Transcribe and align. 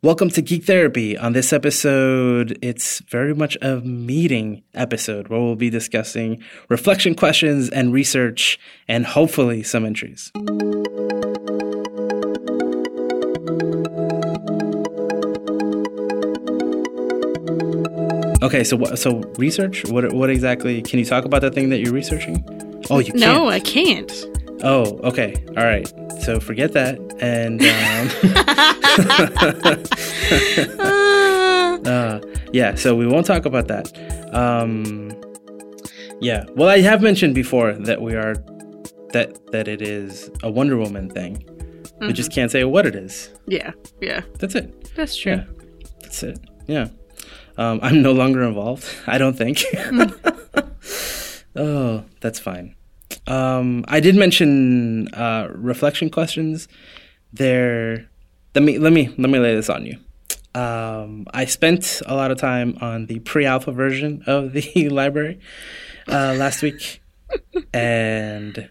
Welcome 0.00 0.30
to 0.30 0.42
Geek 0.42 0.62
Therapy. 0.62 1.18
On 1.18 1.32
this 1.32 1.52
episode, 1.52 2.56
it's 2.62 3.00
very 3.10 3.34
much 3.34 3.58
a 3.60 3.80
meeting 3.80 4.62
episode 4.72 5.26
where 5.26 5.40
we'll 5.40 5.56
be 5.56 5.70
discussing 5.70 6.40
reflection 6.68 7.16
questions 7.16 7.68
and 7.68 7.92
research 7.92 8.60
and 8.86 9.04
hopefully 9.04 9.64
some 9.64 9.84
entries. 9.84 10.30
Okay, 18.40 18.62
so 18.62 18.76
what, 18.76 19.00
so 19.00 19.18
research? 19.36 19.84
What 19.88 20.12
what 20.12 20.30
exactly? 20.30 20.80
Can 20.80 21.00
you 21.00 21.04
talk 21.06 21.24
about 21.24 21.40
the 21.40 21.50
thing 21.50 21.70
that 21.70 21.80
you're 21.80 21.92
researching? 21.92 22.44
Oh, 22.88 23.00
you 23.00 23.06
can't. 23.06 23.18
No, 23.18 23.48
I 23.48 23.58
can't. 23.58 24.12
Oh, 24.62 24.98
okay. 25.04 25.34
All 25.56 25.64
right. 25.64 25.86
So 26.22 26.40
forget 26.40 26.72
that. 26.72 26.98
And 27.20 27.62
um, 27.62 28.08
uh, 31.86 32.20
yeah, 32.52 32.74
so 32.74 32.94
we 32.94 33.06
won't 33.06 33.26
talk 33.26 33.44
about 33.44 33.68
that. 33.68 33.92
Um, 34.34 35.12
yeah. 36.20 36.44
Well, 36.56 36.68
I 36.68 36.80
have 36.80 37.02
mentioned 37.02 37.34
before 37.34 37.72
that 37.72 38.02
we 38.02 38.14
are 38.14 38.34
that 39.12 39.52
that 39.52 39.68
it 39.68 39.80
is 39.80 40.30
a 40.42 40.50
Wonder 40.50 40.76
Woman 40.76 41.08
thing. 41.08 41.36
Mm-hmm. 41.38 42.08
We 42.08 42.12
just 42.12 42.32
can't 42.32 42.50
say 42.50 42.64
what 42.64 42.86
it 42.86 42.94
is. 42.94 43.30
Yeah. 43.46 43.72
Yeah. 44.00 44.22
That's 44.38 44.54
it. 44.54 44.94
That's 44.94 45.16
true. 45.16 45.32
Yeah. 45.32 45.44
That's 46.02 46.22
it. 46.22 46.38
Yeah. 46.66 46.88
Um, 47.56 47.80
I'm 47.82 48.02
no 48.02 48.12
longer 48.12 48.42
involved. 48.42 48.86
I 49.06 49.18
don't 49.18 49.36
think. 49.36 49.64
oh, 51.56 52.04
that's 52.20 52.38
fine. 52.38 52.74
Um, 53.26 53.84
I 53.88 54.00
did 54.00 54.16
mention 54.16 55.08
uh, 55.14 55.48
reflection 55.52 56.10
questions. 56.10 56.68
There, 57.32 58.08
let 58.54 58.64
me 58.64 58.78
let 58.78 58.92
me 58.92 59.08
let 59.18 59.30
me 59.30 59.38
lay 59.38 59.54
this 59.54 59.68
on 59.68 59.84
you. 59.86 59.98
Um, 60.54 61.26
I 61.32 61.44
spent 61.44 62.02
a 62.06 62.14
lot 62.14 62.30
of 62.30 62.38
time 62.38 62.78
on 62.80 63.06
the 63.06 63.20
pre-alpha 63.20 63.70
version 63.70 64.22
of 64.26 64.52
the 64.52 64.88
library 64.90 65.40
uh, 66.08 66.34
last 66.36 66.62
week, 66.62 67.02
and 67.72 68.68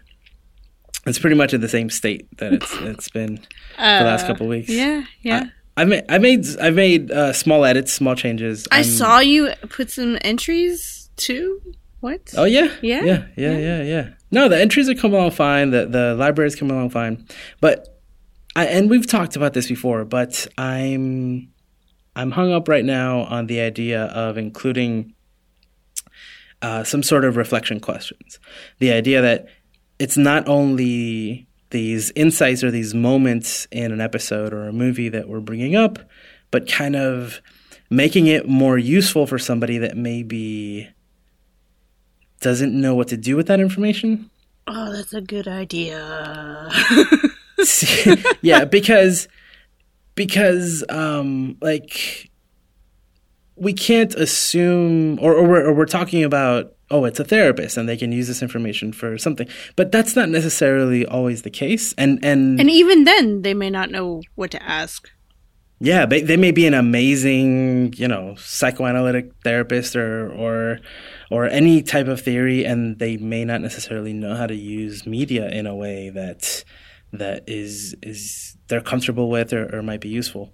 it's 1.06 1.18
pretty 1.18 1.36
much 1.36 1.54
in 1.54 1.60
the 1.60 1.68
same 1.68 1.88
state 1.88 2.28
that 2.38 2.52
it's 2.52 2.74
it's 2.80 3.08
been 3.08 3.38
uh, 3.78 4.00
the 4.00 4.04
last 4.04 4.26
couple 4.26 4.46
weeks. 4.48 4.68
Yeah, 4.68 5.04
yeah. 5.22 5.44
I, 5.76 5.82
I 5.82 5.84
made 5.84 6.04
I 6.08 6.18
made 6.18 6.46
I 6.60 6.70
made 6.70 7.10
uh, 7.12 7.32
small 7.32 7.64
edits, 7.64 7.92
small 7.92 8.16
changes. 8.16 8.66
I 8.72 8.78
I'm, 8.78 8.84
saw 8.84 9.18
you 9.20 9.52
put 9.68 9.90
some 9.90 10.18
entries 10.22 11.10
too. 11.16 11.60
What? 12.00 12.34
Oh 12.36 12.44
yeah, 12.44 12.74
yeah, 12.82 13.02
yeah, 13.02 13.26
yeah, 13.36 13.58
yeah, 13.58 13.82
yeah. 13.82 14.08
No, 14.30 14.48
the 14.48 14.60
entries 14.60 14.88
are 14.88 14.94
coming 14.94 15.16
along 15.16 15.30
fine. 15.32 15.70
The 15.70 15.86
the 15.86 16.14
library's 16.14 16.56
coming 16.56 16.76
along 16.76 16.90
fine, 16.90 17.26
but 17.60 18.00
I 18.54 18.66
and 18.66 18.90
we've 18.90 19.06
talked 19.06 19.36
about 19.36 19.54
this 19.54 19.68
before. 19.68 20.04
But 20.04 20.46
I'm 20.58 21.48
I'm 22.14 22.32
hung 22.32 22.52
up 22.52 22.68
right 22.68 22.84
now 22.84 23.20
on 23.20 23.46
the 23.46 23.60
idea 23.60 24.04
of 24.06 24.36
including 24.36 25.14
uh, 26.60 26.84
some 26.84 27.02
sort 27.02 27.24
of 27.24 27.36
reflection 27.36 27.80
questions. 27.80 28.40
The 28.80 28.92
idea 28.92 29.22
that 29.22 29.46
it's 29.98 30.16
not 30.16 30.48
only 30.48 31.46
these 31.70 32.10
insights 32.16 32.64
or 32.64 32.70
these 32.70 32.94
moments 32.94 33.66
in 33.70 33.92
an 33.92 34.00
episode 34.00 34.52
or 34.52 34.64
a 34.66 34.72
movie 34.72 35.08
that 35.10 35.28
we're 35.28 35.40
bringing 35.40 35.76
up, 35.76 35.98
but 36.50 36.68
kind 36.68 36.96
of 36.96 37.40
making 37.90 38.26
it 38.26 38.48
more 38.48 38.78
useful 38.78 39.26
for 39.26 39.38
somebody 39.38 39.78
that 39.78 39.96
may 39.96 40.22
be 40.22 40.88
doesn't 42.40 42.78
know 42.78 42.94
what 42.94 43.08
to 43.08 43.16
do 43.16 43.36
with 43.36 43.46
that 43.48 43.60
information. 43.60 44.30
Oh, 44.66 44.92
that's 44.92 45.14
a 45.14 45.20
good 45.20 45.48
idea. 45.48 46.68
yeah, 48.42 48.64
because 48.70 49.28
because 50.14 50.84
um 50.88 51.56
like 51.60 52.28
we 53.54 53.72
can't 53.72 54.14
assume 54.14 55.18
or, 55.20 55.32
or, 55.32 55.48
we're, 55.48 55.66
or 55.66 55.72
we're 55.72 55.86
talking 55.86 56.24
about 56.24 56.74
oh 56.90 57.04
it's 57.04 57.20
a 57.20 57.24
therapist 57.24 57.76
and 57.76 57.88
they 57.88 57.96
can 57.96 58.10
use 58.10 58.26
this 58.26 58.42
information 58.42 58.92
for 58.92 59.16
something 59.16 59.46
but 59.76 59.92
that's 59.92 60.16
not 60.16 60.28
necessarily 60.28 61.06
always 61.06 61.42
the 61.42 61.50
case 61.50 61.94
and 61.96 62.18
and 62.24 62.58
and 62.58 62.68
even 62.68 63.04
then 63.04 63.42
they 63.42 63.54
may 63.54 63.70
not 63.70 63.90
know 63.90 64.20
what 64.34 64.50
to 64.50 64.60
ask 64.62 65.08
yeah 65.80 66.06
they, 66.06 66.22
they 66.22 66.36
may 66.36 66.50
be 66.50 66.66
an 66.66 66.74
amazing 66.74 67.92
you 67.96 68.08
know 68.08 68.34
psychoanalytic 68.36 69.32
therapist 69.44 69.96
or 69.96 70.30
or 70.32 70.80
or 71.30 71.46
any 71.46 71.82
type 71.82 72.08
of 72.08 72.20
theory, 72.20 72.64
and 72.64 72.98
they 72.98 73.16
may 73.16 73.44
not 73.44 73.60
necessarily 73.60 74.12
know 74.12 74.34
how 74.34 74.46
to 74.46 74.54
use 74.54 75.06
media 75.06 75.48
in 75.50 75.66
a 75.66 75.74
way 75.74 76.10
that 76.10 76.64
that 77.12 77.44
is 77.46 77.94
is 78.02 78.56
they're 78.68 78.80
comfortable 78.80 79.30
with 79.30 79.52
or, 79.52 79.74
or 79.74 79.82
might 79.82 80.00
be 80.00 80.08
useful. 80.08 80.52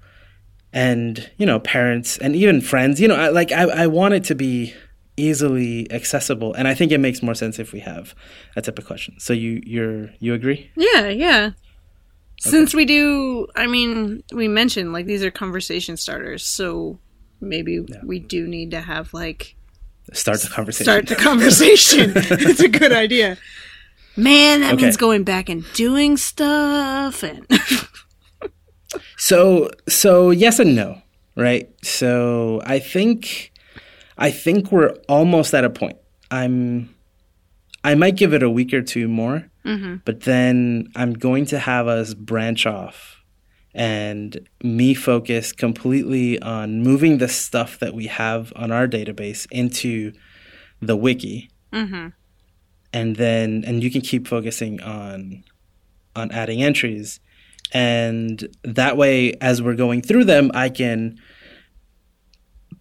And 0.72 1.30
you 1.36 1.46
know, 1.46 1.60
parents 1.60 2.18
and 2.18 2.34
even 2.34 2.60
friends, 2.60 3.00
you 3.00 3.06
know, 3.06 3.14
I, 3.14 3.28
like 3.28 3.52
I, 3.52 3.84
I 3.84 3.86
want 3.86 4.14
it 4.14 4.24
to 4.24 4.34
be 4.34 4.74
easily 5.16 5.90
accessible, 5.92 6.54
and 6.54 6.66
I 6.66 6.74
think 6.74 6.90
it 6.90 6.98
makes 6.98 7.22
more 7.22 7.34
sense 7.34 7.60
if 7.60 7.72
we 7.72 7.80
have 7.80 8.14
a 8.56 8.62
type 8.62 8.78
of 8.78 8.84
question. 8.84 9.14
So 9.20 9.32
you 9.32 9.62
you're 9.64 10.10
you 10.18 10.34
agree? 10.34 10.70
Yeah, 10.76 11.08
yeah. 11.08 11.50
Since 12.50 12.74
we 12.74 12.84
do, 12.84 13.46
I 13.56 13.66
mean, 13.66 14.22
we 14.32 14.48
mentioned 14.48 14.92
like 14.92 15.06
these 15.06 15.24
are 15.24 15.30
conversation 15.30 15.96
starters, 15.96 16.44
so 16.44 16.98
maybe 17.40 17.84
yeah. 17.86 18.00
we 18.04 18.18
do 18.18 18.46
need 18.46 18.70
to 18.72 18.80
have 18.80 19.12
like 19.14 19.56
Start 20.12 20.40
the 20.40 20.48
conversation. 20.48 20.84
Start 20.84 21.06
the 21.06 21.16
conversation. 21.16 22.12
it's 22.16 22.60
a 22.60 22.68
good 22.68 22.92
idea. 22.92 23.38
Man, 24.16 24.60
that 24.60 24.74
okay. 24.74 24.84
means 24.84 24.96
going 24.96 25.24
back 25.24 25.48
and 25.48 25.64
doing 25.72 26.16
stuff 26.16 27.22
and 27.22 27.46
So 29.16 29.70
so 29.88 30.30
yes 30.30 30.58
and 30.58 30.76
no, 30.76 31.00
right? 31.36 31.68
So 31.82 32.60
I 32.64 32.78
think 32.78 33.52
I 34.18 34.30
think 34.30 34.70
we're 34.70 34.94
almost 35.08 35.54
at 35.54 35.64
a 35.64 35.70
point. 35.70 35.96
I'm 36.30 36.94
I 37.82 37.94
might 37.94 38.16
give 38.16 38.34
it 38.34 38.42
a 38.42 38.50
week 38.50 38.72
or 38.72 38.82
two 38.82 39.08
more, 39.08 39.50
mm-hmm. 39.64 39.96
but 40.04 40.22
then 40.22 40.88
I'm 40.94 41.14
going 41.14 41.46
to 41.46 41.58
have 41.58 41.86
us 41.88 42.14
branch 42.14 42.66
off 42.66 43.22
and 43.74 44.48
me 44.62 44.94
focus 44.94 45.52
completely 45.52 46.40
on 46.40 46.82
moving 46.82 47.18
the 47.18 47.28
stuff 47.28 47.78
that 47.80 47.92
we 47.92 48.06
have 48.06 48.52
on 48.54 48.70
our 48.70 48.86
database 48.86 49.46
into 49.50 50.12
the 50.80 50.96
wiki 50.96 51.50
mm-hmm. 51.72 52.08
and 52.92 53.16
then 53.16 53.64
and 53.66 53.82
you 53.82 53.90
can 53.90 54.00
keep 54.00 54.28
focusing 54.28 54.80
on 54.80 55.42
on 56.14 56.30
adding 56.30 56.62
entries 56.62 57.18
and 57.72 58.46
that 58.62 58.96
way 58.96 59.32
as 59.40 59.60
we're 59.60 59.74
going 59.74 60.00
through 60.00 60.24
them 60.24 60.50
i 60.54 60.68
can 60.68 61.18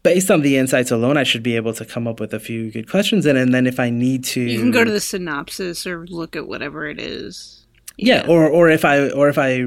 based 0.03 0.29
on 0.29 0.41
the 0.41 0.57
insights 0.57 0.91
alone 0.91 1.17
i 1.17 1.23
should 1.23 1.43
be 1.43 1.55
able 1.55 1.73
to 1.73 1.85
come 1.85 2.07
up 2.07 2.19
with 2.19 2.33
a 2.33 2.39
few 2.39 2.71
good 2.71 2.89
questions 2.89 3.25
and, 3.25 3.37
and 3.37 3.53
then 3.53 3.65
if 3.65 3.79
i 3.79 3.89
need 3.89 4.23
to 4.23 4.41
you 4.41 4.59
can 4.59 4.71
go 4.71 4.83
to 4.83 4.91
the 4.91 4.99
synopsis 4.99 5.87
or 5.87 6.05
look 6.07 6.35
at 6.35 6.47
whatever 6.47 6.85
it 6.87 6.99
is 6.99 7.65
yeah, 7.97 8.23
yeah 8.25 8.31
or 8.31 8.47
or 8.47 8.69
if 8.69 8.85
i 8.85 9.09
or 9.09 9.29
if 9.29 9.37
i 9.37 9.65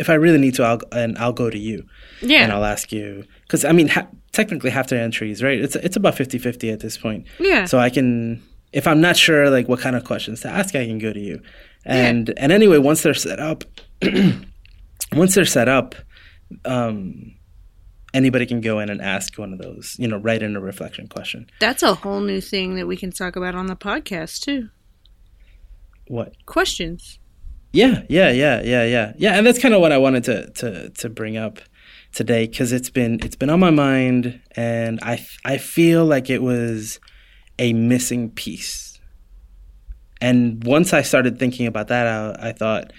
if 0.00 0.08
I 0.08 0.14
really 0.14 0.38
need 0.38 0.54
to, 0.54 0.64
I'll 0.64 0.80
and 0.92 1.16
I'll 1.18 1.34
go 1.34 1.50
to 1.50 1.58
you. 1.58 1.86
Yeah. 2.22 2.42
And 2.42 2.52
I'll 2.52 2.64
ask 2.64 2.90
you 2.90 3.24
because 3.42 3.64
I 3.66 3.72
mean, 3.72 3.88
ha- 3.88 4.08
technically, 4.32 4.70
half 4.70 4.88
their 4.88 5.00
entries, 5.00 5.42
right? 5.42 5.60
It's 5.60 5.76
it's 5.76 5.94
about 5.94 6.16
50-50 6.16 6.72
at 6.72 6.80
this 6.80 6.96
point. 6.96 7.26
Yeah. 7.38 7.66
So 7.66 7.78
I 7.78 7.90
can, 7.90 8.42
if 8.72 8.86
I'm 8.86 9.02
not 9.02 9.18
sure 9.18 9.50
like 9.50 9.68
what 9.68 9.78
kind 9.80 9.94
of 9.94 10.04
questions 10.04 10.40
to 10.40 10.48
ask, 10.48 10.74
I 10.74 10.86
can 10.86 10.98
go 10.98 11.12
to 11.12 11.20
you. 11.20 11.42
And 11.84 12.28
yeah. 12.28 12.34
and 12.38 12.50
anyway, 12.50 12.78
once 12.78 13.02
they're 13.02 13.14
set 13.14 13.38
up, 13.38 13.64
once 15.12 15.34
they're 15.34 15.44
set 15.44 15.68
up, 15.68 15.94
um, 16.64 17.34
anybody 18.14 18.46
can 18.46 18.60
go 18.60 18.78
in 18.78 18.90
and 18.90 19.00
ask 19.00 19.38
one 19.38 19.52
of 19.52 19.58
those. 19.58 19.96
You 19.98 20.08
know, 20.08 20.18
write 20.18 20.42
in 20.42 20.56
a 20.56 20.60
reflection 20.60 21.08
question. 21.08 21.48
That's 21.60 21.82
a 21.82 21.94
whole 21.94 22.20
new 22.20 22.40
thing 22.40 22.76
that 22.76 22.86
we 22.86 22.96
can 22.96 23.10
talk 23.10 23.36
about 23.36 23.54
on 23.54 23.66
the 23.66 23.76
podcast 23.76 24.40
too. 24.40 24.68
What 26.06 26.34
questions? 26.46 27.18
Yeah, 27.72 28.02
yeah, 28.08 28.30
yeah, 28.30 28.62
yeah, 28.62 28.84
yeah, 28.84 29.12
yeah, 29.16 29.34
and 29.34 29.46
that's 29.46 29.60
kind 29.60 29.74
of 29.74 29.80
what 29.80 29.92
I 29.92 29.98
wanted 29.98 30.24
to 30.24 30.50
to 30.50 30.90
to 30.90 31.08
bring 31.08 31.36
up 31.36 31.60
today 32.12 32.46
because 32.46 32.72
it's 32.72 32.90
been 32.90 33.20
it's 33.22 33.36
been 33.36 33.50
on 33.50 33.60
my 33.60 33.70
mind, 33.70 34.40
and 34.56 34.98
I 35.02 35.24
I 35.44 35.58
feel 35.58 36.04
like 36.04 36.28
it 36.28 36.42
was 36.42 36.98
a 37.58 37.72
missing 37.72 38.30
piece. 38.30 38.98
And 40.20 40.64
once 40.64 40.92
I 40.92 41.02
started 41.02 41.38
thinking 41.38 41.66
about 41.66 41.88
that, 41.88 42.06
I, 42.06 42.48
I 42.48 42.52
thought, 42.52 42.92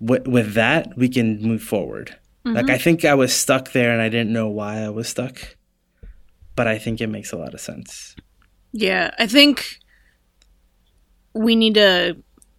with, 0.00 0.26
with 0.26 0.54
that 0.54 0.96
we 0.96 1.08
can 1.08 1.40
move 1.40 1.62
forward. 1.62 2.16
Mm-hmm. 2.44 2.56
Like 2.56 2.70
I 2.70 2.78
think 2.78 3.04
I 3.04 3.14
was 3.14 3.32
stuck 3.32 3.72
there, 3.72 3.92
and 3.92 4.02
I 4.02 4.08
didn't 4.08 4.32
know 4.32 4.48
why 4.48 4.80
I 4.80 4.88
was 4.88 5.08
stuck, 5.08 5.56
but 6.56 6.66
I 6.66 6.78
think 6.78 7.00
it 7.00 7.08
makes 7.08 7.32
a 7.32 7.36
lot 7.36 7.54
of 7.54 7.60
sense. 7.60 8.16
Yeah, 8.72 9.12
I 9.18 9.26
think 9.26 9.78
we 11.34 11.56
need 11.56 11.74
to 11.74 12.16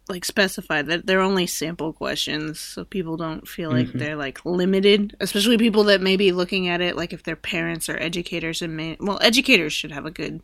like 0.08 0.24
specify 0.24 0.82
that 0.82 1.06
they're 1.06 1.20
only 1.20 1.46
sample 1.46 1.92
questions 1.92 2.60
so 2.60 2.84
people 2.84 3.16
don't 3.16 3.48
feel 3.48 3.70
like 3.70 3.88
mm-hmm. 3.88 3.98
they're 3.98 4.16
like 4.16 4.44
limited 4.44 5.16
especially 5.20 5.56
people 5.56 5.84
that 5.84 6.00
may 6.00 6.16
be 6.16 6.30
looking 6.30 6.68
at 6.68 6.82
it 6.82 6.94
like 6.94 7.12
if 7.12 7.22
their 7.22 7.36
parents 7.36 7.88
are 7.88 7.98
educators 7.98 8.60
and 8.60 8.76
may 8.76 8.96
well 9.00 9.18
educators 9.22 9.72
should 9.72 9.92
have 9.92 10.04
a 10.04 10.10
good 10.10 10.42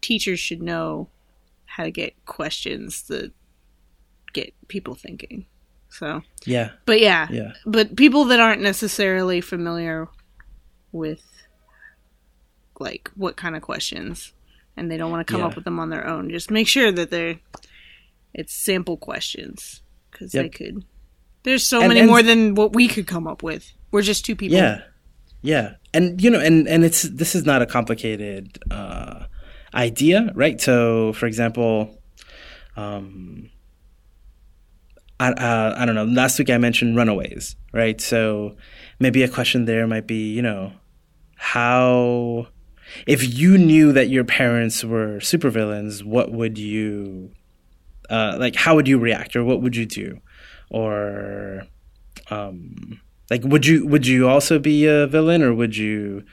teachers 0.00 0.40
should 0.40 0.60
know 0.60 1.08
how 1.66 1.84
to 1.84 1.90
get 1.90 2.24
questions 2.26 3.02
that 3.02 3.32
get 4.32 4.52
people 4.66 4.94
thinking 4.94 5.46
So 5.98 6.22
Yeah. 6.44 6.70
but 6.86 7.00
yeah, 7.00 7.28
Yeah. 7.30 7.52
but 7.66 7.94
people 7.96 8.24
that 8.26 8.40
aren't 8.40 8.60
necessarily 8.62 9.40
familiar 9.40 10.08
with 10.92 11.22
like 12.80 13.10
what 13.14 13.36
kind 13.36 13.54
of 13.56 13.62
questions 13.62 14.32
and 14.76 14.90
they 14.90 14.96
don't 14.96 15.10
want 15.12 15.24
to 15.26 15.30
come 15.32 15.40
Yeah. 15.40 15.46
up 15.46 15.54
with 15.54 15.64
them 15.64 15.78
on 15.78 15.90
their 15.90 16.06
own 16.06 16.30
just 16.30 16.50
make 16.50 16.66
sure 16.66 16.90
that 16.90 17.10
they're 17.10 17.38
it's 18.32 18.52
sample 18.52 18.96
questions 18.96 19.82
because 20.10 20.32
they 20.32 20.48
could 20.48 20.84
there's 21.44 21.64
so 21.66 21.78
And- 21.80 21.88
many 21.88 22.00
and- 22.00 22.08
more 22.08 22.22
than 22.22 22.54
what 22.56 22.72
we 22.72 22.88
could 22.88 23.06
come 23.06 23.26
up 23.28 23.42
with 23.42 23.72
we're 23.92 24.02
just 24.02 24.24
two 24.24 24.34
people 24.34 24.56
Yeah. 24.56 24.82
Yeah. 25.42 25.74
And 25.92 26.20
you 26.20 26.30
know, 26.30 26.40
and 26.40 26.66
and 26.66 26.84
it's 26.84 27.02
this 27.02 27.34
is 27.36 27.44
not 27.44 27.62
a 27.62 27.66
complicated 27.66 28.58
uh 28.72 29.26
idea, 29.74 30.32
right? 30.34 30.60
So, 30.60 31.12
for 31.12 31.26
example, 31.26 32.02
um 32.76 33.50
I, 35.20 35.30
uh, 35.30 35.74
I 35.76 35.86
don't 35.86 35.94
know. 35.94 36.04
Last 36.04 36.38
week 36.38 36.50
I 36.50 36.58
mentioned 36.58 36.96
runaways, 36.96 37.56
right? 37.72 38.00
So 38.00 38.56
maybe 38.98 39.22
a 39.22 39.28
question 39.28 39.64
there 39.64 39.86
might 39.86 40.06
be, 40.06 40.32
you 40.32 40.42
know, 40.42 40.72
how 41.36 42.48
if 43.06 43.36
you 43.36 43.58
knew 43.58 43.92
that 43.92 44.08
your 44.08 44.24
parents 44.24 44.84
were 44.84 45.18
supervillains, 45.18 46.04
what 46.04 46.32
would 46.32 46.58
you 46.58 47.30
uh, 48.10 48.36
like? 48.38 48.56
How 48.56 48.74
would 48.74 48.88
you 48.88 48.98
react, 48.98 49.36
or 49.36 49.44
what 49.44 49.62
would 49.62 49.76
you 49.76 49.86
do, 49.86 50.20
or 50.70 51.62
um, 52.30 53.00
like 53.30 53.42
would 53.44 53.66
you 53.66 53.86
would 53.86 54.06
you 54.06 54.28
also 54.28 54.58
be 54.58 54.86
a 54.86 55.06
villain, 55.06 55.42
or 55.42 55.54
would 55.54 55.76
you 55.76 56.24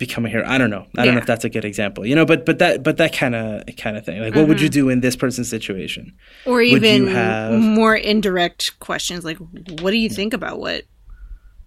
become 0.00 0.26
a 0.26 0.28
hero? 0.28 0.44
I 0.44 0.58
don't 0.58 0.70
know. 0.70 0.86
I 0.98 1.04
don't 1.04 1.14
know 1.14 1.20
if 1.20 1.26
that's 1.26 1.44
a 1.44 1.48
good 1.48 1.64
example, 1.64 2.04
you 2.04 2.16
know. 2.16 2.24
But 2.26 2.44
but 2.44 2.58
that 2.58 2.82
but 2.82 2.96
that 2.96 3.12
kind 3.12 3.36
of 3.36 3.62
kind 3.76 3.96
of 3.96 4.04
thing. 4.04 4.20
Like, 4.20 4.34
what 4.34 4.48
would 4.48 4.60
you 4.60 4.66
Mm-hmm. 4.68 4.72
do 4.80 4.88
in 4.88 5.00
this 5.00 5.14
person's 5.14 5.48
situation? 5.48 6.14
or 6.46 6.60
even 6.60 7.06
have- 7.06 7.52
more 7.60 7.94
indirect 7.94 8.80
questions 8.80 9.24
like 9.24 9.36
what 9.80 9.92
do 9.92 9.96
you 9.98 10.08
think 10.08 10.32
about 10.34 10.58
what 10.58 10.82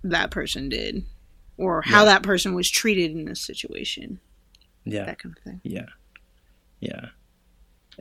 that 0.03 0.31
person 0.31 0.68
did 0.68 1.06
or 1.57 1.81
how 1.83 2.03
that 2.06 2.24
person 2.24 2.53
was 2.56 2.69
treated 2.69 3.12
in 3.12 3.24
this 3.25 3.39
situation 3.39 4.19
Yeah. 4.83 5.06
that 5.06 5.19
kind 5.19 5.36
of 5.38 5.44
thing 5.44 5.62
Yeah. 5.63 5.86
Yeah. 6.81 7.06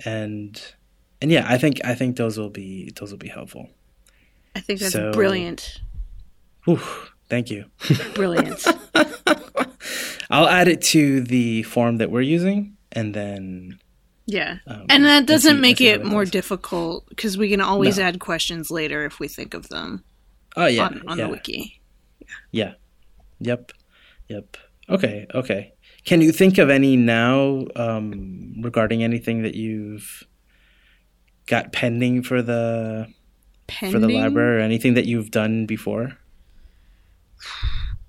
And 0.04 0.60
and 1.20 1.30
yeah, 1.30 1.44
I 1.48 1.58
think 1.58 1.80
I 1.84 1.94
think 1.94 2.16
those 2.16 2.38
will 2.38 2.50
be 2.50 2.90
those 2.98 3.10
will 3.12 3.18
be 3.18 3.28
helpful. 3.28 3.68
i 4.56 4.60
think 4.60 4.80
that's 4.80 4.92
So- 4.92 5.12
brilliant 5.12 5.80
Whew, 6.64 6.80
thank 7.28 7.50
you. 7.50 7.64
brilliant 8.14 8.64
I'll 10.32 10.48
add 10.48 10.66
it 10.68 10.80
to 10.92 11.20
the 11.20 11.62
form 11.64 11.98
that 11.98 12.10
we're 12.10 12.22
using 12.22 12.76
and 12.90 13.14
then 13.14 13.78
yeah 14.26 14.58
um, 14.66 14.86
and 14.88 15.04
that 15.04 15.26
doesn't 15.26 15.60
make 15.60 15.78
see 15.78 15.86
how 15.88 15.94
it 15.94 16.04
more 16.04 16.22
goes. 16.24 16.30
difficult 16.30 17.08
because 17.08 17.36
we 17.38 17.48
can 17.50 17.60
always 17.60 17.98
No. 17.98 18.04
add 18.04 18.18
questions 18.20 18.70
later 18.70 19.04
if 19.04 19.20
we 19.20 19.28
think 19.28 19.54
of 19.54 19.68
them 19.68 20.02
Oh 20.56 20.66
yeah. 20.66 20.84
on, 20.86 21.02
on 21.06 21.18
yeah. 21.18 21.24
the 21.26 21.30
wiki 21.30 21.80
Yeah. 22.50 22.74
Yep. 23.40 23.72
Yep. 24.28 24.56
Okay, 24.88 25.26
okay. 25.34 25.72
Can 26.04 26.20
you 26.20 26.32
think 26.32 26.58
of 26.58 26.70
any 26.70 26.96
now 26.96 27.66
um 27.76 28.54
regarding 28.62 29.02
anything 29.04 29.42
that 29.42 29.54
you've 29.54 30.26
got 31.46 31.72
pending 31.72 32.22
for 32.22 32.40
the 32.42 33.06
Pending? 33.66 33.92
for 33.92 34.06
the 34.06 34.12
library 34.12 34.58
or 34.58 34.60
anything 34.60 34.94
that 34.94 35.06
you've 35.06 35.30
done 35.30 35.66
before? 35.66 36.16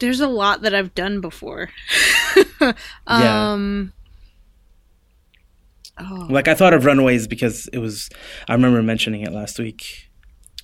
There's 0.03 0.19
a 0.19 0.27
lot 0.27 0.61
that 0.63 0.75
i've 0.75 0.93
done 0.93 1.21
before 1.21 1.69
Yeah. 2.61 2.73
um 3.53 3.93
oh 5.99 6.27
Like 6.29 6.47
I 6.47 6.55
thought 6.55 6.73
of 6.73 6.85
Runaways 6.85 7.27
because 7.27 7.67
it 7.73 7.79
was. 7.79 8.09
I 8.47 8.53
remember 8.53 8.81
mentioning 8.81 9.21
it 9.21 9.31
last 9.31 9.59
week. 9.59 10.09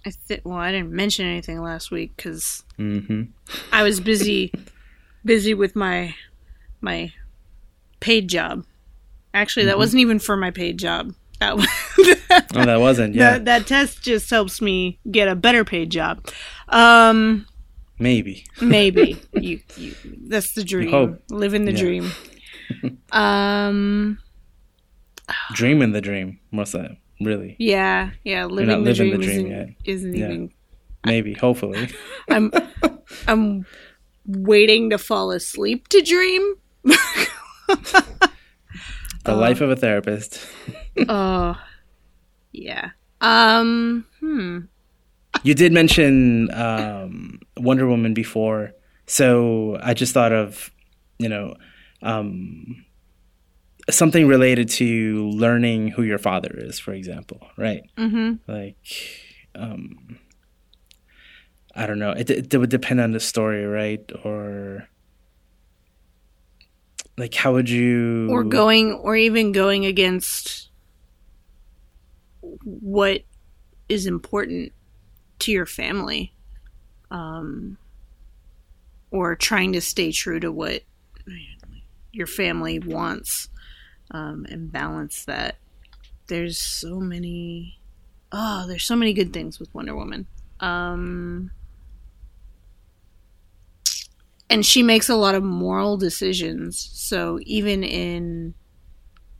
I 0.05 0.11
th- 0.27 0.41
well, 0.45 0.57
I 0.57 0.71
didn't 0.71 0.91
mention 0.91 1.25
anything 1.25 1.61
last 1.61 1.91
week 1.91 2.15
because 2.15 2.63
hmm 2.77 3.23
I 3.71 3.83
was 3.83 3.99
busy, 3.99 4.51
busy 5.25 5.53
with 5.53 5.75
my 5.75 6.15
my 6.81 7.13
paid 7.99 8.27
job. 8.29 8.65
Actually, 9.33 9.63
Mm-hmm. 9.63 9.69
that 9.69 9.77
wasn't 9.77 10.01
even 10.01 10.19
for 10.19 10.35
my 10.37 10.51
paid 10.51 10.79
job. 10.79 11.13
That 11.39 11.55
was, 11.57 11.67
Oh, 12.55 12.65
that 12.65 12.79
wasn't. 12.79 13.13
Yeah, 13.15 13.33
that, 13.33 13.45
that 13.45 13.67
test 13.67 14.01
just 14.01 14.29
helps 14.29 14.61
me 14.61 14.99
get 15.11 15.27
a 15.27 15.35
better 15.35 15.63
paid 15.63 15.89
job. 15.89 16.25
Um, 16.69 17.45
maybe. 17.99 18.45
maybe 18.61 19.21
you, 19.33 19.59
you 19.75 19.95
that's 20.27 20.53
the 20.53 20.63
dream. 20.63 20.89
hope. 20.91 21.21
Living 21.29 21.65
the 21.65 21.73
Yeah. 21.73 21.79
dream. 21.79 22.11
Um, 23.11 24.19
Dreaming 25.53 25.91
the 25.91 26.01
dream. 26.01 26.39
What's 26.51 26.71
that? 26.73 26.91
Really? 27.19 27.55
yeah, 27.59 28.11
yeah. 28.23 28.45
Living 28.45 28.67
not 28.69 28.77
the 28.77 28.81
living 28.83 29.09
dream, 29.09 29.19
the 29.19 29.25
dream 29.25 29.37
isn't, 29.39 29.51
yet. 29.51 29.67
isn't 29.85 30.13
Yeah. 30.15 30.25
even. 30.25 30.51
Maybe. 31.05 31.33
Hopefully. 31.33 31.89
I'm, 32.29 32.51
I'm 33.27 33.65
waiting 34.27 34.91
to 34.91 34.97
fall 34.99 35.31
asleep 35.31 35.87
to 35.89 36.01
dream. 36.01 36.55
The 39.25 39.35
life 39.35 39.61
of 39.61 39.69
a 39.69 39.75
therapist. 39.75 40.45
Oh, 41.07 41.55
yeah. 42.51 42.91
Um, 43.21 44.05
hmm. 44.19 44.59
You 45.43 45.53
did 45.53 45.71
mention 45.73 46.53
um, 46.53 47.39
Wonder 47.57 47.87
Woman 47.87 48.13
before, 48.13 48.71
so 49.07 49.77
I 49.81 49.93
just 49.93 50.13
thought 50.13 50.31
of, 50.33 50.69
you 51.17 51.29
know, 51.29 51.55
um, 52.01 52.85
something 53.89 54.27
related 54.27 54.69
to 54.69 55.29
learning 55.29 55.89
who 55.89 56.03
your 56.03 56.17
father 56.17 56.51
is, 56.53 56.79
for 56.79 56.93
example, 56.93 57.47
right? 57.57 57.81
Mm-hmm. 57.97 58.51
like 58.51 58.75
um 59.55 60.19
i 61.75 61.87
don't 61.87 61.97
know 61.97 62.11
it, 62.11 62.29
it 62.29 62.55
would 62.55 62.69
depend 62.69 63.01
on 63.01 63.11
the 63.11 63.19
story 63.19 63.65
right 63.65 64.11
or 64.23 64.87
like 67.17 67.33
how 67.33 67.53
would 67.53 67.67
you 67.69 68.29
Or 68.29 68.43
going, 68.43 68.93
or 68.93 69.15
even 69.15 69.51
going 69.51 69.85
against 69.85 70.69
what 72.41 73.21
is 73.89 74.05
important 74.05 74.71
to 75.39 75.51
your 75.51 75.65
family. 75.65 76.33
Um, 77.11 77.77
or 79.11 79.35
trying 79.35 79.73
to 79.73 79.81
stay 79.81 80.11
true 80.11 80.39
to 80.39 80.51
what 80.51 80.83
your 82.11 82.27
family 82.27 82.79
wants 82.79 83.49
um, 84.11 84.45
and 84.49 84.71
balance 84.71 85.25
that. 85.25 85.55
There's 86.27 86.59
so 86.59 86.99
many. 86.99 87.79
Oh, 88.31 88.65
there's 88.67 88.83
so 88.83 88.95
many 88.95 89.13
good 89.13 89.33
things 89.33 89.59
with 89.59 89.73
Wonder 89.73 89.95
Woman. 89.95 90.27
Um, 90.59 91.49
and 94.47 94.63
she 94.63 94.83
makes 94.83 95.09
a 95.09 95.15
lot 95.15 95.33
of 95.33 95.43
moral 95.43 95.97
decisions. 95.97 96.77
So 96.93 97.39
even 97.43 97.83
in 97.83 98.53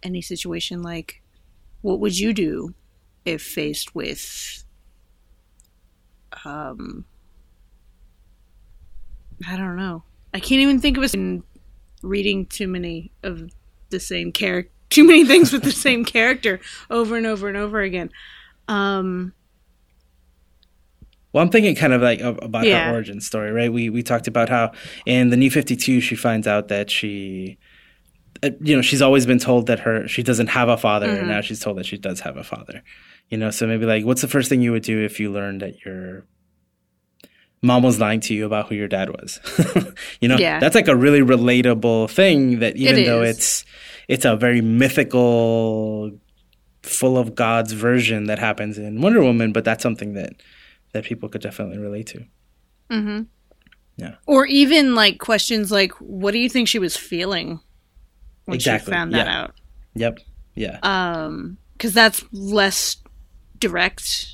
any 0.02 0.22
situation 0.22 0.82
like 0.82 1.22
what 1.82 2.00
would 2.00 2.18
you 2.18 2.34
do 2.34 2.74
if 3.26 3.42
faced 3.42 3.94
with 3.94 4.64
um 6.46 7.06
I 9.48 9.56
don't 9.56 9.76
know. 9.78 10.04
I 10.34 10.40
can't 10.40 10.62
even 10.62 10.80
think 10.80 10.98
of 10.98 11.04
a 11.04 11.42
reading 12.04 12.46
too 12.46 12.68
many 12.68 13.12
of 13.24 13.50
the 13.90 14.00
same 14.00 14.32
character 14.32 14.72
too 14.90 15.04
many 15.04 15.24
things 15.26 15.52
with 15.54 15.64
the 15.64 15.72
same 15.88 16.04
character 16.06 16.60
over 16.90 17.16
and 17.16 17.26
over 17.26 17.48
and 17.48 17.58
over 17.58 17.82
again. 17.82 18.10
Um 18.68 19.34
well 21.32 21.44
i'm 21.44 21.50
thinking 21.52 21.76
kind 21.76 21.94
of 21.94 22.02
like 22.02 22.22
about 22.22 22.66
Yeah. 22.66 22.88
her 22.90 22.94
origin 22.96 23.22
story 23.22 23.52
right 23.52 23.72
we 23.72 23.90
we 23.92 24.02
talked 24.02 24.28
about 24.28 24.50
how 24.50 24.72
in 25.06 25.30
the 25.30 25.38
new 25.38 25.52
52 25.52 26.02
she 26.02 26.16
finds 26.16 26.48
out 26.48 26.70
that 26.70 26.90
she 26.90 27.60
uh, 28.42 28.50
you 28.62 28.76
know 28.76 28.82
she's 28.82 29.02
always 29.02 29.28
been 29.28 29.38
told 29.38 29.68
that 29.68 29.80
her 29.82 30.08
she 30.08 30.24
doesn't 30.24 30.48
have 30.48 30.70
a 30.70 30.78
father 30.78 31.06
Mm-hmm. 31.08 31.18
and 31.20 31.28
now 31.28 31.42
she's 31.42 31.60
told 31.60 31.78
that 31.78 31.86
she 31.86 31.98
does 32.00 32.22
have 32.22 32.36
a 32.38 32.44
father 32.44 32.82
you 33.30 33.38
know 33.38 33.50
so 33.52 33.66
maybe 33.68 33.86
like 33.86 34.06
what's 34.06 34.22
the 34.22 34.28
first 34.28 34.50
thing 34.50 34.62
you 34.62 34.72
would 34.72 34.84
do 34.84 35.04
if 35.04 35.20
you 35.20 35.32
learned 35.32 35.62
that 35.62 35.84
your 35.86 36.26
mom 37.62 37.84
was 37.84 38.00
lying 38.00 38.20
to 38.22 38.34
you 38.34 38.46
about 38.46 38.68
who 38.70 38.76
your 38.76 38.88
dad 38.88 39.10
was 39.10 39.40
you 40.22 40.28
know 40.28 40.38
Yeah. 40.38 40.60
that's 40.60 40.76
like 40.76 40.88
a 40.88 40.96
really 40.96 41.22
relatable 41.22 42.10
thing 42.10 42.60
that 42.60 42.76
even 42.78 43.04
though 43.06 43.22
it's 43.22 43.66
it's 44.08 44.26
a 44.26 44.36
very 44.36 44.62
mythical 44.62 46.12
full 46.84 47.18
of 47.18 47.36
god's 47.36 47.74
version 47.74 48.26
that 48.26 48.40
happens 48.40 48.78
in 48.78 49.02
wonder 49.02 49.22
woman 49.22 49.52
but 49.52 49.66
that's 49.66 49.84
something 49.84 50.14
that 50.14 50.34
that 50.94 51.04
people 51.04 51.28
could 51.30 51.42
definitely 51.42 51.78
relate 51.78 52.08
to 52.08 52.26
mhm. 52.92 53.28
Yeah. 53.98 54.16
Or 54.28 54.46
even 54.46 54.96
like 54.96 55.18
questions 55.20 55.72
like 55.74 55.92
what 56.00 56.32
do 56.32 56.38
you 56.40 56.48
think 56.48 56.70
she 56.70 56.80
was 56.80 56.96
feeling 56.96 57.60
when 58.46 58.56
Exactly, 58.56 58.86
she 58.86 58.96
found 58.96 59.14
that 59.14 59.28
yeah. 59.28 59.42
out? 59.42 59.56
yep 59.94 60.20
yeah 60.56 60.80
Um 60.84 61.58
cuz 61.80 61.94
that's 61.94 62.24
less 62.32 62.96
direct 63.60 64.28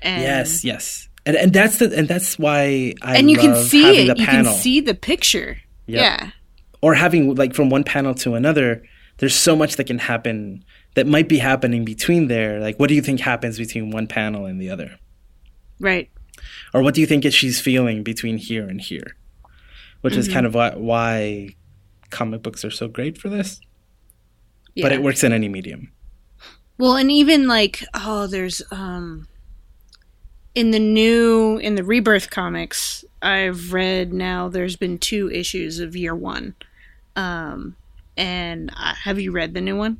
and 0.00 0.22
yes 0.22 0.64
yes 0.64 1.08
and 1.24 1.36
and 1.36 1.52
that's 1.52 1.78
the 1.78 1.96
and 1.96 2.08
that's 2.08 2.38
why 2.38 2.94
I 3.02 3.16
and 3.16 3.30
you 3.30 3.38
can 3.38 3.56
see 3.56 4.08
it. 4.08 4.18
You 4.18 4.26
panel 4.26 4.52
can 4.52 4.60
see 4.60 4.80
the 4.80 4.94
picture. 4.94 5.58
Yep. 5.86 6.00
Yeah. 6.00 6.30
or 6.80 6.94
having 6.94 7.34
like 7.34 7.54
from 7.54 7.68
one 7.68 7.84
panel 7.84 8.14
to 8.14 8.34
another 8.34 8.82
there's 9.18 9.34
so 9.34 9.54
much 9.56 9.76
that 9.76 9.84
can 9.84 9.98
happen 9.98 10.64
that 10.94 11.06
might 11.06 11.28
be 11.28 11.38
happening 11.38 11.84
between 11.84 12.28
there 12.28 12.60
like 12.60 12.78
what 12.78 12.88
do 12.88 12.94
you 12.94 13.02
think 13.02 13.20
happens 13.20 13.58
between 13.58 13.90
one 13.90 14.06
panel 14.06 14.46
and 14.46 14.60
the 14.60 14.70
other 14.70 14.96
Right. 15.82 16.10
Or 16.72 16.82
what 16.82 16.94
do 16.94 17.00
you 17.02 17.06
think 17.06 17.26
is 17.26 17.34
she's 17.34 17.60
feeling 17.60 18.02
between 18.02 18.38
here 18.38 18.66
and 18.68 18.80
here? 18.80 19.16
Which 20.00 20.16
is 20.16 20.26
mm-hmm. 20.26 20.34
kind 20.34 20.46
of 20.46 20.54
why, 20.54 20.70
why 20.70 21.48
comic 22.10 22.42
books 22.42 22.64
are 22.64 22.70
so 22.70 22.88
great 22.88 23.18
for 23.18 23.28
this. 23.28 23.60
Yeah. 24.74 24.84
But 24.84 24.92
it 24.92 25.02
works 25.02 25.22
in 25.22 25.32
any 25.32 25.48
medium. 25.48 25.92
Well, 26.82 26.96
and 26.96 27.12
even 27.12 27.46
like 27.46 27.84
oh, 27.94 28.26
there's 28.26 28.60
um 28.72 29.28
in 30.52 30.72
the 30.72 30.80
new 30.80 31.58
in 31.58 31.76
the 31.76 31.84
Rebirth 31.84 32.28
comics, 32.28 33.04
I've 33.22 33.72
read 33.72 34.12
now. 34.12 34.48
There's 34.48 34.74
been 34.74 34.98
two 34.98 35.30
issues 35.30 35.78
of 35.78 35.94
Year 35.94 36.12
One, 36.12 36.56
um, 37.14 37.76
and 38.16 38.72
uh, 38.76 38.94
have 38.94 39.20
you 39.20 39.30
read 39.30 39.54
the 39.54 39.60
new 39.60 39.76
one? 39.76 39.98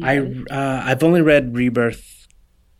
I 0.00 0.18
uh, 0.18 0.82
I've 0.84 1.02
only 1.02 1.20
read 1.20 1.56
Rebirth 1.56 2.28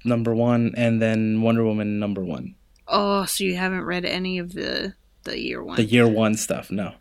number 0.05 0.33
one 0.33 0.73
and 0.76 1.02
then 1.02 1.43
Wonder 1.43 1.64
Woman 1.64 1.99
number 1.99 2.23
one. 2.23 2.55
oh, 2.87 3.25
so 3.25 3.43
you 3.43 3.57
haven't 3.57 3.83
read 3.83 4.05
any 4.05 4.38
of 4.38 4.52
the 4.52 4.95
the 5.25 5.40
Year 5.40 5.61
One? 5.61 5.75
The 5.75 5.83
year 5.83 6.07
one 6.07 6.37
stuff. 6.37 6.71
No. 6.71 6.95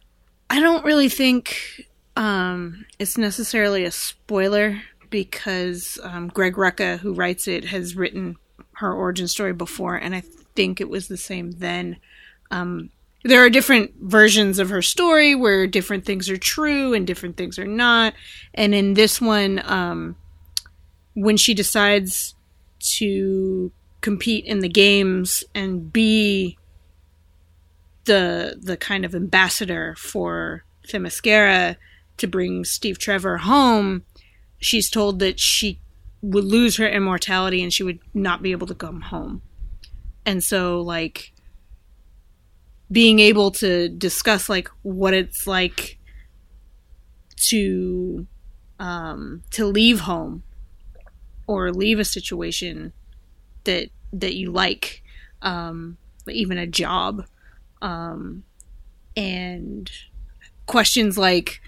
I 0.50 0.60
don't 0.60 0.84
really 0.84 1.10
think 1.10 1.86
um, 2.18 2.86
it's 2.98 3.20
necessarily 3.20 3.84
a 3.84 3.92
spoiler 3.92 4.82
because 5.16 5.98
um, 6.04 6.28
Greg 6.28 6.56
Rucka, 6.56 7.00
who 7.00 7.14
writes 7.14 7.48
it, 7.48 7.64
has 7.64 7.96
written 7.96 8.36
her 8.74 8.94
origin 8.94 9.30
story 9.30 9.54
before, 9.54 9.96
and 9.96 10.14
I 10.14 10.24
think 10.56 10.82
it 10.82 10.90
was 10.90 11.08
the 11.08 11.16
same 11.16 11.52
then. 11.52 11.96
Um, 12.52 12.90
there 13.24 13.40
are 13.40 13.50
different 13.50 13.94
versions 14.02 14.60
of 14.60 14.70
her 14.70 14.82
story 14.82 15.34
where 15.34 15.68
different 15.68 16.04
things 16.04 16.30
are 16.30 16.36
true 16.36 16.94
and 16.94 17.08
different 17.08 17.38
things 17.38 17.58
are 17.58 17.66
not. 17.66 18.14
And 18.54 18.76
in 18.76 18.94
this 18.94 19.22
one, 19.22 19.62
um, 19.64 20.18
when 21.14 21.38
she 21.38 21.54
decides 21.54 22.36
to 22.98 23.72
compete 24.02 24.44
in 24.44 24.60
the 24.60 24.68
games 24.68 25.46
and 25.56 25.94
be 25.94 26.58
the 28.04 28.60
the 28.62 28.76
kind 28.76 29.06
of 29.06 29.16
ambassador 29.16 29.96
for 29.98 30.66
Themyscira 30.90 31.78
to 32.18 32.28
bring 32.28 32.66
Steve 32.66 33.00
Trevor 33.00 33.38
home, 33.38 34.04
she's 34.60 34.90
told 34.90 35.20
that 35.20 35.40
she 35.40 35.80
would 36.22 36.44
lose 36.44 36.78
her 36.78 36.88
immortality 36.88 37.62
and 37.62 37.72
she 37.72 37.84
would 37.84 38.00
not 38.14 38.42
be 38.42 38.52
able 38.52 38.68
to 38.68 38.76
come 38.76 39.02
home. 39.02 39.42
And 40.26 40.44
so 40.44 40.82
like 40.82 41.34
being 42.92 43.20
able 43.20 43.52
to 43.52 43.90
discuss 43.90 44.50
like 44.50 44.70
what 44.84 45.14
it's 45.14 45.48
like 45.48 45.98
to 47.38 48.26
um 48.80 49.44
to 49.52 49.66
leave 49.66 50.02
home 50.02 50.44
or 51.48 51.72
leave 51.72 52.00
a 52.00 52.06
situation 52.06 52.94
that 53.64 53.90
that 54.14 54.36
you 54.36 54.52
like 54.52 55.04
um 55.42 55.98
even 56.28 56.58
a 56.58 56.68
job 56.68 57.26
um, 57.82 58.44
and 59.16 59.92
questions 60.66 61.18
like 61.18 61.62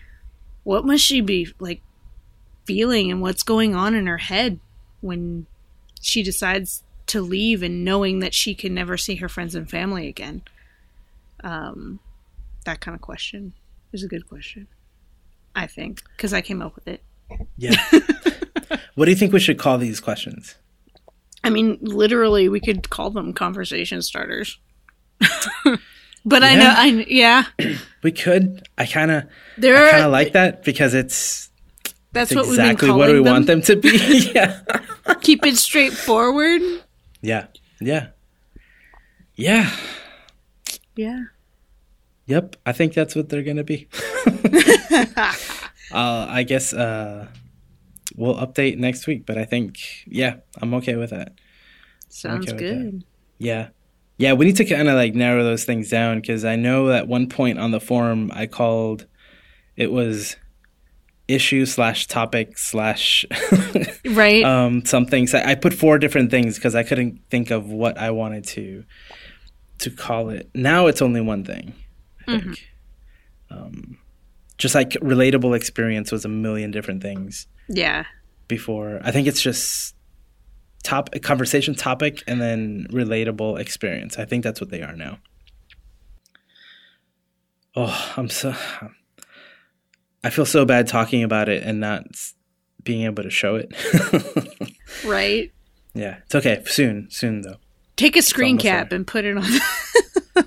what 0.63 0.85
must 0.85 1.03
she 1.03 1.21
be 1.21 1.47
like 1.59 1.81
feeling 2.67 3.09
and 3.09 3.21
what's 3.21 3.43
going 3.43 3.73
on 3.75 3.95
in 3.95 4.05
her 4.07 4.17
head 4.19 4.59
when 5.01 5.47
she 6.01 6.21
decides 6.21 6.83
to 7.07 7.21
leave 7.21 7.63
and 7.63 7.85
knowing 7.85 8.19
that 8.19 8.33
she 8.33 8.53
can 8.53 8.73
never 8.73 8.97
see 8.97 9.15
her 9.15 9.29
friends 9.29 9.55
and 9.55 9.69
family 9.69 10.07
again 10.07 10.41
um, 11.43 11.99
that 12.65 12.81
kind 12.81 12.93
of 12.95 13.01
question 13.01 13.53
is 13.93 14.03
a 14.03 14.07
good 14.07 14.27
question 14.27 14.67
i 15.55 15.65
think 15.65 16.03
because 16.15 16.33
i 16.33 16.41
came 16.41 16.61
up 16.61 16.75
with 16.75 16.87
it 16.87 17.01
Yeah. 17.57 17.75
what 18.95 19.05
do 19.05 19.11
you 19.11 19.17
think 19.17 19.31
we 19.33 19.39
should 19.39 19.57
call 19.57 19.77
these 19.77 19.99
questions? 19.99 20.55
i 21.43 21.49
mean 21.49 21.77
literally 21.81 22.49
we 22.49 22.59
could 22.59 22.89
call 22.89 23.09
them 23.09 23.31
conversation 23.33 24.01
starters 24.01 24.59
but 26.25 26.43
i 26.43 26.55
know 26.55 26.63
Yeah. 26.63 26.75
i 26.77 27.05
yeah 27.07 27.43
We 28.03 28.11
could. 28.13 28.65
I 28.77 28.85
kind 28.85 29.11
of 29.11 29.23
there 29.57 29.75
I 29.87 29.91
kind 29.91 30.03
of 30.05 30.11
like 30.11 30.31
that 30.33 30.63
because 30.63 30.93
it's, 30.93 31.49
that's 32.17 32.31
it's 32.31 32.37
what 32.37 32.47
exactly 32.47 32.89
we've 32.89 32.97
been 32.97 32.97
what 32.97 33.09
we 33.09 33.15
them. 33.15 33.33
want 33.33 33.47
them 33.47 33.61
to 33.61 33.75
be. 33.75 34.31
yeah. 34.35 34.61
keep 35.21 35.45
it 35.45 35.57
straightforward. 35.57 36.61
Yeah. 37.21 37.47
Yeah. 37.79 38.07
Yeah. 39.35 39.69
Yeah. 40.95 41.23
Yep. 42.25 42.55
I 42.65 42.71
think 42.71 42.93
that's 42.93 43.15
what 43.15 43.29
they're 43.29 43.43
going 43.43 43.57
to 43.57 43.63
be. 43.63 43.87
uh, 45.91 46.27
I 46.29 46.43
guess 46.43 46.73
uh, 46.73 47.27
we'll 48.15 48.35
update 48.35 48.77
next 48.77 49.05
week, 49.07 49.25
but 49.25 49.37
I 49.37 49.45
think, 49.45 49.77
yeah, 50.07 50.37
I'm 50.61 50.73
okay 50.75 50.95
with 50.95 51.11
that. 51.11 51.33
Sounds 52.09 52.51
Okay 52.51 52.53
with 52.53 52.61
good. 52.61 53.03
Yeah. 53.37 53.69
Yeah, 54.17 54.33
we 54.33 54.45
need 54.45 54.55
to 54.55 54.65
kind 54.65 54.87
of 54.87 54.95
like 54.95 55.13
narrow 55.13 55.43
those 55.43 55.63
things 55.63 55.89
down 55.89 56.19
because 56.19 56.43
I 56.43 56.55
know 56.55 56.91
at 56.91 57.07
one 57.07 57.29
point 57.29 57.59
on 57.59 57.69
the 57.69 57.79
forum 57.79 58.31
I 58.33 58.47
called 58.47 59.05
it 59.75 59.91
was 59.91 60.35
issue 61.27 61.65
slash 61.65 62.07
topic 62.07 62.57
slash 62.57 63.25
Right. 64.05 64.43
um 64.43 64.85
something. 64.85 65.27
So 65.27 65.39
I 65.39 65.55
put 65.55 65.73
four 65.73 65.97
different 65.97 66.31
things 66.31 66.55
because 66.55 66.75
I 66.75 66.83
couldn't 66.83 67.21
think 67.29 67.51
of 67.51 67.69
what 67.69 67.97
I 67.97 68.11
wanted 68.11 68.45
to 68.45 68.83
to 69.79 69.89
call 69.89 70.29
it. 70.29 70.49
Now 70.53 70.87
it's 70.87 71.01
only 71.01 71.21
one 71.21 71.43
thing. 71.43 71.73
I 72.27 72.39
think. 72.39 72.67
Um, 73.49 73.97
just 74.57 74.75
like 74.75 74.91
relatable 74.91 75.55
experience 75.55 76.11
was 76.11 76.25
a 76.25 76.29
million 76.29 76.71
different 76.71 77.01
things 77.01 77.47
yeah. 77.69 78.05
before. 78.47 78.99
I 79.03 79.11
think 79.11 79.27
it's 79.27 79.41
just 79.41 79.95
top 80.83 81.09
conversation 81.21 81.75
topic 81.75 82.23
and 82.27 82.41
then 82.41 82.87
relatable 82.91 83.59
experience. 83.59 84.17
I 84.17 84.25
think 84.25 84.43
that's 84.43 84.59
what 84.59 84.69
they 84.69 84.81
are 84.81 84.95
now. 84.95 85.19
Oh, 87.75 88.13
I'm 88.17 88.29
so 88.29 88.55
I 90.23 90.29
feel 90.29 90.45
so 90.45 90.65
bad 90.65 90.87
talking 90.87 91.23
about 91.23 91.47
it 91.49 91.63
and 91.63 91.79
not 91.79 92.05
being 92.83 93.03
able 93.03 93.23
to 93.23 93.29
show 93.29 93.55
it. 93.55 93.73
Right. 95.05 95.51
yeah, 95.93 96.17
it's 96.25 96.33
okay. 96.33 96.63
Soon, 96.65 97.07
soon 97.11 97.41
though. 97.41 97.57
Take 97.97 98.15
a 98.15 98.21
screen 98.21 98.57
cap 98.57 98.89
there. 98.89 98.97
and 98.97 99.05
put 99.05 99.25
it 99.25 99.37
on. 99.37 99.43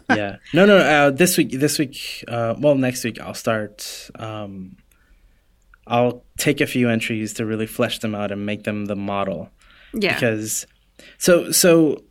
yeah. 0.16 0.36
No, 0.54 0.64
no. 0.66 0.78
Uh, 0.78 1.10
this 1.10 1.36
week, 1.36 1.50
this 1.52 1.78
week. 1.78 2.24
Uh, 2.26 2.54
well, 2.58 2.74
next 2.74 3.04
week 3.04 3.20
I'll 3.20 3.34
start. 3.34 4.10
Um, 4.16 4.76
I'll 5.86 6.24
take 6.38 6.60
a 6.60 6.66
few 6.66 6.88
entries 6.88 7.34
to 7.34 7.46
really 7.46 7.66
flesh 7.66 7.98
them 7.98 8.14
out 8.14 8.32
and 8.32 8.46
make 8.46 8.64
them 8.64 8.86
the 8.86 8.96
model. 8.96 9.50
yeah. 9.92 10.14
because 10.14 10.66
so 11.18 11.50
so 11.52 12.02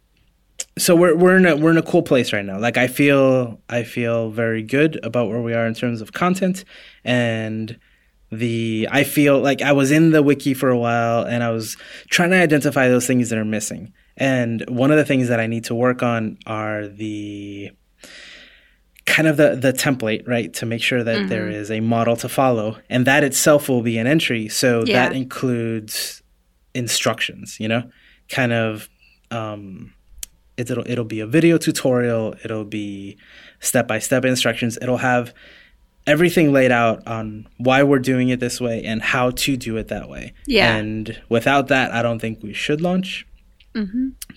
so 0.79 0.95
we're 0.95 1.15
we're 1.15 1.38
in 1.38 1.45
a 1.45 1.55
we're 1.55 1.71
in 1.71 1.77
a 1.77 1.81
cool 1.83 2.01
place 2.01 2.33
right 2.33 2.45
now. 2.45 2.57
Like 2.59 2.77
I 2.77 2.88
feel 2.88 3.59
I 3.69 3.83
feel 3.83 4.29
very 4.31 4.63
good 4.63 5.00
about 5.03 5.27
where 5.29 5.41
we 5.41 5.53
are 5.53 5.67
in 5.67 5.74
terms 5.74 6.01
of 6.01 6.13
content 6.13 6.63
and 7.03 7.77
the 8.31 8.88
I 8.91 9.03
feel 9.03 9.39
like 9.39 9.62
I 9.62 9.71
was 9.71 9.91
in 9.91 10.12
the 10.12 10.24
wiki 10.24 10.53
for 10.53 10.69
a 10.69 10.77
while 10.77 11.24
and 11.24 11.43
I 11.43 11.50
was 11.51 11.77
trying 12.09 12.31
to 12.31 12.38
identify 12.38 12.88
those 12.88 13.07
things 13.07 13.29
that 13.29 13.38
are 13.39 13.45
missing. 13.45 13.93
And 14.17 14.63
one 14.69 14.91
of 14.91 14.98
the 14.98 15.05
things 15.05 15.29
that 15.29 15.39
I 15.39 15.48
need 15.48 15.63
to 15.65 15.75
work 15.75 16.03
on 16.03 16.38
are 16.45 16.88
the 16.88 17.71
kind 19.05 19.27
of 19.27 19.38
the 19.38 19.55
the 19.55 19.74
template, 19.74 20.27
right, 20.27 20.53
to 20.55 20.65
make 20.65 20.81
sure 20.81 21.03
that 21.03 21.29
there 21.29 21.50
is 21.50 21.71
a 21.71 21.79
model 21.79 22.15
to 22.17 22.29
follow 22.29 22.77
and 22.89 23.05
that 23.07 23.24
itself 23.24 23.67
will 23.69 23.81
be 23.81 23.98
an 23.98 24.07
entry. 24.07 24.48
So 24.50 24.83
Yeah. 24.86 24.93
that 25.09 25.15
includes 25.15 26.21
instructions, 26.75 27.59
you 27.59 27.67
know, 27.67 27.89
kind 28.29 28.53
of 28.53 28.88
um, 29.31 29.93
it'll 30.60 30.89
it'll 30.89 31.06
be 31.06 31.20
a 31.20 31.28
video 31.28 31.58
tutorial. 31.58 32.36
It'll 32.44 32.66
be 32.66 33.18
step 33.60 33.88
by 33.88 34.00
step 34.00 34.25
instructions. 34.25 34.78
It'll 34.82 34.98
have 34.98 35.34
everything 36.08 36.51
laid 36.51 36.72
out 36.72 37.06
on 37.08 37.48
why 37.58 37.84
we're 37.84 38.00
doing 38.00 38.30
it 38.30 38.39
this 38.39 38.60
way 38.60 38.84
and 38.84 39.01
how 39.01 39.30
to 39.30 39.56
do 39.56 39.78
it 39.78 39.89
that 39.89 40.10
way. 40.10 40.34
Yeah. 40.48 40.75
And 40.75 41.22
without 41.30 41.68
that, 41.68 41.92
I 41.92 42.01
don't 42.01 42.20
think 42.20 42.42
we 42.42 42.54
should 42.54 42.82
launch 42.82 43.28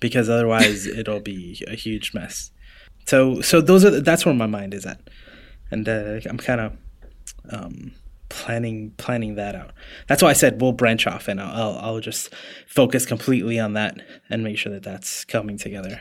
because 0.00 0.28
otherwise 0.28 0.86
it'll 0.98 1.20
be 1.20 1.64
a 1.66 1.74
huge 1.74 2.12
mess. 2.14 2.50
So 3.06 3.40
so 3.40 3.60
those 3.60 3.84
are 3.84 4.00
that's 4.00 4.24
where 4.24 4.34
my 4.34 4.46
mind 4.46 4.74
is 4.74 4.86
at, 4.86 5.00
and 5.70 5.88
uh, 5.88 6.20
I'm 6.26 6.38
kind 6.38 6.60
of 6.60 6.76
um, 7.50 7.92
planning 8.28 8.92
planning 8.96 9.34
that 9.34 9.54
out. 9.54 9.72
That's 10.06 10.22
why 10.22 10.30
I 10.30 10.34
said 10.34 10.60
we'll 10.60 10.72
branch 10.72 11.06
off 11.06 11.26
and 11.26 11.40
I'll, 11.40 11.54
I'll 11.54 11.78
I'll 11.78 12.00
just 12.00 12.32
focus 12.66 13.04
completely 13.04 13.58
on 13.58 13.72
that 13.74 14.00
and 14.30 14.44
make 14.44 14.56
sure 14.56 14.72
that 14.72 14.82
that's 14.82 15.24
coming 15.24 15.58
together. 15.58 16.00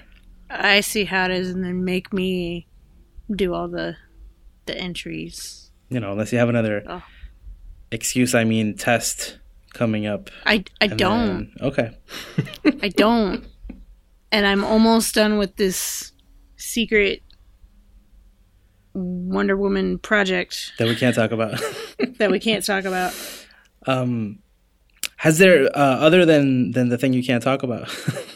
I 0.51 0.81
see 0.81 1.05
how 1.05 1.25
it 1.25 1.31
is, 1.31 1.49
and 1.49 1.63
then 1.63 1.83
make 1.85 2.11
me 2.13 2.67
do 3.33 3.53
all 3.53 3.67
the 3.67 3.95
the 4.65 4.77
entries. 4.77 5.71
You 5.89 5.99
know, 5.99 6.11
unless 6.11 6.31
you 6.31 6.37
have 6.39 6.49
another 6.49 6.83
Oh. 6.87 7.03
excuse. 7.91 8.33
I 8.35 8.43
mean, 8.43 8.75
test 8.77 9.39
coming 9.73 10.05
up. 10.05 10.29
I 10.45 10.63
I 10.81 10.87
don't. 10.87 11.27
then- 11.27 11.53
okay. 11.61 11.97
I 12.81 12.89
don't. 12.89 13.45
And 14.31 14.45
I'm 14.45 14.63
almost 14.63 15.13
done 15.15 15.37
with 15.37 15.55
this 15.57 16.11
secret 16.57 17.21
Wonder 18.93 19.55
Woman 19.57 19.97
project 19.99 20.73
That 20.79 20.87
we 20.87 20.95
can't 20.95 21.15
talk 21.15 21.31
about. 21.31 21.59
that 22.17 22.29
we 22.31 22.39
can't 22.39 22.63
talk 22.65 22.85
about. 22.85 23.13
um, 23.87 24.39
has 25.17 25.37
there 25.37 25.65
uh, 25.77 25.97
other 25.99 26.25
than 26.25 26.71
than 26.71 26.89
the 26.89 26.97
thing 26.97 27.13
you 27.13 27.23
can't 27.23 27.43
talk 27.43 27.63
about? 27.63 27.89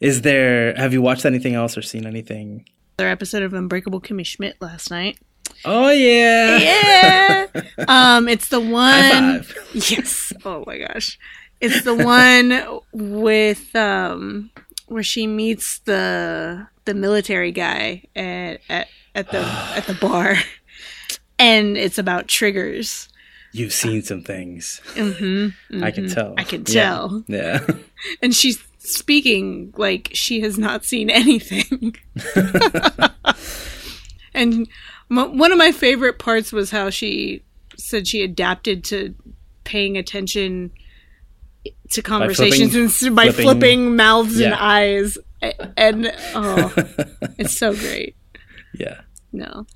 Is 0.00 0.22
there? 0.22 0.74
Have 0.74 0.92
you 0.92 1.02
watched 1.02 1.24
anything 1.24 1.54
else 1.54 1.76
or 1.76 1.82
seen 1.82 2.06
anything? 2.06 2.68
Another 2.98 3.10
episode 3.10 3.42
of 3.42 3.52
Unbreakable 3.54 4.00
Kimmy 4.00 4.24
Schmidt 4.26 4.56
last 4.60 4.90
night. 4.90 5.18
Oh 5.64 5.90
yeah, 5.90 6.58
Yeah. 6.58 7.46
um, 7.88 8.28
it's 8.28 8.48
the 8.48 8.60
one. 8.60 9.44
Yes. 9.74 10.32
Oh 10.44 10.64
my 10.66 10.78
gosh. 10.78 11.18
It's 11.60 11.82
the 11.84 11.94
one 11.94 12.80
with 12.92 13.74
um 13.74 14.50
where 14.86 15.02
she 15.02 15.26
meets 15.26 15.78
the 15.80 16.66
the 16.84 16.94
military 16.94 17.52
guy 17.52 18.02
at 18.14 18.60
at, 18.68 18.88
at 19.14 19.30
the 19.30 19.38
at 19.40 19.86
the 19.86 19.94
bar. 19.94 20.36
And 21.38 21.76
it's 21.76 21.98
about 21.98 22.28
triggers. 22.28 23.10
You've 23.52 23.74
seen 23.74 24.00
some 24.00 24.22
things. 24.22 24.80
Mm-hmm, 24.94 25.84
I 25.84 25.90
can 25.90 26.08
tell. 26.08 26.32
I 26.38 26.44
can 26.44 26.64
Yeah. 26.66 26.82
tell. 26.82 27.24
Yeah. 27.28 27.66
And 28.22 28.34
she's 28.34 28.58
speaking 28.94 29.72
like 29.76 30.10
she 30.12 30.40
has 30.40 30.58
not 30.58 30.84
seen 30.84 31.10
anything. 31.10 31.96
and 34.34 34.68
m- 35.10 35.38
one 35.38 35.52
of 35.52 35.58
my 35.58 35.72
favorite 35.72 36.18
parts 36.18 36.52
was 36.52 36.70
how 36.70 36.90
she 36.90 37.42
said 37.76 38.06
she 38.06 38.22
adapted 38.22 38.84
to 38.84 39.14
paying 39.64 39.96
attention 39.96 40.70
to 41.90 42.02
conversations 42.02 42.72
flipping- 42.72 43.06
and 43.08 43.16
by 43.16 43.24
flipping- 43.26 43.44
flipping, 43.44 43.96
mouths 43.96 44.38
and 44.40 44.54
eyes. 44.54 45.18
And 45.76 46.12
oh, 46.34 46.72
it's 47.38 47.56
so 47.56 47.74
great. 47.74 48.16
yeah. 48.74 49.00
No. 49.32 49.66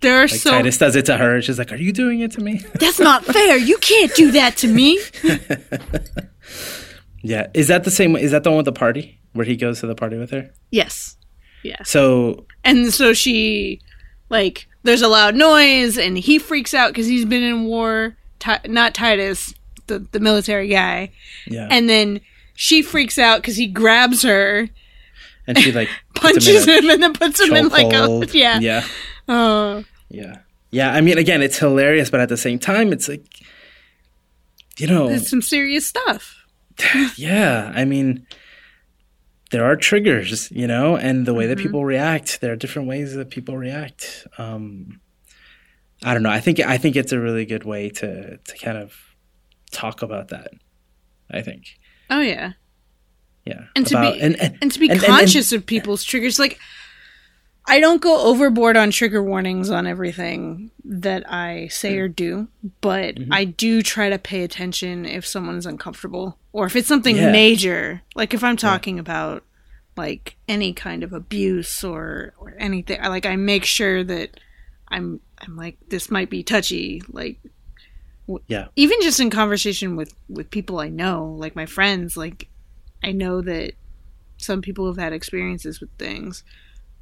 There 0.00 0.16
are 0.16 0.22
Like 0.22 0.30
so 0.30 0.50
Titus 0.50 0.78
does 0.78 0.96
it 0.96 1.06
to 1.06 1.16
her. 1.16 1.40
She's 1.42 1.58
like, 1.58 1.70
"Are 1.72 1.76
you 1.76 1.92
doing 1.92 2.20
it 2.20 2.32
to 2.32 2.40
me?" 2.40 2.60
that's 2.80 2.98
not 2.98 3.24
fair. 3.24 3.56
You 3.56 3.76
can't 3.78 4.12
do 4.14 4.30
that 4.32 4.56
to 4.58 4.68
me. 4.68 4.98
yeah. 7.24 7.48
Is 7.54 7.66
that 7.68 7.82
the 7.84 7.90
same? 7.90 8.14
Is 8.16 8.30
that 8.30 8.44
the 8.44 8.50
one 8.50 8.58
with 8.58 8.66
the 8.66 8.72
party 8.72 9.18
where 9.32 9.44
he 9.44 9.56
goes 9.56 9.80
to 9.80 9.86
the 9.88 9.94
party 9.96 10.16
with 10.16 10.30
her? 10.30 10.50
Yes. 10.70 11.16
Yeah. 11.64 11.82
So 11.84 12.46
And 12.62 12.92
so 12.94 13.12
she, 13.14 13.80
like, 14.28 14.68
there's 14.82 15.02
a 15.02 15.08
loud 15.08 15.34
noise, 15.34 15.96
and 15.98 16.16
he 16.18 16.38
freaks 16.38 16.74
out 16.74 16.88
because 16.92 17.06
he's 17.06 17.24
been 17.24 17.42
in 17.42 17.64
war. 17.64 18.16
Ti- 18.38 18.68
not 18.68 18.94
Titus, 18.94 19.54
the 19.86 19.98
the 20.12 20.20
military 20.20 20.68
guy. 20.68 21.10
yeah, 21.46 21.66
And 21.70 21.88
then 21.88 22.20
she 22.54 22.82
freaks 22.82 23.18
out 23.18 23.40
because 23.40 23.56
he 23.56 23.66
grabs 23.66 24.22
her, 24.22 24.68
and 25.46 25.58
she 25.58 25.72
like 25.72 25.88
punches 26.14 26.68
a 26.68 26.76
him, 26.78 26.90
and 26.90 27.02
then 27.02 27.14
puts 27.14 27.40
him 27.40 27.54
in 27.56 27.68
like 27.68 27.92
a 27.92 28.26
yeah. 28.36 28.58
yeah, 28.60 28.84
Oh, 29.26 29.84
yeah, 30.10 30.38
yeah. 30.70 30.92
I 30.92 31.00
mean, 31.00 31.16
again, 31.16 31.40
it's 31.40 31.58
hilarious, 31.58 32.10
but 32.10 32.20
at 32.20 32.28
the 32.28 32.36
same 32.36 32.58
time, 32.58 32.92
it's 32.92 33.08
like, 33.08 33.24
you 34.76 34.86
know, 34.86 35.08
it's 35.08 35.30
some 35.30 35.40
serious 35.42 35.86
stuff. 35.86 36.43
yeah. 37.16 37.72
I 37.74 37.84
mean, 37.84 38.26
there 39.50 39.64
are 39.64 39.76
triggers, 39.76 40.50
you 40.50 40.66
know, 40.66 40.96
and 40.96 41.26
the 41.26 41.34
way 41.34 41.44
Mm-hmm. 41.44 41.50
that 41.54 41.58
people 41.62 41.84
react. 41.84 42.40
There 42.40 42.52
are 42.52 42.56
different 42.56 42.88
ways 42.88 43.14
that 43.14 43.30
people 43.30 43.56
react. 43.56 44.26
Um, 44.38 45.00
I 46.02 46.12
don't 46.14 46.22
know. 46.22 46.30
I 46.30 46.40
think 46.40 46.60
I 46.60 46.76
think 46.78 46.96
it's 46.96 47.12
a 47.12 47.20
really 47.20 47.46
good 47.46 47.64
way 47.64 47.88
to 47.90 48.36
to 48.38 48.58
kind 48.58 48.76
of 48.78 48.94
talk 49.70 50.02
about 50.02 50.28
that. 50.28 50.48
I 51.30 51.40
think, 51.40 51.64
Oh 52.10 52.20
yeah, 52.20 52.52
yeah, 53.46 53.62
And 53.74 53.86
to 53.86 53.94
be- 54.00 54.20
and, 54.20 54.38
and, 54.40 54.58
and 54.60 54.70
to 54.72 54.78
be 54.78 54.90
and- 54.90 55.00
conscious 55.00 55.52
of 55.52 55.64
people's 55.66 56.04
triggers, 56.04 56.38
like. 56.38 56.58
I 57.66 57.80
don't 57.80 58.02
go 58.02 58.26
overboard 58.26 58.76
on 58.76 58.90
trigger 58.90 59.22
warnings 59.22 59.70
on 59.70 59.86
everything 59.86 60.70
that 60.84 61.30
I 61.32 61.68
say 61.68 61.96
or 61.98 62.08
do, 62.08 62.48
but 62.80 63.14
Mm-hmm. 63.16 63.32
I 63.32 63.44
do 63.44 63.80
try 63.82 64.10
to 64.10 64.18
pay 64.18 64.42
attention 64.44 65.06
if 65.06 65.26
someone's 65.26 65.64
uncomfortable 65.66 66.38
or 66.52 66.66
if 66.66 66.76
it's 66.76 66.88
something 66.88 67.16
Yeah. 67.16 67.32
major. 67.32 68.02
Like 68.14 68.34
if 68.34 68.44
I'm 68.44 68.56
talking 68.58 68.98
about 68.98 69.44
like 69.96 70.36
any 70.48 70.72
kind 70.74 71.02
of 71.02 71.12
abuse 71.12 71.82
or 71.84 72.34
or 72.38 72.54
anything, 72.58 72.98
I 73.00 73.08
like 73.08 73.24
I 73.26 73.36
make 73.36 73.64
sure 73.64 74.04
that 74.04 74.38
I'm 74.88 75.20
I'm 75.38 75.56
like 75.56 75.78
this 75.88 76.10
might 76.10 76.28
be 76.30 76.42
touchy, 76.42 77.00
like 77.08 77.38
yeah, 78.46 78.68
even 78.76 79.00
just 79.02 79.20
in 79.20 79.30
conversation 79.30 79.96
with 79.96 80.14
with 80.28 80.50
people 80.50 80.80
I 80.80 80.88
know, 80.88 81.34
like 81.38 81.54
my 81.56 81.66
friends, 81.66 82.16
like 82.16 82.48
I 83.02 83.12
know 83.12 83.40
that 83.42 83.72
some 84.38 84.60
people 84.62 84.86
have 84.86 84.96
had 84.96 85.12
experiences 85.12 85.80
with 85.80 85.90
things. 85.98 86.42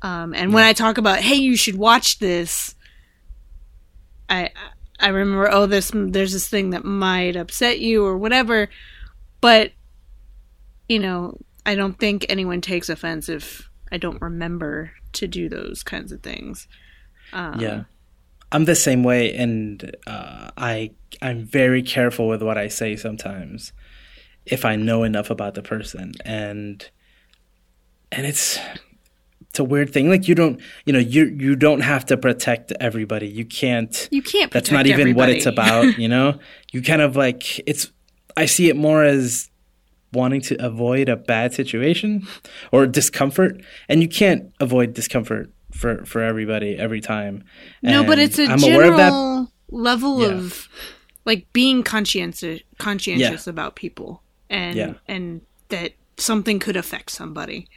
Um, 0.03 0.35
and 0.35 0.53
when 0.53 0.65
I 0.65 0.73
talk 0.73 0.99
about, 0.99 1.21
hey, 1.21 1.37
you 1.37 1.57
should 1.57 1.77
watch 1.77 2.19
this, 2.19 2.75
I 4.29 4.51
I 4.99 5.09
remember, 5.09 5.49
oh, 5.51 5.67
this 5.67 5.93
there's 5.95 6.33
this 6.33 6.49
thing 6.49 6.71
that 6.71 6.85
might 6.85 7.37
upset 7.37 7.81
you 7.81 8.05
or 8.05 8.19
whatever, 8.19 8.69
but 9.41 9.73
you 10.89 10.99
know, 10.99 11.39
I 11.65 11.75
don't 11.75 11.99
think 11.99 12.27
anyone 12.29 12.61
takes 12.61 12.89
offense 12.89 13.29
if 13.29 13.69
I 13.91 13.99
don't 13.99 14.21
remember 14.21 14.93
to 15.15 15.27
do 15.27 15.49
those 15.49 15.83
kinds 15.83 16.13
of 16.13 16.23
things. 16.23 16.67
Um, 17.33 17.61
yeah. 17.61 17.85
I'm 18.51 18.67
the 18.67 18.75
same 18.75 19.03
way, 19.03 19.35
and 19.35 19.97
uh, 20.07 20.51
I 20.59 20.91
I'm 21.23 21.45
very 21.45 21.83
careful 21.83 22.29
with 22.29 22.43
what 22.43 22.59
I 22.59 22.69
say 22.69 22.97
sometimes, 22.97 23.73
if 24.45 24.65
I 24.65 24.77
know 24.77 25.05
enough 25.05 25.31
about 25.31 25.55
the 25.55 25.63
person, 25.63 26.13
and 26.25 26.87
and 28.11 28.27
it's 28.27 28.59
it's 29.53 29.61
a 29.61 29.65
weird 29.65 29.93
thing. 29.93 30.09
Like 30.09 30.29
you 30.29 30.35
don't 30.35 30.59
you 30.87 30.95
know 30.95 30.99
you 30.99 31.27
you 31.27 31.55
don't 31.57 31.81
have 31.83 32.07
to 32.07 32.17
protect 32.17 32.73
everybody. 32.81 33.29
You 33.29 33.45
can't. 33.45 34.09
You 34.11 34.23
can't. 34.23 34.51
That's 34.51 34.71
not 34.71 34.87
even 34.87 35.15
what 35.15 35.29
it's 35.29 35.45
about. 35.45 35.99
You 35.99 36.09
know, 36.09 36.39
you 36.73 36.81
kind 36.81 37.03
of 37.03 37.17
like 37.17 37.59
it's. 37.69 37.93
I 38.35 38.47
see 38.47 38.71
it 38.71 38.77
more 38.77 39.05
as 39.05 39.51
wanting 40.15 40.41
to 40.43 40.55
avoid 40.65 41.11
a 41.11 41.17
bad 41.17 41.53
situation 41.53 42.27
or 42.73 42.87
discomfort, 42.87 43.61
and 43.91 44.01
you 44.01 44.09
can't 44.09 44.51
avoid 44.59 44.95
discomfort 44.95 45.51
for 45.71 46.03
for 46.07 46.23
everybody 46.23 46.77
every 46.79 47.03
time. 47.03 47.45
No, 47.83 48.05
but 48.05 48.19
it's 48.19 48.39
a 48.39 48.47
I'm 48.47 48.63
aware 48.65 48.91
of 48.91 48.97
general 48.97 49.53
level 49.69 50.23
Yeah. 50.23 50.29
of 50.29 50.67
like 51.27 51.47
being 51.53 51.83
conscientious 51.83 52.61
conscientious 52.79 53.47
about 53.47 53.77
people 53.77 54.23
and 54.49 54.77
Yeah. 54.77 54.95
and 55.07 55.43
that 55.69 55.93
something 56.17 56.59
could 56.59 56.77
affect 56.77 57.11
somebody. 57.11 57.69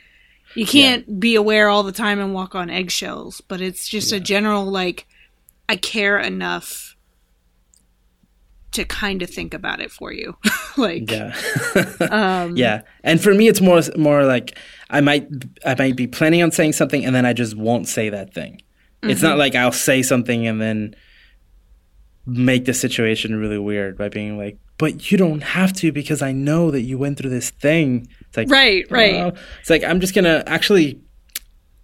You 0.55 0.65
can't 0.65 1.19
be 1.19 1.35
aware 1.35 1.67
all 1.67 1.83
the 1.83 1.91
time 1.91 2.19
and 2.19 2.33
walk 2.33 2.55
on 2.55 2.69
eggshells, 2.69 3.41
but 3.41 3.61
it's 3.61 3.87
just 3.87 4.11
a 4.11 4.19
general 4.19 4.65
like 4.65 5.05
I 5.67 5.75
care 5.75 6.17
enough 6.17 6.95
to 8.71 8.83
kind 8.85 9.21
of 9.21 9.29
think 9.29 9.53
about 9.53 9.79
it 9.79 9.91
for 9.91 10.11
you. 10.11 10.35
like 10.77 11.09
Yeah. 11.09 11.35
um 12.11 12.57
yeah. 12.57 12.81
And 13.03 13.21
for 13.21 13.33
me 13.33 13.47
it's 13.47 13.61
more 13.61 13.81
more 13.97 14.25
like 14.25 14.57
I 14.89 15.01
might 15.01 15.27
I 15.65 15.75
might 15.77 15.95
be 15.95 16.07
planning 16.07 16.43
on 16.43 16.51
saying 16.51 16.73
something 16.73 17.05
and 17.05 17.15
then 17.15 17.25
I 17.25 17.33
just 17.33 17.55
won't 17.55 17.87
say 17.87 18.09
that 18.09 18.33
thing. 18.33 18.61
It's 19.03 19.19
Mm-hmm. 19.19 19.27
not 19.29 19.37
like 19.37 19.55
I'll 19.55 19.71
say 19.71 20.01
something 20.03 20.47
and 20.47 20.61
then 20.61 20.95
make 22.25 22.65
the 22.65 22.73
situation 22.73 23.35
really 23.35 23.59
weird 23.59 23.97
by 23.97 24.09
being 24.09 24.35
like, 24.37 24.57
"But 24.79 25.11
you 25.11 25.17
don't 25.17 25.41
have 25.43 25.73
to 25.73 25.91
because 25.91 26.23
I 26.23 26.31
know 26.31 26.71
that 26.71 26.81
you 26.81 26.97
went 26.97 27.17
through 27.19 27.29
this 27.29 27.51
thing." 27.51 28.07
It's 28.37 28.49
like 28.49 28.49
Right, 28.49 28.85
right. 28.89 29.15
"Oh." 29.15 29.31
It's 29.61 29.69
like 29.69 29.83
I'm 29.83 29.99
just 29.99 30.13
going 30.13 30.25
to 30.25 30.43
actually 30.47 30.99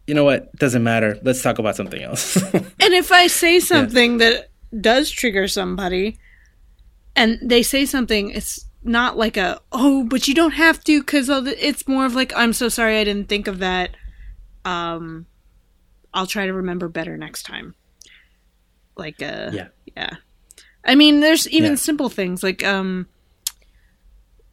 you 0.08 0.16
know 0.16 0.24
what? 0.26 0.54
Doesn't 0.56 0.84
matter. 0.84 1.18
Let's 1.22 1.42
talk 1.42 1.60
about 1.60 1.76
something 1.76 2.02
else. 2.02 2.36
And 2.54 2.94
if 2.94 3.12
I 3.12 3.28
say 3.28 3.60
something 3.60 4.18
that 4.18 4.50
does 4.80 5.10
trigger 5.12 5.48
somebody 5.48 6.18
and 7.16 7.38
they 7.42 7.62
say 7.64 7.86
something, 7.86 8.32
it's 8.32 8.66
not 8.84 9.16
like 9.18 9.38
a, 9.38 9.62
oh, 9.72 10.04
but 10.04 10.28
you 10.28 10.34
don't 10.34 10.52
have 10.54 10.84
to 10.86 11.00
because 11.00 11.30
it's 11.30 11.88
more 11.88 12.06
of 12.06 12.16
like, 12.16 12.34
I'm 12.36 12.52
so 12.52 12.68
sorry 12.68 12.98
I 13.00 13.04
didn't 13.04 13.30
think 13.30 13.48
of 13.48 13.60
that. 13.60 13.92
Um, 14.66 15.28
I'll 16.14 16.28
try 16.28 16.48
to 16.48 16.54
remember 16.54 16.90
better 16.90 17.16
next 17.16 17.44
time. 17.44 17.76
Like, 18.98 19.22
uh, 19.22 19.52
Yeah. 19.54 19.68
Yeah. 19.96 20.16
I 20.84 20.96
mean, 20.96 21.20
there's 21.20 21.48
even 21.50 21.72
Yeah. 21.74 21.76
simple 21.78 22.10
things 22.10 22.42
like, 22.44 22.64
um, 22.66 23.08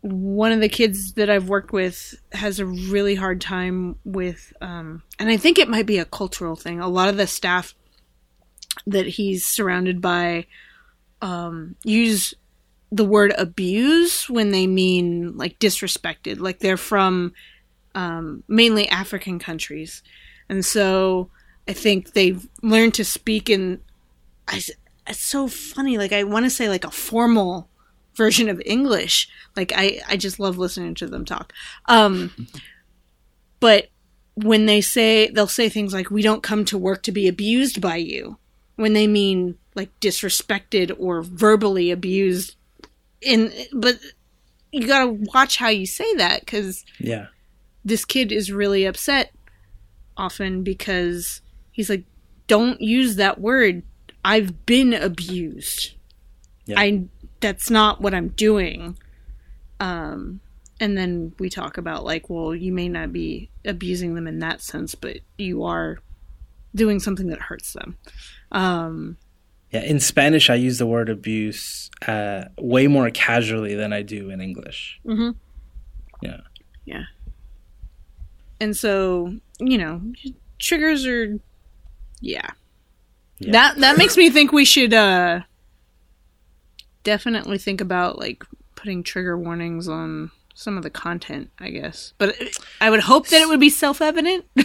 one 0.00 0.52
of 0.52 0.60
the 0.60 0.68
kids 0.68 1.14
that 1.14 1.28
I've 1.28 1.48
worked 1.48 1.72
with 1.72 2.14
has 2.32 2.60
a 2.60 2.66
really 2.66 3.14
hard 3.14 3.40
time 3.40 3.96
with, 4.04 4.52
um, 4.60 5.02
and 5.18 5.28
I 5.28 5.36
think 5.36 5.58
it 5.58 5.68
might 5.68 5.86
be 5.86 5.98
a 5.98 6.04
cultural 6.04 6.56
thing. 6.56 6.80
A 6.80 6.88
lot 6.88 7.08
of 7.08 7.16
the 7.16 7.26
staff 7.26 7.74
that 8.86 9.06
he's 9.06 9.44
surrounded 9.44 10.00
by 10.00 10.46
um, 11.20 11.74
use 11.84 12.32
the 12.92 13.04
word 13.04 13.34
abuse 13.36 14.30
when 14.30 14.50
they 14.50 14.66
mean 14.66 15.36
like 15.36 15.58
disrespected, 15.58 16.38
like 16.38 16.60
they're 16.60 16.76
from 16.76 17.32
um, 17.94 18.44
mainly 18.46 18.88
African 18.88 19.38
countries, 19.38 20.02
and 20.48 20.64
so 20.64 21.30
I 21.66 21.72
think 21.72 22.12
they've 22.12 22.48
learned 22.62 22.94
to 22.94 23.04
speak 23.04 23.50
in. 23.50 23.80
I, 24.46 24.62
it's 25.08 25.20
so 25.20 25.48
funny. 25.48 25.98
Like 25.98 26.12
I 26.12 26.22
want 26.22 26.46
to 26.46 26.50
say 26.50 26.68
like 26.68 26.84
a 26.84 26.90
formal 26.90 27.68
version 28.18 28.50
of 28.50 28.60
English. 28.66 29.28
Like 29.56 29.72
I, 29.74 30.00
I 30.06 30.18
just 30.18 30.38
love 30.38 30.58
listening 30.58 30.94
to 30.96 31.06
them 31.06 31.24
talk. 31.24 31.54
Um, 31.86 32.48
but 33.60 33.88
when 34.34 34.66
they 34.66 34.82
say 34.82 35.30
they'll 35.30 35.46
say 35.46 35.68
things 35.68 35.94
like 35.94 36.10
we 36.10 36.22
don't 36.22 36.42
come 36.42 36.64
to 36.66 36.76
work 36.76 37.02
to 37.04 37.12
be 37.12 37.26
abused 37.26 37.80
by 37.80 37.96
you 37.96 38.36
when 38.76 38.92
they 38.92 39.06
mean 39.06 39.56
like 39.74 39.88
disrespected 39.98 40.94
or 40.96 41.22
verbally 41.22 41.90
abused 41.90 42.54
in 43.20 43.52
but 43.72 43.98
you 44.70 44.86
got 44.86 45.04
to 45.04 45.10
watch 45.34 45.56
how 45.56 45.68
you 45.68 45.86
say 45.86 46.14
that 46.14 46.46
cuz 46.46 46.84
yeah. 47.00 47.26
this 47.84 48.04
kid 48.04 48.30
is 48.30 48.52
really 48.52 48.84
upset 48.84 49.32
often 50.18 50.62
because 50.62 51.40
he's 51.72 51.88
like, 51.88 52.04
"Don't 52.48 52.80
use 52.80 53.16
that 53.16 53.40
word. 53.40 53.82
I've 54.24 54.66
been 54.66 54.92
abused. 54.92 55.92
Yeah. 56.66 56.78
I 56.78 57.04
that's 57.40 57.70
not 57.70 58.00
what 58.00 58.14
I'm 58.14 58.28
doing." 58.28 58.96
Um, 59.80 60.40
and 60.80 60.96
then 60.96 61.32
we 61.38 61.48
talk 61.50 61.76
about 61.78 62.04
like, 62.04 62.28
well, 62.30 62.54
you 62.54 62.72
may 62.72 62.88
not 62.88 63.12
be 63.12 63.50
abusing 63.64 64.14
them 64.14 64.26
in 64.26 64.38
that 64.40 64.60
sense, 64.60 64.94
but 64.94 65.18
you 65.36 65.64
are 65.64 65.98
doing 66.74 67.00
something 67.00 67.28
that 67.28 67.40
hurts 67.40 67.72
them. 67.72 67.96
Um, 68.52 69.16
Yeah, 69.72 69.82
in 69.82 70.00
Spanish, 70.00 70.48
I 70.50 70.54
use 70.54 70.78
the 70.78 70.86
word 70.86 71.08
abuse 71.10 71.90
uh, 72.06 72.44
way 72.58 72.86
more 72.86 73.10
casually 73.10 73.74
than 73.74 73.92
I 73.92 74.02
do 74.02 74.30
in 74.30 74.40
English. 74.40 75.00
Mhm. 75.04 75.34
Yeah. 76.22 76.40
Yeah. 76.84 77.04
And 78.60 78.76
so, 78.76 79.34
you 79.60 79.78
know, 79.78 80.00
triggers 80.58 81.06
are 81.06 81.38
yeah. 82.20 82.50
Yeah. 83.38 83.52
That 83.52 83.78
that 83.78 83.98
makes 83.98 84.16
me 84.16 84.30
think 84.30 84.52
we 84.52 84.64
should 84.64 84.92
uh 84.94 85.40
definitely 87.04 87.58
think 87.58 87.80
about 87.80 88.18
like 88.18 88.44
putting 88.74 89.02
trigger 89.02 89.36
warnings 89.36 89.88
on 89.88 90.30
some 90.54 90.76
of 90.76 90.82
the 90.82 90.90
content, 90.90 91.50
I 91.60 91.70
guess. 91.70 92.14
But 92.18 92.36
I 92.80 92.90
would 92.90 93.00
hope 93.00 93.28
that 93.28 93.40
it 93.40 93.48
would 93.48 93.60
be 93.60 93.70
self-evident. 93.70 94.44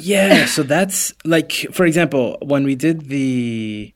Yeah, 0.00 0.46
so 0.46 0.62
that's 0.62 1.12
like, 1.24 1.50
for 1.72 1.84
example, 1.84 2.38
when 2.42 2.62
we 2.62 2.76
did 2.76 3.08
the, 3.08 3.92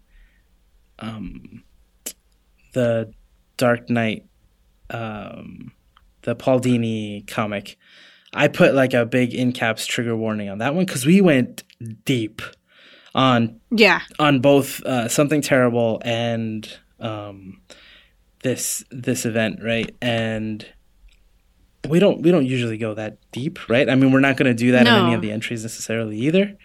um, 0.98 1.62
the 2.72 3.12
Dark 3.56 3.88
Knight, 3.88 4.26
um, 4.90 5.72
the 6.22 6.34
Paul 6.34 6.58
Dini 6.58 7.24
comic, 7.28 7.78
I 8.32 8.48
put 8.48 8.74
like 8.74 8.92
a 8.92 9.06
big 9.06 9.32
in 9.34 9.52
caps 9.52 9.86
trigger 9.86 10.16
warning 10.16 10.48
on 10.48 10.58
that 10.58 10.74
one 10.74 10.84
because 10.84 11.06
we 11.06 11.20
went 11.20 11.62
deep 12.04 12.42
on 13.14 13.60
yeah. 13.70 14.00
on 14.18 14.40
both 14.40 14.82
uh, 14.82 15.08
something 15.08 15.40
terrible 15.40 16.02
and 16.04 16.68
um, 17.04 17.60
this 18.42 18.82
this 18.90 19.24
event, 19.24 19.60
right? 19.62 19.94
And 20.02 20.66
we 21.88 21.98
don't 21.98 22.22
we 22.22 22.30
don't 22.30 22.46
usually 22.46 22.78
go 22.78 22.94
that 22.94 23.18
deep, 23.30 23.68
right? 23.68 23.88
I 23.88 23.94
mean, 23.94 24.10
we're 24.12 24.20
not 24.20 24.36
going 24.36 24.46
to 24.50 24.54
do 24.54 24.72
that 24.72 24.86
in 24.86 24.92
any 24.92 25.14
of 25.14 25.20
the 25.20 25.30
entries 25.32 25.62
necessarily 25.62 26.18
either. 26.18 26.56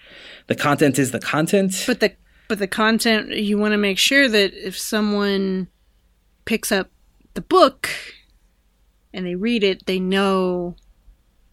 The 0.48 0.56
content 0.56 0.98
is 0.98 1.12
the 1.12 1.20
content. 1.20 1.84
But 1.86 2.00
the 2.00 2.14
but 2.48 2.60
the 2.60 2.68
content 2.68 3.30
you 3.32 3.58
want 3.58 3.74
to 3.74 3.78
make 3.78 3.98
sure 4.00 4.28
that 4.28 4.54
if 4.54 4.78
someone 4.78 5.68
picks 6.46 6.72
up 6.72 6.90
the 7.36 7.42
book 7.42 7.90
and 9.14 9.26
they 9.26 9.36
read 9.36 9.64
it, 9.64 9.86
they 9.86 10.00
know 10.00 10.76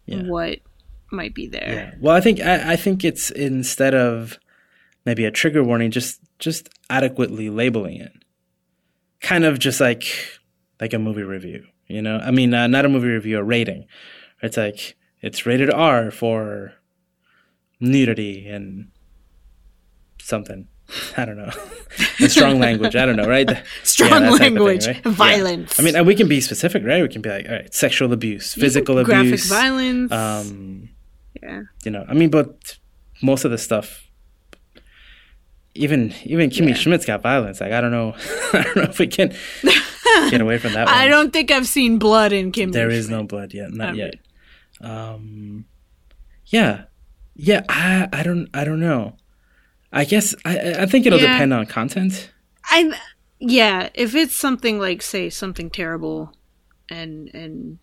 Yeah. 0.07 0.23
what 0.23 0.61
might 1.13 1.35
be 1.35 1.47
there. 1.49 1.73
yeah. 1.73 1.95
Well, 2.01 2.15
I 2.17 2.21
think 2.21 2.41
I, 2.41 2.73
I 2.73 2.77
think 2.77 3.05
it's 3.05 3.31
instead 3.31 3.95
of 3.95 4.39
maybe 5.05 5.25
a 5.25 5.31
trigger 5.31 5.63
warning, 5.65 5.91
just 5.91 6.21
just 6.39 6.69
adequately 6.89 7.51
labeling 7.51 7.97
it, 8.01 8.13
kind 9.27 9.45
of 9.45 9.59
just 9.59 9.81
like 9.81 10.05
like 10.81 10.93
a 10.95 10.99
movie 10.99 11.23
review. 11.25 11.67
You 11.89 12.03
know, 12.03 12.19
I 12.19 12.31
mean, 12.31 12.53
uh, 12.55 12.67
not 12.67 12.85
a 12.85 12.89
movie 12.89 13.09
review, 13.09 13.39
a 13.39 13.43
rating. 13.45 13.87
It's 14.43 14.57
like 14.57 14.97
it's 15.21 15.47
rated 15.47 15.71
R 15.73 16.11
for 16.11 16.75
nudity 17.81 18.47
and 18.49 18.89
something. 20.21 20.69
I 21.17 21.25
don't 21.25 21.37
know. 21.37 21.51
strong 22.29 22.59
language. 22.61 22.95
I 22.97 23.07
don't 23.07 23.17
know, 23.17 23.29
right? 23.29 23.49
Strong 23.83 24.11
Yeah, 24.11 24.33
of 24.33 24.39
thing, 24.39 24.55
language, 24.55 24.87
right? 24.87 25.01
Yeah. 25.05 25.13
violence. 25.13 25.81
I 25.81 25.83
mean, 25.83 25.97
and 25.97 26.07
we 26.07 26.15
can 26.15 26.29
be 26.29 26.41
specific, 26.41 26.85
right? 26.85 27.03
We 27.03 27.09
can 27.09 27.23
be 27.23 27.29
like, 27.29 27.47
all 27.49 27.55
right, 27.57 27.75
sexual 27.75 28.13
abuse, 28.13 28.55
physical 28.55 29.03
graphic 29.05 29.27
abuse, 29.27 29.49
violence. 29.49 30.13
um, 30.13 30.89
yeah. 31.43 31.63
you 31.85 31.91
know. 31.91 32.05
I 32.09 32.15
mean, 32.15 32.31
but 32.31 32.79
most 33.23 33.45
of 33.45 33.51
the 33.51 33.59
stuff, 33.59 34.06
even 35.77 36.13
even 36.25 36.51
Kimmy 36.51 36.69
Yeah. 36.69 36.75
Schmidt's 36.75 37.05
got 37.07 37.23
violence. 37.23 37.61
Like, 37.61 37.73
I 37.73 37.81
don't 37.81 37.91
know, 37.93 38.15
I 38.53 38.63
don't 38.63 38.77
know 38.77 38.83
if 38.83 38.99
we 38.99 39.07
can 39.07 39.35
get 40.31 40.41
away 40.41 40.59
from 40.59 40.73
that. 40.75 40.89
I 40.89 41.03
one. 41.03 41.11
don't 41.11 41.33
think 41.33 41.51
I've 41.51 41.67
seen 41.67 41.99
blood 41.99 42.33
in 42.33 42.53
Kim. 42.53 42.73
There 42.73 42.91
is 42.91 43.09
no 43.09 43.23
blood 43.23 43.53
yet, 43.55 43.73
not 43.73 43.91
Okay. 43.91 43.99
yet. 43.99 44.15
Um, 44.81 45.65
yeah, 46.47 46.85
yeah. 47.35 47.63
I 47.69 48.09
I 48.13 48.23
don't 48.23 48.49
I 48.55 48.65
don't 48.65 48.81
know. 48.81 49.17
I 49.93 50.05
guess 50.05 50.35
I 50.45 50.83
I 50.83 50.87
think 50.87 51.07
it'll 51.07 51.21
Yeah. 51.21 51.33
depend 51.33 51.53
on 51.55 51.67
content. 51.67 52.31
I 52.65 52.93
yeah, 53.39 53.89
if 53.95 54.15
it's 54.15 54.37
something 54.37 54.79
like 54.79 55.03
say 55.03 55.31
something 55.31 55.71
terrible 55.71 56.33
and 56.91 57.31
and 57.35 57.79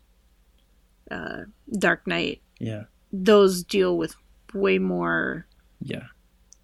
uh 1.11 1.43
Dark 1.77 2.05
Knight, 2.07 2.41
Yeah, 2.59 2.83
those 3.11 3.63
deal 3.63 3.97
with 3.97 4.15
way 4.53 4.77
more 4.79 5.45
yeah. 5.81 6.03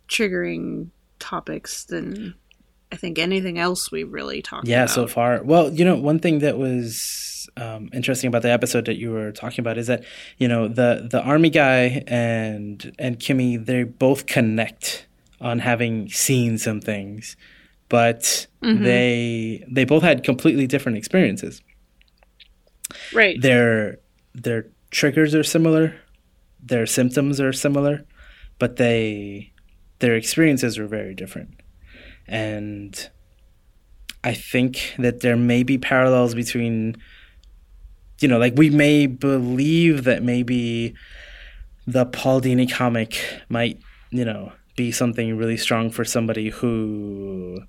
triggering 0.07 0.89
topics 1.19 1.83
than 1.85 2.35
I 2.91 2.95
think 2.95 3.19
anything 3.19 3.59
else 3.59 3.91
we 3.91 4.03
really 4.03 4.41
talked 4.41 4.67
Yeah, 4.67 4.83
about. 4.83 4.89
so 4.95 5.07
far. 5.07 5.43
Well, 5.43 5.71
you 5.73 5.85
know, 5.85 5.95
one 5.95 6.19
thing 6.19 6.39
that 6.39 6.57
was 6.57 7.47
um, 7.57 7.89
interesting 7.93 8.27
about 8.27 8.41
the 8.41 8.51
episode 8.51 8.85
that 8.85 8.97
you 8.97 9.11
were 9.11 9.31
talking 9.31 9.61
about 9.61 9.77
is 9.77 9.87
that 9.87 10.03
you 10.37 10.47
know 10.47 10.67
the 10.67 11.07
the 11.09 11.21
army 11.21 11.49
guy 11.49 12.03
and 12.07 12.95
and 12.97 13.19
Kimmy 13.19 13.63
they 13.63 13.83
both 13.83 14.25
connect 14.25 15.05
on 15.41 15.59
having 15.59 16.09
seen 16.09 16.57
some 16.57 16.81
things, 16.81 17.35
but 17.89 18.47
Mm-hmm. 18.61 18.83
they 18.83 19.63
they 19.69 19.85
both 19.85 20.03
had 20.03 20.23
completely 20.23 20.67
different 20.67 20.97
experiences. 20.97 21.61
right. 23.13 23.41
Their 23.41 23.99
their 24.33 24.67
triggers 24.91 25.33
are 25.35 25.43
similar, 25.43 25.95
their 26.61 26.85
symptoms 26.85 27.39
are 27.39 27.53
similar, 27.53 28.05
but 28.57 28.75
they 28.77 29.53
their 29.99 30.15
experiences 30.15 30.77
are 30.77 30.87
very 30.87 31.13
different. 31.13 31.59
And 32.27 33.09
I 34.23 34.33
think 34.33 34.95
that 34.97 35.21
there 35.21 35.37
may 35.37 35.63
be 35.63 35.77
parallels 35.77 36.35
between 36.35 36.97
you 38.21 38.27
know, 38.27 38.37
like 38.37 38.53
we 38.57 38.69
may 38.69 39.07
believe 39.07 40.03
that 40.03 40.23
maybe 40.23 40.93
the 41.87 42.05
Paul 42.05 42.41
Dini 42.41 42.71
comic 42.71 43.17
might, 43.47 43.79
you 44.11 44.25
know, 44.25 44.51
be 44.75 44.91
something 44.91 45.37
really 45.37 45.57
strong 45.57 45.89
for 45.89 46.05
somebody 46.05 46.49
who 46.49 47.59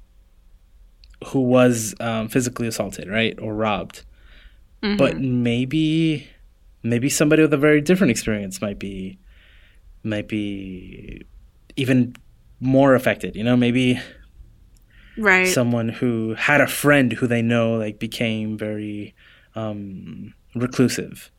who 1.27 1.41
was 1.41 1.95
um, 2.01 2.29
physically 2.29 2.67
assaulted, 2.67 3.09
right, 3.09 3.39
or 3.41 3.55
robbed. 3.55 4.03
But 4.97 5.21
maybe 5.21 6.29
maybe 6.83 7.09
somebody 7.11 7.43
with 7.43 7.53
a 7.53 7.59
very 7.59 7.81
different 7.81 8.11
experience 8.11 8.61
might 8.61 8.79
be 8.79 9.19
might 10.03 10.29
be 10.29 11.23
even 11.77 12.15
more 12.61 12.95
affected 12.95 13.35
you 13.37 13.43
know 13.45 13.57
maybe 13.57 13.99
right. 15.17 15.47
someone 15.49 15.89
who 15.89 16.35
had 16.35 16.61
a 16.61 16.67
friend 16.67 17.13
who 17.13 17.27
they 17.27 17.43
know 17.43 17.75
like 17.77 17.99
became 17.99 18.57
very 18.59 19.15
um 19.55 20.33
reclusive 20.55 21.31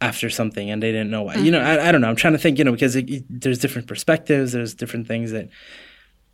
after 0.00 0.28
something 0.28 0.68
and 0.70 0.82
they 0.82 0.90
didn't 0.90 1.10
know 1.10 1.22
why. 1.22 1.34
You 1.36 1.50
know 1.52 1.60
I, 1.60 1.88
I 1.88 1.92
don't 1.92 2.00
know. 2.00 2.08
I'm 2.08 2.16
trying 2.16 2.32
to 2.32 2.38
think 2.38 2.58
you 2.58 2.64
know 2.64 2.72
because 2.72 2.96
it, 2.96 3.08
it- 3.08 3.24
there's 3.28 3.58
different 3.58 3.86
perspectives 3.86 4.52
there's 4.52 4.74
different 4.74 5.06
things 5.06 5.30
that 5.32 5.48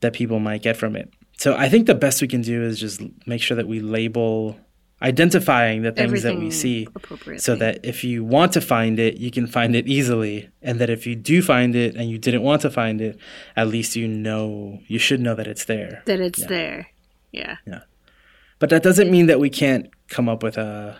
that 0.00 0.12
people 0.14 0.38
might 0.38 0.62
get 0.62 0.76
from 0.76 0.96
it. 0.96 1.12
So 1.38 1.54
i 1.56 1.68
think 1.68 1.86
the 1.86 1.94
best 1.94 2.22
we 2.22 2.28
can 2.28 2.40
do 2.42 2.62
is 2.62 2.78
just 2.80 3.02
make 3.26 3.40
sure 3.42 3.56
that 3.56 3.68
we 3.68 3.80
label 3.80 4.58
identifying 5.00 5.82
the 5.82 5.92
things 5.92 6.22
that 6.22 6.36
we 6.36 6.50
see 6.50 6.88
so 7.36 7.54
that 7.54 7.80
if 7.84 8.02
you 8.02 8.24
want 8.24 8.52
to 8.52 8.60
find 8.60 8.98
it, 8.98 9.18
you 9.18 9.30
can 9.30 9.46
find 9.46 9.76
it 9.76 9.86
easily. 9.86 10.50
And 10.60 10.80
that 10.80 10.90
if 10.90 11.06
you 11.06 11.14
do 11.14 11.40
find 11.40 11.76
it 11.76 11.94
and 11.94 12.10
you 12.10 12.18
didn't 12.18 12.42
want 12.42 12.62
to 12.62 12.70
find 12.70 13.00
it, 13.00 13.18
at 13.56 13.68
least 13.68 13.94
you 13.94 14.08
know, 14.08 14.80
you 14.86 14.98
should 14.98 15.20
know 15.20 15.34
that 15.34 15.46
it's 15.46 15.66
there. 15.66 16.02
that 16.06 16.20
it's 16.20 16.44
there. 16.46 16.88
Yeah. 17.30 17.56
Yeah. 17.66 17.82
But 18.58 18.70
that 18.70 18.82
doesn't 18.82 19.10
mean 19.10 19.26
that 19.26 19.38
we 19.38 19.50
can't 19.50 19.88
come 20.08 20.28
up 20.28 20.42
with 20.42 20.58
a 20.58 20.98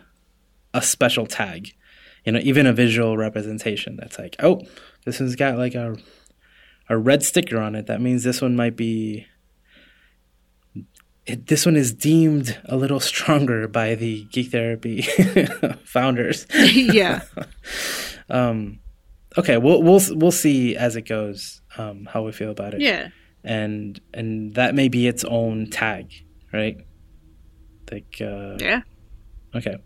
a 0.75 0.83
special 0.83 1.27
tag. 1.27 1.75
You 2.25 2.33
know, 2.33 2.41
even 2.41 2.67
a 2.67 2.73
visual 2.73 3.17
representation 3.17 3.97
that's 3.97 4.19
like, 4.19 4.37
oh, 4.41 4.61
this 5.05 5.19
one's 5.19 5.35
got 5.35 5.59
like 5.59 5.75
a 5.75 5.97
a 6.89 6.97
red 6.97 7.23
sticker 7.23 7.59
on 7.59 7.75
it. 7.75 7.87
That 7.87 8.01
means 8.01 8.23
this 8.23 8.41
one 8.41 8.55
might 8.55 8.77
be 8.77 9.27
it, 11.29 11.47
this 11.47 11.67
one 11.67 11.77
is 11.77 11.93
deemed 11.93 12.59
a 12.65 12.77
little 12.77 13.01
stronger 13.01 13.69
by 13.69 13.95
the 13.95 14.25
geek 14.33 14.51
therapy 14.51 15.03
founders. 15.85 16.47
yeah. 16.55 17.23
um, 18.31 18.81
okay, 19.37 19.57
we'll 19.59 19.83
we'll 19.83 20.01
we'll 20.17 20.33
see 20.33 20.77
as 20.77 20.97
it 20.97 21.03
goes 21.03 21.61
um, 21.77 22.07
how 22.07 22.23
we 22.25 22.33
feel 22.33 22.51
about 22.51 22.75
it. 22.75 22.81
Yeah. 22.81 23.09
and 23.45 24.01
and 24.13 24.55
that 24.55 24.75
may 24.75 24.89
be 24.89 25.07
its 25.07 25.25
own 25.25 25.71
tag, 25.71 26.13
right? 26.53 26.77
Like 27.93 28.17
uh, 28.21 28.57
Yeah. 28.59 28.83
okay, 29.55 29.77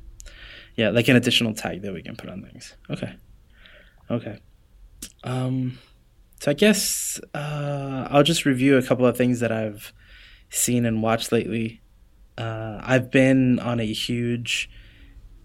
yeah, 0.77 0.91
like 0.91 1.09
an 1.09 1.17
additional 1.17 1.55
tag 1.55 1.83
that 1.83 1.93
we 1.93 2.03
can 2.03 2.17
put 2.17 2.31
on 2.31 2.43
things. 2.43 2.77
Okay, 2.91 3.15
okay. 4.11 4.39
Um, 5.25 5.79
so 6.41 6.51
I 6.51 6.55
guess 6.55 7.21
uh, 7.35 8.09
I'll 8.11 8.25
just 8.25 8.45
review 8.45 8.77
a 8.77 8.83
couple 8.83 9.07
of 9.07 9.17
things 9.17 9.39
that 9.41 9.53
I've 9.53 9.93
seen 10.53 10.87
and 10.87 11.03
watched 11.03 11.33
lately. 11.33 11.81
Uh, 12.39 12.79
I've 12.83 13.11
been 13.11 13.59
on 13.59 13.81
a 13.81 13.85
huge 13.93 14.71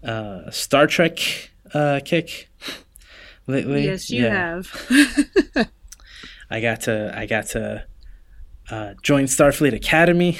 uh, 0.04 0.50
Star 0.50 0.86
Trek 0.86 1.18
uh, 1.74 2.00
kick. 2.04 2.48
lately. 3.46 3.84
Yes, 3.84 4.10
you 4.10 4.24
Yeah. 4.24 4.62
have. 4.62 5.68
I 6.50 6.60
got 6.60 6.82
to 6.82 7.12
I 7.16 7.26
got 7.26 7.46
to 7.48 7.84
uh, 8.70 8.94
join 9.02 9.24
Starfleet 9.24 9.74
Academy 9.74 10.38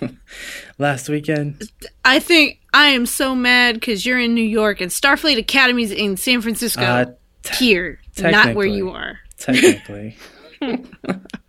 last 0.78 1.08
weekend. 1.08 1.62
I 2.04 2.18
think 2.20 2.60
I 2.72 2.86
am 2.88 3.06
so 3.06 3.34
mad 3.34 3.74
because 3.76 4.04
you're 4.06 4.20
in 4.20 4.34
New 4.34 4.44
York 4.44 4.80
and 4.80 4.90
Starfleet 4.90 5.38
Academy's 5.38 5.90
in 5.92 6.16
San 6.16 6.40
Francisco. 6.40 6.82
Uh, 6.82 7.04
te- 7.42 7.64
here, 7.64 8.00
not 8.20 8.54
where 8.54 8.66
you 8.66 8.90
are. 8.90 9.18
technically. 9.38 10.16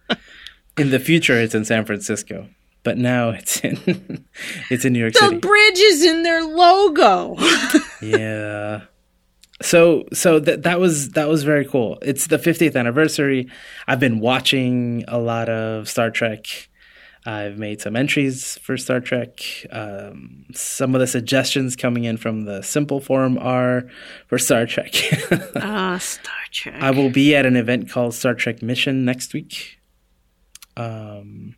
in 0.78 0.92
the 0.92 1.00
future, 1.00 1.34
it's 1.40 1.56
in 1.56 1.66
San 1.66 1.86
Francisco, 1.86 2.48
but 2.84 2.98
now 2.98 3.30
it's 3.38 3.60
in 3.62 4.26
it's 4.70 4.86
in 4.86 4.94
New 4.94 5.00
York 5.00 5.14
The 5.14 5.20
City. 5.20 5.36
The 5.36 5.40
bridge 5.42 5.80
is 5.80 6.04
in 6.04 6.24
their 6.24 6.44
logo. 6.44 7.36
yeah. 8.02 8.82
So 9.62 10.06
so 10.12 10.40
that 10.40 10.64
that 10.64 10.80
was 10.80 11.12
that 11.12 11.28
was 11.28 11.44
very 11.44 11.66
cool. 11.66 12.00
It's 12.02 12.28
the 12.28 12.38
50th 12.38 12.76
anniversary. 12.76 13.48
I've 13.88 14.00
been 14.00 14.20
watching 14.20 15.06
a 15.08 15.20
lot 15.20 15.50
of 15.50 15.88
Star 15.88 16.10
Trek. 16.10 16.70
I've 17.24 17.60
made 17.60 17.80
some 17.82 17.96
entries 17.96 18.58
for 18.64 18.78
Star 18.78 19.00
Trek. 19.00 19.40
Um, 19.72 20.46
some 20.56 20.96
of 20.96 21.02
the 21.02 21.06
suggestions 21.06 21.76
coming 21.76 22.04
in 22.06 22.18
from 22.18 22.46
the 22.46 22.64
Simple 22.64 23.00
Forum 23.00 23.38
are 23.38 23.84
for 24.26 24.40
Star 24.40 24.66
Trek. 24.66 24.96
Ah, 25.56 26.00
Star 26.00 26.34
Trek. 26.52 26.82
I 26.82 26.90
will 26.90 27.12
be 27.12 27.36
at 27.36 27.46
an 27.46 27.56
event 27.56 27.92
called 27.92 28.16
Star 28.16 28.34
Trek 28.34 28.64
Mission 28.64 29.06
next 29.06 29.34
week, 29.34 29.78
um, 30.78 31.56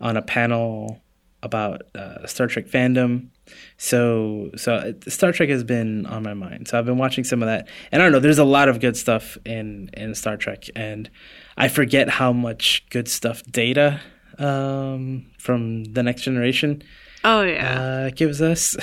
on 0.00 0.16
a 0.16 0.22
panel 0.22 1.00
about 1.42 1.82
uh, 1.94 2.26
Star 2.26 2.46
Trek 2.46 2.66
fandom. 2.66 3.28
So, 3.76 4.50
so 4.56 4.94
Star 5.06 5.32
Trek 5.32 5.48
has 5.48 5.64
been 5.64 6.04
on 6.06 6.22
my 6.22 6.34
mind. 6.34 6.68
So 6.68 6.78
I've 6.78 6.86
been 6.86 6.98
watching 6.98 7.24
some 7.24 7.42
of 7.42 7.46
that, 7.46 7.68
and 7.92 8.02
I 8.02 8.04
don't 8.04 8.12
know. 8.12 8.18
There's 8.18 8.38
a 8.38 8.44
lot 8.44 8.68
of 8.68 8.80
good 8.80 8.96
stuff 8.96 9.38
in 9.44 9.90
in 9.94 10.14
Star 10.14 10.36
Trek, 10.36 10.64
and 10.74 11.08
I 11.56 11.68
forget 11.68 12.08
how 12.08 12.32
much 12.32 12.86
good 12.90 13.08
stuff 13.08 13.42
Data 13.44 14.00
um, 14.38 15.26
from 15.38 15.84
the 15.84 16.02
Next 16.02 16.22
Generation 16.22 16.82
oh 17.24 17.42
yeah. 17.42 17.80
uh, 17.80 18.10
gives 18.10 18.42
us. 18.42 18.76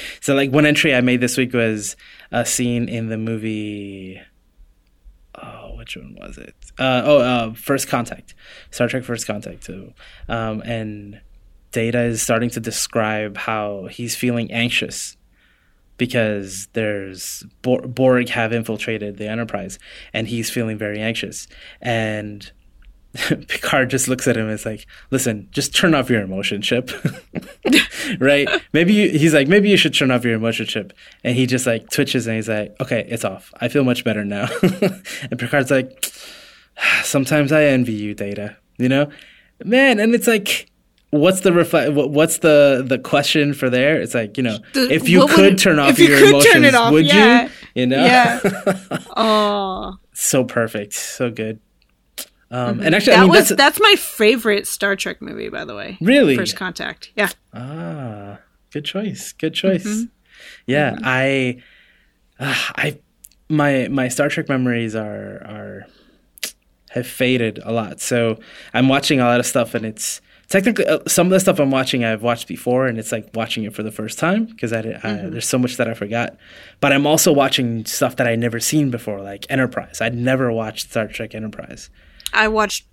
so, 0.20 0.34
like 0.34 0.50
one 0.50 0.66
entry 0.66 0.94
I 0.94 1.00
made 1.00 1.20
this 1.20 1.36
week 1.36 1.52
was 1.52 1.96
a 2.30 2.44
scene 2.44 2.88
in 2.88 3.08
the 3.08 3.18
movie. 3.18 4.20
Which 5.82 5.96
one 5.96 6.16
was 6.20 6.38
it? 6.38 6.54
Uh, 6.78 7.02
oh, 7.04 7.18
uh, 7.18 7.54
First 7.54 7.88
Contact, 7.88 8.36
Star 8.70 8.86
Trek 8.86 9.02
First 9.02 9.26
Contact. 9.26 9.64
So, 9.64 9.94
um, 10.28 10.60
and 10.60 11.20
Data 11.72 12.02
is 12.02 12.22
starting 12.22 12.50
to 12.50 12.60
describe 12.60 13.36
how 13.36 13.88
he's 13.90 14.14
feeling 14.14 14.52
anxious 14.52 15.16
because 15.96 16.68
there's 16.74 17.44
Borg 17.62 18.28
have 18.28 18.52
infiltrated 18.52 19.16
the 19.16 19.28
Enterprise, 19.28 19.80
and 20.12 20.28
he's 20.28 20.52
feeling 20.52 20.78
very 20.78 21.00
anxious. 21.00 21.48
And 21.80 22.48
Picard 23.48 23.90
just 23.90 24.08
looks 24.08 24.26
at 24.26 24.36
him 24.36 24.44
and 24.44 24.52
is 24.52 24.64
like, 24.64 24.86
"Listen, 25.10 25.48
just 25.50 25.74
turn 25.74 25.94
off 25.94 26.08
your 26.08 26.22
emotion 26.22 26.62
chip." 26.62 26.90
right? 28.18 28.48
Maybe 28.72 28.92
you, 28.94 29.10
he's 29.10 29.34
like, 29.34 29.48
maybe 29.48 29.68
you 29.68 29.76
should 29.76 29.94
turn 29.94 30.10
off 30.10 30.24
your 30.24 30.34
emotion 30.34 30.66
chip. 30.66 30.92
And 31.24 31.36
he 31.36 31.46
just 31.46 31.66
like 31.66 31.88
twitches 31.90 32.26
and 32.26 32.36
he's 32.36 32.48
like, 32.48 32.74
okay, 32.80 33.06
it's 33.08 33.24
off. 33.24 33.52
I 33.60 33.68
feel 33.68 33.84
much 33.84 34.04
better 34.04 34.24
now. 34.24 34.48
and 34.62 35.38
Picard's 35.38 35.70
like, 35.70 36.10
sometimes 37.02 37.52
I 37.52 37.64
envy 37.64 37.92
you, 37.92 38.14
Data. 38.14 38.56
You 38.78 38.88
know, 38.88 39.10
man. 39.64 40.00
And 40.00 40.14
it's 40.14 40.26
like, 40.26 40.70
what's 41.10 41.40
the 41.40 41.52
reflect? 41.52 41.92
What's 41.92 42.38
the 42.38 42.84
the 42.86 42.98
question 42.98 43.54
for 43.54 43.70
there? 43.70 44.00
It's 44.00 44.14
like, 44.14 44.36
you 44.36 44.42
know, 44.42 44.58
The- 44.72 44.90
if 44.92 45.08
you 45.08 45.20
what 45.20 45.28
would 45.28 45.36
could 45.36 45.58
turn 45.58 45.78
off 45.78 45.98
you 45.98 46.08
your 46.08 46.28
emotions, 46.28 46.74
off, 46.74 46.92
would 46.92 47.06
yeah. 47.06 47.44
you? 47.44 47.50
You 47.74 47.86
know, 47.86 48.04
Yeah. 48.04 48.40
Oh, 49.16 49.96
so 50.12 50.44
perfect, 50.44 50.94
so 50.94 51.30
good. 51.30 51.60
Um, 52.52 52.80
And 52.80 52.94
actually, 52.94 53.14
that 53.14 53.20
I 53.20 53.22
mean, 53.22 53.30
was 53.30 53.48
that's 53.48 53.58
that's 53.58 53.80
my 53.80 53.94
favorite 53.98 54.66
Star 54.66 54.94
Trek 54.94 55.20
movie, 55.22 55.48
by 55.48 55.64
the 55.64 55.74
way. 55.74 55.96
really 56.00 56.36
First 56.36 56.54
Contact. 56.56 57.10
Yeah. 57.16 57.30
Ah, 57.54 58.38
good 58.70 58.84
choice. 58.84 59.32
Good 59.32 59.54
choice. 59.54 59.86
Mm-hmm. 59.86 60.04
Yeah, 60.66 60.96
I, 61.02 61.62
uh, 62.38 62.54
I, 62.76 62.98
my 63.48 63.88
my 63.88 64.08
Star 64.08 64.28
Trek 64.28 64.48
memories 64.48 64.94
are 64.94 65.42
are 65.46 65.86
have 66.90 67.06
faded 67.06 67.58
a 67.64 67.72
lot. 67.72 68.00
So 68.00 68.38
I'm 68.74 68.88
watching 68.88 69.18
a 69.20 69.24
lot 69.24 69.40
of 69.40 69.46
stuff, 69.46 69.74
and 69.74 69.86
it's 69.86 70.20
technically 70.48 70.84
uh, 70.86 70.98
some 71.06 71.28
of 71.28 71.30
the 71.30 71.40
stuff 71.40 71.58
I'm 71.58 71.70
watching 71.70 72.04
I've 72.04 72.22
watched 72.22 72.48
before, 72.48 72.86
and 72.86 72.98
it's 72.98 73.12
like 73.12 73.30
watching 73.34 73.64
it 73.64 73.74
for 73.74 73.82
the 73.82 73.90
first 73.92 74.18
time 74.18 74.44
because 74.44 74.72
I, 74.74 74.80
I 74.80 74.82
Mm-hmm. 74.82 75.30
there's 75.30 75.48
so 75.48 75.58
much 75.58 75.76
that 75.78 75.88
I 75.88 75.94
forgot. 75.94 76.36
But 76.80 76.92
I'm 76.92 77.06
also 77.06 77.32
watching 77.32 77.86
stuff 77.86 78.16
that 78.16 78.26
I 78.26 78.36
never 78.36 78.60
seen 78.60 78.90
before, 78.90 79.22
like 79.22 79.46
Enterprise. 79.48 80.00
I'd 80.02 80.14
never 80.14 80.52
watched 80.52 80.90
Star 80.90 81.06
Trek 81.06 81.34
Enterprise. 81.34 81.88
I 82.32 82.48
watched 82.48 82.86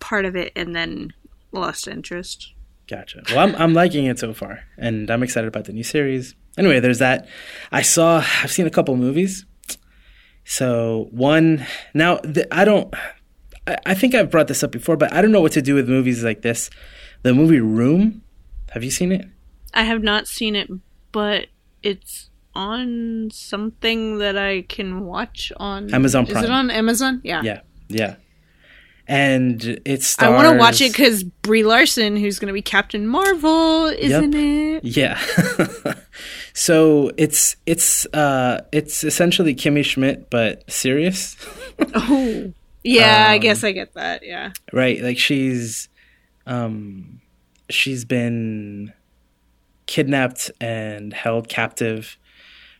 part 0.00 0.24
of 0.24 0.36
it 0.36 0.52
and 0.56 0.74
then 0.74 1.12
lost 1.52 1.86
interest. 1.88 2.52
Gotcha. 2.88 3.22
Well, 3.30 3.38
I'm 3.38 3.54
I'm 3.56 3.74
liking 3.74 4.06
it 4.06 4.18
so 4.18 4.32
far, 4.34 4.60
and 4.76 5.10
I'm 5.10 5.22
excited 5.22 5.48
about 5.48 5.64
the 5.64 5.72
new 5.72 5.84
series. 5.84 6.34
Anyway, 6.58 6.80
there's 6.80 6.98
that. 6.98 7.28
I 7.70 7.82
saw. 7.82 8.24
I've 8.42 8.50
seen 8.52 8.66
a 8.66 8.70
couple 8.70 8.96
movies. 8.96 9.46
So 10.44 11.08
one 11.10 11.64
now, 11.94 12.16
th- 12.18 12.46
I 12.50 12.64
don't. 12.64 12.92
I, 13.66 13.76
I 13.86 13.94
think 13.94 14.14
I've 14.14 14.30
brought 14.30 14.48
this 14.48 14.62
up 14.62 14.72
before, 14.72 14.96
but 14.96 15.12
I 15.12 15.22
don't 15.22 15.32
know 15.32 15.40
what 15.40 15.52
to 15.52 15.62
do 15.62 15.74
with 15.74 15.88
movies 15.88 16.24
like 16.24 16.42
this. 16.42 16.68
The 17.22 17.32
movie 17.32 17.60
Room. 17.60 18.22
Have 18.72 18.82
you 18.82 18.90
seen 18.90 19.12
it? 19.12 19.26
I 19.74 19.84
have 19.84 20.02
not 20.02 20.26
seen 20.26 20.56
it, 20.56 20.68
but 21.12 21.46
it's 21.82 22.30
on 22.54 23.30
something 23.32 24.18
that 24.18 24.36
I 24.36 24.62
can 24.62 25.04
watch 25.06 25.52
on 25.56 25.92
Amazon 25.94 26.26
Prime. 26.26 26.38
Is 26.38 26.44
it 26.44 26.50
on 26.50 26.70
Amazon? 26.70 27.20
Yeah. 27.24 27.42
Yeah, 27.42 27.60
yeah. 27.88 28.16
And 29.14 29.62
it 29.84 30.16
I 30.20 30.30
want 30.30 30.48
to 30.50 30.56
watch 30.56 30.80
it 30.80 30.90
because 30.90 31.22
Brie 31.22 31.64
Larson, 31.64 32.16
who's 32.16 32.38
going 32.38 32.46
to 32.46 32.54
be 32.54 32.62
Captain 32.62 33.06
Marvel, 33.06 33.84
is 33.88 34.10
Yep. 34.10 34.24
it. 34.32 34.84
Yeah. 34.84 35.20
so 36.54 37.10
it's 37.18 37.56
it's 37.66 38.06
uh 38.14 38.62
it's 38.72 39.04
essentially 39.04 39.54
Kimmy 39.54 39.84
Schmidt 39.84 40.30
but 40.30 40.70
serious. 40.70 41.36
Oh, 41.94 42.52
yeah. 42.84 43.26
I 43.28 43.34
Um, 43.34 43.40
guess 43.40 43.62
I 43.64 43.72
get 43.72 43.92
that. 43.94 44.22
Yeah. 44.24 44.52
right 44.72 45.00
like 45.02 45.18
she's 45.18 45.88
um 46.46 47.20
she's 47.68 48.04
been 48.06 48.92
kidnapped 49.86 50.50
and 50.60 51.12
held 51.12 51.48
captive 51.48 52.16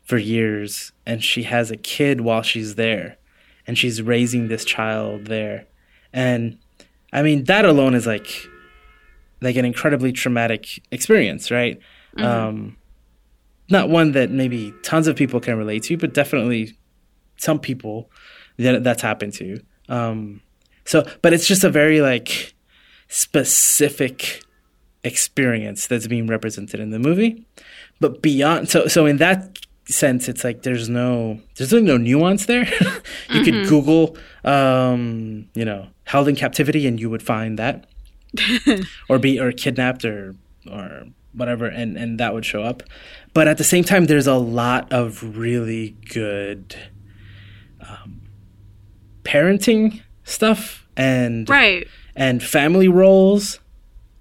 for 0.03 0.17
years 0.19 0.93
and 1.05 1.23
she 1.23 1.43
has 1.45 1.71
a 1.71 1.77
kid 1.77 2.21
while 2.23 2.43
she's 2.43 2.77
there 2.77 3.17
and 3.67 3.77
she's 3.77 4.01
raising 4.01 4.49
this 4.49 4.65
child 4.65 5.27
there 5.27 5.67
and 6.13 6.59
i 7.13 7.23
mean 7.23 7.45
that 7.45 7.65
alone 7.65 7.95
is 7.95 8.07
like 8.07 8.49
like 9.41 9.57
an 9.57 9.65
incredibly 9.65 10.13
traumatic 10.13 10.81
experience 10.91 11.51
right? 11.51 11.79
Um 12.17 12.77
not 13.71 13.89
one 13.89 14.13
that 14.13 14.31
maybe 14.31 14.75
tons 14.83 15.07
of 15.07 15.17
people 15.17 15.41
can 15.41 15.57
relate 15.57 15.83
to 15.85 15.97
but 15.97 16.13
definitely 16.15 16.77
some 17.37 17.59
people 17.59 18.11
that 18.59 18.85
that's 18.85 19.03
happened 19.03 19.33
to. 19.35 19.59
Um 19.89 20.41
so, 20.85 21.07
but 21.23 21.33
it's 21.33 21.47
just 21.47 21.65
a 21.65 21.71
very 21.71 22.01
like 22.01 22.55
specific 23.09 24.43
experience 25.05 25.87
that's 25.87 26.07
being 26.07 26.27
represented 26.27 26.81
in 26.81 26.91
the 26.91 26.99
movie. 26.99 27.45
But 28.01 28.23
beyond, 28.23 28.69
so 28.69 28.87
so 28.87 29.07
in 29.07 29.19
that 29.19 29.59
sense, 29.87 30.29
it's 30.29 30.45
like 30.45 30.63
there's 30.63 30.89
no 30.89 31.41
there's 31.57 31.73
really 31.73 31.85
no 31.87 31.97
nuance 31.97 32.47
there. 32.47 32.67
you 33.31 33.43
could 33.43 33.67
Google, 33.69 34.17
um, 34.45 35.49
you 35.55 35.65
know, 35.65 35.89
held 36.05 36.29
in 36.29 36.37
captivity, 36.37 36.87
and 36.87 37.01
you 37.01 37.11
would 37.11 37.23
find 37.23 37.59
that, 37.59 37.87
or 39.09 39.19
be 39.19 39.39
or 39.41 39.53
kidnapped 39.53 40.05
or 40.05 40.35
or 40.71 41.05
whatever, 41.35 41.67
and 41.67 41.97
and 41.97 42.19
that 42.21 42.35
would 42.35 42.45
show 42.45 42.63
up. 42.63 42.83
But 43.35 43.49
at 43.49 43.59
the 43.59 43.65
same 43.65 43.85
time, 43.85 44.05
there's 44.07 44.27
a 44.27 44.35
lot 44.35 44.93
of 44.93 45.37
really 45.39 45.97
good 46.11 46.77
um, 47.81 48.21
parenting 49.25 50.03
stuff 50.25 50.87
and 50.97 51.49
Right. 51.49 51.87
and 52.15 52.43
family 52.43 52.89
roles 52.89 53.59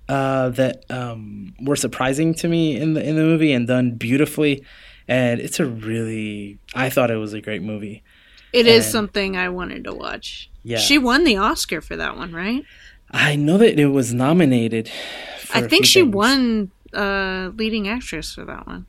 uh, 0.08 0.50
that 0.50 0.86
um, 0.90 1.54
were 1.62 1.76
surprising 1.76 2.34
to 2.36 2.48
me 2.48 2.76
in 2.78 2.94
the 2.94 3.04
in 3.08 3.16
the 3.16 3.24
movie 3.24 3.52
and 3.54 3.68
done 3.68 3.92
beautifully. 3.92 4.64
And 5.12 5.42
it's 5.42 5.60
a 5.60 5.66
really, 5.66 6.58
I 6.74 6.90
thought 6.90 7.12
it 7.12 7.18
was 7.18 7.34
a 7.34 7.42
great 7.42 7.62
movie. 7.62 8.02
It 8.54 8.66
is 8.66 8.86
And- 8.86 8.92
something 8.92 9.36
I 9.36 9.50
wanted 9.50 9.84
to 9.84 9.94
watch. 9.94 10.50
Yeah. 10.64 10.78
She 10.78 10.98
won 10.98 11.24
the 11.26 11.38
Oscar 11.38 11.82
for 11.82 11.96
that 11.98 12.16
one, 12.16 12.32
right? 12.32 12.64
I 13.12 13.36
know 13.36 13.58
that 13.58 13.78
it 13.80 13.88
was 13.88 14.14
nominated. 14.14 14.90
For 15.40 15.58
I 15.58 15.68
think 15.68 15.86
she 15.86 16.02
things. 16.02 16.14
won 16.16 16.72
uh, 16.94 17.52
leading 17.56 17.88
actress 17.90 18.34
for 18.36 18.46
that 18.46 18.66
one. 18.66 18.86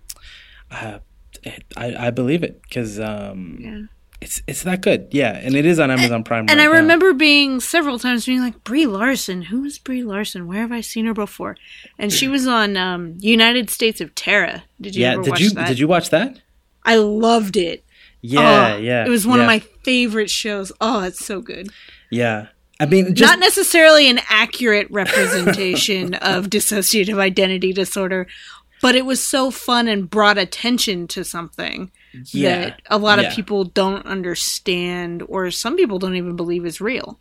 Uh, 0.71 0.99
it, 1.43 1.65
I 1.77 2.07
I 2.07 2.11
believe 2.11 2.43
it 2.45 2.63
because 2.63 3.01
um, 3.01 3.59
Yeah. 3.61 3.81
It's 4.23 4.41
it's 4.47 4.63
that 4.63 4.81
good. 4.81 5.09
Yeah, 5.11 5.33
and 5.37 5.55
it 5.55 5.67
is 5.67 5.79
on 5.81 5.91
Amazon 5.91 6.23
Prime. 6.25 6.47
And 6.49 6.59
right 6.59 6.61
I 6.61 6.67
now. 6.67 6.73
remember 6.73 7.13
being 7.13 7.61
several 7.61 7.99
times 7.99 8.25
being 8.25 8.41
like, 8.41 8.63
Brie 8.65 8.87
Larson, 8.87 9.43
who 9.43 9.65
is 9.65 9.79
Brie 9.79 10.03
Larson? 10.05 10.47
Where 10.47 10.61
have 10.61 10.73
I 10.73 10.81
seen 10.81 11.07
her 11.07 11.15
before? 11.15 11.57
And 11.99 12.13
she 12.13 12.29
was 12.29 12.47
on 12.47 12.77
um, 12.77 13.17
United 13.19 13.69
States 13.71 14.01
of 14.01 14.15
Tara. 14.15 14.65
Did 14.81 14.95
you 14.95 15.03
Yeah, 15.03 15.13
ever 15.15 15.23
did 15.23 15.31
watch 15.31 15.41
you 15.41 15.51
that? 15.51 15.69
did 15.69 15.79
you 15.79 15.89
watch 15.89 16.11
that? 16.11 16.41
I 16.85 16.97
loved 16.97 17.57
it. 17.57 17.85
Yeah, 18.21 18.75
Oh, 18.75 18.79
yeah. 18.79 19.05
It 19.05 19.09
was 19.09 19.27
one 19.27 19.39
yeah, 19.39 19.45
of 19.45 19.49
my 19.49 19.59
favorite 19.85 20.31
shows. 20.31 20.71
Oh, 20.81 21.03
it's 21.03 21.25
so 21.25 21.41
good. 21.41 21.69
Yeah. 22.11 22.47
I 22.79 22.87
mean, 22.87 23.15
just 23.15 23.29
Not 23.31 23.39
necessarily 23.41 24.09
an 24.09 24.21
accurate 24.29 24.89
representation 24.91 26.15
of 26.15 26.47
dissociative 26.47 27.19
identity 27.19 27.73
disorder, 27.73 28.27
but 28.81 28.95
it 28.95 29.05
was 29.07 29.25
so 29.25 29.51
fun 29.51 29.89
and 29.89 30.09
brought 30.11 30.39
attention 30.39 31.07
to 31.09 31.25
something 31.25 31.91
yeah. 32.33 32.61
that 32.61 32.83
a 32.87 32.99
lot 32.99 33.21
yeah. 33.21 33.29
of 33.29 33.35
people 33.35 33.65
don't 33.65 34.07
understand 34.07 35.23
or 35.29 35.51
some 35.51 35.77
people 35.77 35.99
don't 35.99 36.17
even 36.17 36.37
believe 36.37 36.65
is 36.67 36.81
real. 36.81 37.19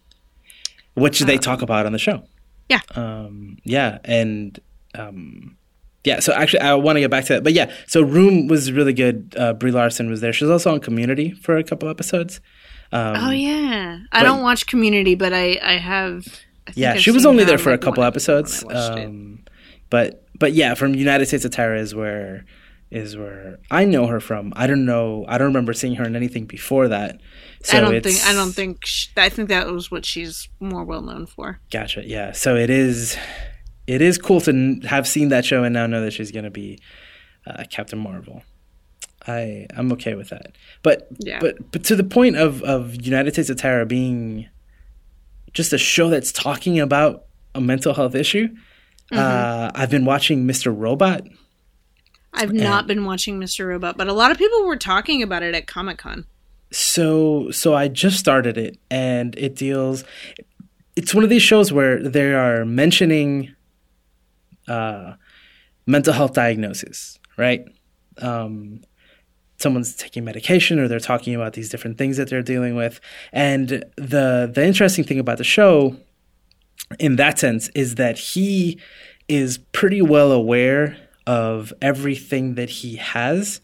which 0.93 1.19
they 1.21 1.37
talk 1.37 1.61
about 1.61 1.85
on 1.85 1.91
the 1.91 1.99
show. 1.99 2.23
Yeah. 2.69 2.81
Um, 2.95 3.57
yeah, 3.63 3.99
and 4.05 4.59
um, 4.95 5.57
yeah. 6.03 6.19
So 6.19 6.33
actually, 6.33 6.61
I 6.61 6.73
want 6.75 6.95
to 6.95 7.01
get 7.01 7.11
back 7.11 7.25
to 7.25 7.33
that, 7.33 7.43
but 7.43 7.53
yeah. 7.53 7.71
So 7.87 8.01
Room 8.01 8.47
was 8.47 8.71
really 8.71 8.93
good. 8.93 9.33
Uh, 9.37 9.53
Brie 9.53 9.71
Larson 9.71 10.09
was 10.09 10.21
there. 10.21 10.31
She 10.33 10.45
was 10.45 10.51
also 10.51 10.73
on 10.73 10.79
Community 10.79 11.31
for 11.31 11.57
a 11.57 11.63
couple 11.63 11.89
episodes. 11.89 12.39
Um, 12.93 13.15
oh 13.17 13.31
yeah. 13.31 13.99
I 14.11 14.19
but- 14.19 14.23
don't 14.23 14.41
watch 14.41 14.67
community, 14.67 15.15
but 15.15 15.33
I 15.33 15.59
I 15.63 15.77
have 15.77 16.25
I 16.67 16.73
yeah, 16.75 16.93
I've 16.93 17.01
she 17.01 17.11
was 17.11 17.25
only 17.25 17.43
there 17.43 17.57
for 17.57 17.71
a 17.71 17.77
couple 17.77 18.03
episodes. 18.03 18.63
when 18.63 18.75
I 18.75 18.79
watched 18.79 18.99
it. 18.99 19.05
Um, 19.05 19.39
but 19.89 20.23
but 20.37 20.53
yeah, 20.53 20.73
from 20.73 20.95
United 20.95 21.25
States 21.27 21.45
of 21.45 21.51
Tara 21.51 21.79
is 21.79 21.93
where 21.95 22.45
is 22.91 23.15
where 23.15 23.57
I 23.71 23.85
know 23.85 24.07
her 24.07 24.19
from. 24.19 24.51
I 24.55 24.67
don't 24.67 24.85
know. 24.85 25.25
I 25.27 25.37
don't 25.37 25.47
remember 25.47 25.73
seeing 25.73 25.95
her 25.95 26.03
in 26.03 26.15
anything 26.15 26.45
before 26.45 26.89
that. 26.89 27.19
So 27.63 27.77
I 27.77 27.81
don't 27.81 28.03
think 28.03 28.19
I 28.25 28.33
don't 28.33 28.51
think 28.51 28.85
sh 28.85 29.07
I 29.15 29.29
think 29.29 29.49
that 29.49 29.67
was 29.67 29.89
what 29.89 30.05
she's 30.05 30.49
more 30.59 30.83
well 30.83 31.01
known 31.01 31.25
for. 31.25 31.59
Gotcha. 31.71 32.03
Yeah. 32.05 32.33
So 32.33 32.55
it 32.55 32.69
is. 32.69 33.17
It 33.87 34.01
is 34.01 34.17
cool 34.17 34.39
to 34.41 34.79
have 34.87 35.07
seen 35.07 35.29
that 35.29 35.43
show 35.45 35.63
and 35.63 35.73
now 35.73 35.87
know 35.87 36.01
that 36.01 36.11
she's 36.11 36.31
going 36.31 36.45
to 36.45 36.51
be 36.51 36.79
uh, 37.47 37.63
Captain 37.69 37.99
Marvel. 37.99 38.43
I 39.27 39.67
I'm 39.75 39.91
okay 39.93 40.15
with 40.15 40.29
that. 40.29 40.55
But 40.83 41.07
Yeah. 41.19 41.39
but 41.39 41.71
but 41.71 41.83
to 41.85 41.95
the 41.95 42.03
point 42.03 42.35
of 42.35 42.61
of 42.63 43.05
United 43.05 43.33
States 43.33 43.49
of 43.49 43.57
Tara 43.57 43.85
being 43.85 44.47
just 45.53 45.73
a 45.73 45.77
show 45.77 46.09
that's 46.09 46.31
talking 46.31 46.79
about 46.79 47.25
a 47.55 47.61
mental 47.61 47.93
health 47.93 48.15
issue. 48.15 48.47
Mm-hmm. 48.47 49.17
Uh, 49.17 49.71
I've 49.75 49.89
been 49.89 50.05
watching 50.05 50.45
Mr. 50.45 50.73
Robot. 50.75 51.23
I've 52.33 52.53
not 52.53 52.87
been 52.87 53.05
watching 53.05 53.39
Mr. 53.39 53.67
Robot, 53.67 53.97
but 53.97 54.07
a 54.07 54.13
lot 54.13 54.31
of 54.31 54.37
people 54.37 54.65
were 54.65 54.77
talking 54.77 55.21
about 55.21 55.43
it 55.43 55.53
at 55.53 55.67
Comic 55.67 55.97
Con. 55.97 56.25
So 56.71 57.51
so 57.51 57.73
I 57.75 57.89
just 57.89 58.17
started 58.17 58.57
it 58.57 58.79
and 58.89 59.35
it 59.37 59.55
deals 59.55 60.05
it's 60.95 61.13
one 61.13 61.23
of 61.23 61.29
these 61.29 61.41
shows 61.41 61.71
where 61.71 62.01
they 62.01 62.33
are 62.33 62.63
mentioning 62.65 63.53
uh 64.67 65.13
mental 65.85 66.13
health 66.13 66.33
diagnosis, 66.33 67.19
right? 67.37 67.65
Um 68.19 68.81
someone's 69.57 69.95
taking 69.95 70.23
medication 70.23 70.79
or 70.79 70.87
they're 70.87 70.99
talking 70.99 71.35
about 71.35 71.53
these 71.53 71.69
different 71.69 71.97
things 71.97 72.17
that 72.17 72.29
they're 72.29 72.41
dealing 72.41 72.75
with. 72.75 73.01
And 73.33 73.83
the 73.97 74.49
the 74.53 74.65
interesting 74.65 75.03
thing 75.03 75.19
about 75.19 75.37
the 75.37 75.43
show 75.43 75.97
in 76.99 77.17
that 77.17 77.37
sense 77.37 77.69
is 77.75 77.95
that 77.95 78.17
he 78.17 78.79
is 79.27 79.57
pretty 79.57 80.01
well 80.01 80.31
aware 80.31 80.97
of 81.31 81.71
everything 81.81 82.55
that 82.55 82.69
he 82.69 82.97
has 82.97 83.61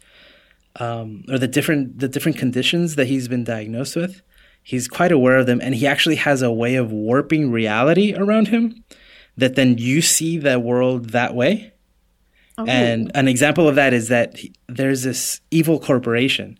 um, 0.77 1.25
or 1.29 1.37
the 1.37 1.49
different 1.49 1.99
the 1.99 2.07
different 2.07 2.37
conditions 2.37 2.95
that 2.95 3.07
he's 3.07 3.27
been 3.27 3.43
diagnosed 3.43 3.97
with. 3.97 4.21
He's 4.63 4.87
quite 4.87 5.11
aware 5.11 5.37
of 5.37 5.47
them, 5.47 5.59
and 5.61 5.75
he 5.75 5.85
actually 5.85 6.15
has 6.15 6.41
a 6.41 6.51
way 6.51 6.75
of 6.75 6.93
warping 6.93 7.51
reality 7.51 8.13
around 8.15 8.47
him 8.47 8.85
that 9.35 9.55
then 9.55 9.77
you 9.77 10.01
see 10.01 10.37
the 10.37 10.59
world 10.59 11.09
that 11.09 11.35
way. 11.35 11.73
And 12.69 13.11
an 13.15 13.27
example 13.27 13.67
of 13.67 13.75
that 13.75 13.93
is 13.93 14.07
that 14.07 14.37
he, 14.37 14.53
there's 14.67 15.03
this 15.03 15.41
evil 15.51 15.77
corporation 15.79 16.57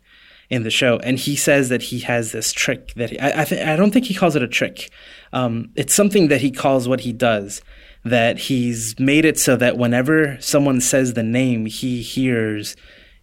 in 0.50 0.63
the 0.63 0.70
show, 0.70 0.98
and 0.98 1.17
he 1.17 1.38
says 1.38 1.70
that 1.70 1.84
he 1.84 2.00
has 2.00 2.34
this 2.34 2.52
trick 2.52 2.93
that 2.96 3.12
he, 3.12 3.20
I 3.20 3.41
I, 3.41 3.46
th- 3.46 3.65
I 3.65 3.78
don't 3.78 3.91
think 3.91 4.06
he 4.06 4.13
calls 4.13 4.36
it 4.36 4.43
a 4.43 4.48
trick. 4.48 4.89
Um, 5.32 5.70
it's 5.76 5.93
something 5.93 6.28
that 6.28 6.41
he 6.41 6.52
calls 6.52 6.88
what 6.88 7.02
he 7.02 7.13
does. 7.13 7.62
That 8.10 8.38
he's 8.39 9.00
made 9.00 9.26
it 9.26 9.39
so 9.39 9.56
that 9.58 9.78
whenever 9.78 10.38
someone 10.39 10.82
says 10.82 11.13
the 11.13 11.24
name, 11.24 11.65
he 11.65 12.02
hears 12.02 12.76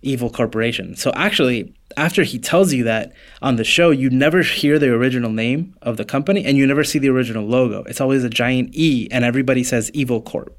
evil 0.02 0.30
corporation. 0.30 0.94
So 0.96 1.12
actually, 1.14 1.74
after 1.96 2.22
he 2.22 2.38
tells 2.38 2.72
you 2.72 2.84
that 2.84 3.12
on 3.40 3.56
the 3.56 3.64
show, 3.64 3.90
you 3.90 4.10
never 4.10 4.42
hear 4.42 4.78
the 4.78 4.90
original 4.90 5.30
name 5.30 5.74
of 5.80 5.96
the 5.96 6.04
company, 6.04 6.44
and 6.44 6.58
you 6.58 6.66
never 6.66 6.84
see 6.84 6.98
the 6.98 7.08
original 7.08 7.46
logo. 7.46 7.84
It's 7.84 8.00
always 8.00 8.24
a 8.24 8.30
giant 8.30 8.70
E, 8.74 9.08
and 9.10 9.24
everybody 9.24 9.64
says 9.64 9.90
Evil 9.94 10.20
Corp 10.20 10.56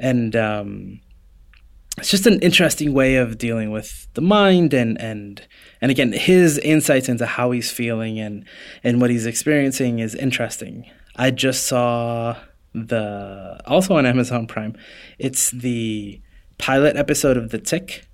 and 0.00 0.34
um, 0.34 1.00
it's 1.98 2.10
just 2.10 2.26
an 2.26 2.40
interesting 2.40 2.92
way 2.94 3.16
of 3.16 3.38
dealing 3.38 3.70
with 3.70 4.08
the 4.14 4.20
mind 4.20 4.72
and 4.74 5.00
and 5.00 5.46
and 5.80 5.90
again 5.90 6.12
his 6.12 6.58
insights 6.58 7.08
into 7.08 7.26
how 7.26 7.50
he's 7.50 7.70
feeling 7.70 8.18
and 8.18 8.44
and 8.82 9.00
what 9.00 9.10
he's 9.10 9.26
experiencing 9.26 9.98
is 9.98 10.14
interesting 10.14 10.90
i 11.16 11.30
just 11.30 11.66
saw 11.66 12.36
the 12.74 13.60
also 13.66 13.94
on 13.94 14.06
amazon 14.06 14.46
prime 14.46 14.76
it's 15.18 15.50
the 15.50 16.20
pilot 16.58 16.96
episode 16.96 17.36
of 17.36 17.50
the 17.50 17.58
tick 17.58 18.06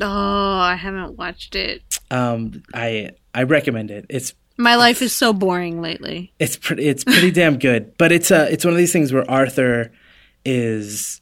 Oh, 0.00 0.58
I 0.58 0.74
haven't 0.74 1.16
watched 1.16 1.54
it. 1.54 1.82
um 2.10 2.62
i 2.74 3.10
i 3.32 3.44
recommend 3.44 3.90
it 3.92 4.06
it's 4.10 4.34
My 4.58 4.74
life 4.76 5.02
is 5.02 5.12
so 5.14 5.32
boring 5.32 5.80
lately. 5.80 6.32
it's 6.40 6.56
pretty 6.56 6.86
it's 6.88 7.04
pretty 7.04 7.30
damn 7.40 7.58
good 7.58 7.96
but 7.96 8.10
it's 8.10 8.30
a 8.32 8.50
it's 8.52 8.64
one 8.64 8.74
of 8.74 8.78
these 8.78 8.92
things 8.92 9.12
where 9.12 9.28
arthur 9.30 9.92
is 10.44 11.20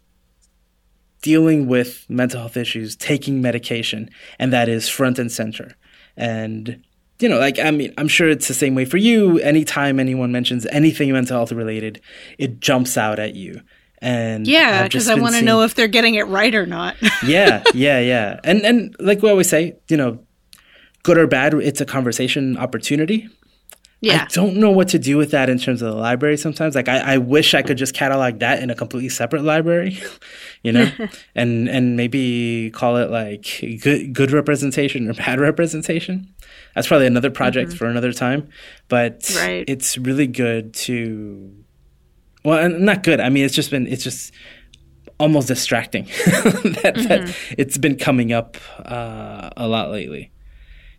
dealing 1.20 1.68
with 1.68 2.04
mental 2.08 2.40
health 2.40 2.56
issues 2.56 2.96
taking 2.96 3.40
medication 3.42 4.08
and 4.38 4.52
that 4.52 4.68
is 4.68 4.88
front 4.88 5.18
and 5.18 5.30
center 5.30 5.76
and 6.16 6.82
you 7.22 7.28
know 7.28 7.38
like 7.38 7.58
i 7.58 7.70
mean 7.70 7.92
i'm 7.98 8.08
sure 8.08 8.28
it's 8.28 8.48
the 8.48 8.54
same 8.54 8.74
way 8.74 8.84
for 8.84 8.96
you 8.96 9.38
anytime 9.40 9.98
anyone 10.00 10.32
mentions 10.32 10.66
anything 10.66 11.10
mental 11.12 11.36
health 11.36 11.52
related 11.52 12.00
it 12.38 12.60
jumps 12.60 12.96
out 12.98 13.18
at 13.18 13.34
you 13.34 13.60
and 14.04 14.48
Yeah, 14.48 14.82
because 14.82 15.08
I 15.08 15.14
want 15.14 15.28
to 15.28 15.32
seeing- 15.34 15.44
know 15.44 15.62
if 15.62 15.76
they're 15.76 15.86
getting 15.86 16.16
it 16.16 16.24
right 16.26 16.52
or 16.52 16.66
not. 16.66 16.96
yeah, 17.24 17.62
yeah, 17.72 18.00
yeah. 18.00 18.40
And 18.42 18.62
and 18.62 18.96
like 18.98 19.22
we 19.22 19.30
always 19.30 19.48
say, 19.48 19.76
you 19.88 19.96
know, 19.96 20.18
good 21.04 21.18
or 21.18 21.28
bad, 21.28 21.54
it's 21.54 21.80
a 21.80 21.84
conversation 21.86 22.56
opportunity. 22.56 23.28
yeah. 24.00 24.22
I 24.24 24.26
don't 24.34 24.56
know 24.56 24.72
what 24.72 24.88
to 24.88 24.98
do 24.98 25.16
with 25.16 25.30
that 25.30 25.48
in 25.48 25.56
terms 25.58 25.82
of 25.82 25.92
the 25.94 25.96
library 26.00 26.36
sometimes. 26.36 26.74
Like 26.74 26.88
I, 26.88 27.14
I 27.14 27.18
wish 27.18 27.54
I 27.54 27.62
could 27.62 27.76
just 27.78 27.94
catalog 27.94 28.40
that 28.40 28.60
in 28.60 28.70
a 28.70 28.74
completely 28.74 29.08
separate 29.08 29.44
library, 29.44 29.96
you 30.64 30.72
know? 30.72 30.90
and 31.36 31.68
and 31.68 31.96
maybe 31.96 32.72
call 32.74 32.96
it 32.96 33.08
like 33.08 33.46
good 33.82 34.12
good 34.14 34.32
representation 34.32 35.08
or 35.08 35.14
bad 35.14 35.38
representation. 35.38 36.26
That's 36.74 36.88
probably 36.88 37.06
another 37.06 37.30
project 37.30 37.72
for 37.74 37.86
another 37.86 38.12
time. 38.12 38.48
But 38.88 39.30
Right. 39.36 39.64
it's 39.68 39.98
really 39.98 40.26
good 40.26 40.74
to 40.74 41.54
well 42.44 42.68
not 42.68 43.02
good. 43.02 43.20
I 43.20 43.28
mean 43.28 43.44
it's 43.44 43.54
just 43.54 43.70
been 43.70 43.86
it's 43.86 44.02
just 44.04 44.32
almost 45.20 45.48
distracting 45.48 46.04
that, 46.26 46.94
that 47.08 47.36
it's 47.58 47.78
been 47.78 47.96
coming 47.96 48.32
up 48.32 48.56
uh, 48.84 49.50
a 49.56 49.68
lot 49.68 49.90
lately. 49.90 50.32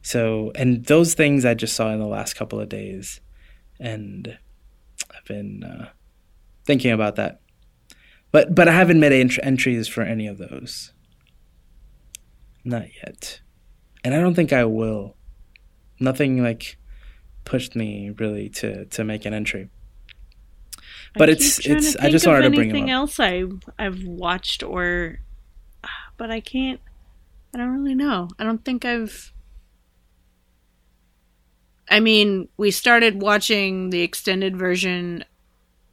So, 0.06 0.52
and 0.56 0.86
those 0.86 1.14
things 1.14 1.46
I 1.46 1.54
just 1.54 1.76
saw 1.76 1.92
in 1.94 2.00
the 2.00 2.06
last 2.06 2.36
couple 2.36 2.60
of 2.60 2.68
days, 2.68 3.22
and 3.80 4.38
I've 5.16 5.24
been 5.26 5.64
uh, 5.64 5.90
thinking 6.66 6.92
about 6.92 7.16
that. 7.16 7.40
But 8.32 8.54
but 8.54 8.68
I 8.68 8.74
haven't 8.74 9.00
made 9.00 9.14
ent- 9.14 9.40
entries 9.42 9.88
for 9.88 10.02
any 10.02 10.28
of 10.28 10.38
those. 10.38 10.92
Not 12.66 12.88
yet, 13.04 13.40
and 14.04 14.14
I 14.14 14.20
don't 14.20 14.36
think 14.36 14.52
I 14.54 14.66
will. 14.66 15.16
Nothing 16.04 16.44
like 16.44 16.78
pushed 17.46 17.76
me 17.76 18.12
really 18.12 18.50
to 18.50 18.86
to 18.86 19.04
make 19.04 19.26
an 19.26 19.34
entry. 19.34 19.70
But 21.16 21.30
it's 21.30 21.66
it's. 21.66 21.96
I 21.98 22.10
just 22.10 22.26
wanted 22.28 22.44
to 22.44 22.50
bring 22.50 22.70
anything 22.70 22.90
else 22.90 23.20
I 23.20 23.44
I've 23.78 24.04
watched 24.04 24.64
or, 24.64 25.20
but 26.18 26.32
I 26.32 26.40
can't. 26.40 26.80
I 27.54 27.60
don't 27.60 27.70
really 27.70 27.96
know. 27.96 28.30
I 28.40 28.44
don't 28.44 28.64
think 28.66 28.84
I've. 28.84 29.32
I 31.90 32.00
mean, 32.00 32.48
we 32.58 32.72
started 32.72 33.22
watching 33.22 33.92
the 33.92 34.02
extended 34.02 34.58
version 34.58 35.24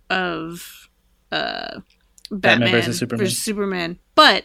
of 0.08 0.88
uh, 1.30 1.80
Batman, 2.30 2.70
versus 2.70 2.98
Superman. 2.98 3.26
Superman, 3.28 3.98
but 4.14 4.44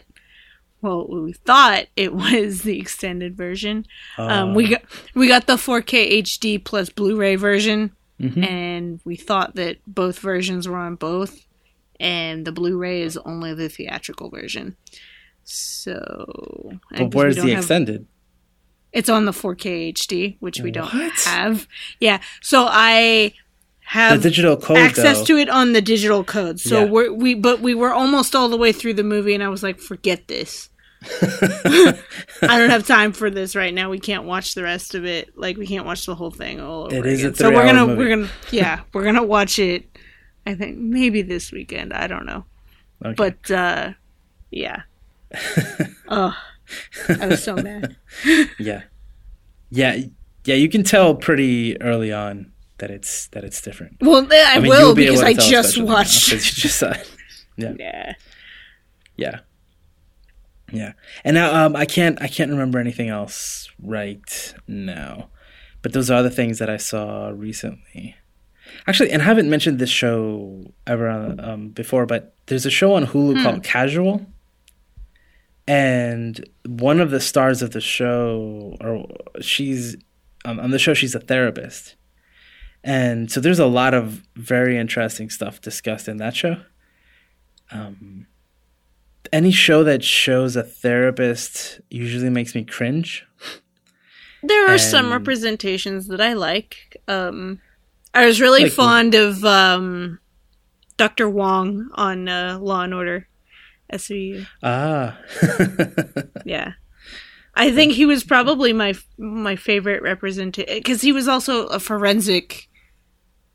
well, 0.82 1.06
we 1.08 1.32
thought 1.32 1.86
it 1.96 2.14
was 2.14 2.62
the 2.62 2.78
extended 2.78 3.36
version. 3.36 3.86
um, 4.18 4.54
we 4.54 4.68
got 4.68 4.82
we 5.14 5.26
got 5.28 5.46
the 5.46 5.56
4K 5.56 6.22
HD 6.22 6.62
plus 6.62 6.90
Blu-ray 6.90 7.36
version, 7.36 7.92
Mm-hmm. 8.20 8.44
and 8.44 9.00
we 9.04 9.14
thought 9.16 9.56
that 9.56 9.76
both 9.86 10.18
versions 10.20 10.66
were 10.66 10.78
on 10.78 10.94
both, 10.94 11.44
and 12.00 12.46
the 12.46 12.52
Blu-ray 12.52 13.02
is 13.02 13.16
only 13.18 13.52
the 13.52 13.68
theatrical 13.68 14.30
version. 14.30 14.74
So, 15.44 16.72
But 16.96 17.14
where's 17.14 17.36
the 17.36 17.50
have- 17.50 17.58
extended? 17.58 18.06
It's 18.92 19.10
on 19.10 19.26
the 19.26 19.32
4K 19.32 19.92
HD, 19.92 20.36
which 20.40 20.60
we 20.60 20.70
don't 20.70 20.88
have. 20.88 21.68
Yeah, 22.00 22.20
so 22.40 22.66
I 22.68 23.34
The 23.92 23.98
have 23.98 24.22
digital 24.22 24.56
code, 24.56 24.78
access 24.78 25.18
though. 25.20 25.24
to 25.26 25.36
it 25.38 25.48
on 25.48 25.72
the 25.72 25.80
digital 25.80 26.24
code. 26.24 26.58
So 26.60 26.84
Yeah. 26.84 26.90
we're 26.90 27.12
we 27.12 27.34
but 27.34 27.60
we 27.60 27.74
were 27.74 27.92
almost 27.92 28.34
all 28.34 28.48
the 28.48 28.56
way 28.56 28.72
through 28.72 28.94
the 28.94 29.04
movie, 29.04 29.34
and 29.34 29.42
I 29.42 29.48
was 29.48 29.62
like, 29.62 29.78
forget 29.78 30.26
this. 30.28 30.70
I 31.22 32.58
don't 32.58 32.70
have 32.70 32.86
time 32.86 33.12
for 33.12 33.30
this 33.30 33.54
right 33.54 33.72
now. 33.72 33.90
We 33.90 33.98
can't 34.00 34.24
watch 34.24 34.54
the 34.54 34.62
rest 34.62 34.94
of 34.94 35.04
it. 35.04 35.36
Like 35.38 35.56
we 35.56 35.66
can't 35.66 35.86
watch 35.86 36.04
the 36.06 36.14
whole 36.14 36.30
thing 36.30 36.60
all 36.60 36.84
over 36.86 36.96
It 36.96 37.06
is 37.06 37.22
a 37.24 37.28
again. 37.28 37.34
So 37.36 37.50
we're 37.50 37.64
gonna 37.64 37.86
movie. 37.86 37.98
we're 37.98 38.08
gonna 38.08 38.28
yeah 38.50 38.80
we're 38.92 39.04
gonna 39.04 39.22
watch 39.22 39.58
it. 39.58 39.86
I 40.46 40.54
think 40.54 40.78
maybe 40.78 41.22
this 41.22 41.52
weekend. 41.52 41.92
I 41.92 42.06
don't 42.06 42.26
know, 42.26 42.44
Okay. 43.04 43.14
but 43.16 43.50
uh 43.50 43.92
yeah. 44.50 44.82
oh, 46.08 46.36
I 47.08 47.26
was 47.26 47.42
so 47.42 47.56
mad. 47.56 47.96
yeah, 48.58 48.82
yeah, 49.70 49.96
yeah. 50.44 50.54
You 50.54 50.68
can 50.68 50.82
tell 50.82 51.14
pretty 51.14 51.80
early 51.82 52.12
on 52.12 52.52
that 52.78 52.90
it's 52.90 53.28
that 53.28 53.44
it's 53.44 53.60
different. 53.60 53.96
Well, 54.00 54.26
I, 54.30 54.60
mean, 54.60 54.70
will 54.70 54.94
be 54.94 55.04
because 55.04 55.22
I 55.22 55.32
just 55.32 55.80
watched. 55.80 56.32
now, 56.32 56.38
just 56.38 56.82
it. 56.82 57.10
Yeah. 57.58 58.12
Yeah, 59.16 59.40
yeah. 60.70 60.92
And 61.24 61.34
now 61.34 61.66
um, 61.66 61.74
I 61.74 61.86
can't 61.86 62.20
I 62.20 62.28
can't 62.28 62.50
remember 62.50 62.78
anything 62.78 63.08
else 63.08 63.70
right 63.82 64.54
now, 64.68 65.30
but 65.80 65.94
those 65.94 66.10
are 66.10 66.22
the 66.22 66.30
things 66.30 66.58
that 66.58 66.68
I 66.68 66.76
saw 66.76 67.32
recently. 67.34 68.16
Actually, 68.86 69.10
and 69.10 69.22
I 69.22 69.24
haven't 69.24 69.48
mentioned 69.48 69.78
this 69.78 69.90
show 69.90 70.72
ever 70.86 71.08
on, 71.08 71.40
um, 71.40 71.68
before, 71.68 72.04
but 72.04 72.34
there's 72.46 72.66
a 72.66 72.70
show 72.70 72.94
on 72.94 73.06
Hulu 73.06 73.42
called 73.42 73.62
Casual, 73.62 74.26
and 75.66 76.44
one 76.66 77.00
of 77.00 77.10
the 77.10 77.20
stars 77.20 77.62
of 77.62 77.70
the 77.70 77.80
show, 77.80 78.76
or 78.80 79.06
she's 79.40 79.96
um, 80.44 80.60
on 80.60 80.70
the 80.70 80.78
show, 80.78 80.94
she's 80.94 81.14
a 81.14 81.20
therapist, 81.20 81.96
and 82.86 83.30
so 83.30 83.40
there's 83.40 83.58
a 83.58 83.66
lot 83.66 83.92
of 83.92 84.22
very 84.36 84.78
interesting 84.78 85.28
stuff 85.28 85.60
discussed 85.60 86.08
in 86.08 86.16
that 86.18 86.34
show. 86.34 86.56
Um, 87.70 88.26
any 89.32 89.50
show 89.50 89.82
that 89.84 90.02
shows 90.04 90.54
a 90.56 90.62
therapist 90.62 91.80
usually 91.90 92.30
makes 92.30 92.54
me 92.54 92.64
cringe. 92.64 93.26
There 94.42 94.68
are 94.70 94.78
some 94.78 95.10
representations 95.12 96.06
that 96.06 96.20
I 96.20 96.34
like. 96.34 96.96
Um, 97.08 97.60
I 98.14 98.24
was 98.24 98.40
really 98.40 98.62
Like- 98.64 98.72
fond 98.72 99.14
of 99.16 99.44
um, 99.44 100.20
Dr. 100.96 101.28
Wong 101.28 101.90
on 101.94 102.28
uh, 102.28 102.58
Law 102.60 102.82
and 102.82 102.94
Order 102.94 103.26
SVU. 103.92 104.46
Ah, 104.62 105.18
Yeah. 106.44 106.72
I 107.58 107.72
think 107.72 107.92
he 107.94 108.04
was 108.04 108.22
probably 108.22 108.72
my 108.74 108.94
my 109.18 109.56
favorite 109.56 110.02
representation 110.02 110.74
because 110.78 111.00
he 111.00 111.10
was 111.12 111.26
also 111.26 111.66
a 111.68 111.80
forensic 111.80 112.68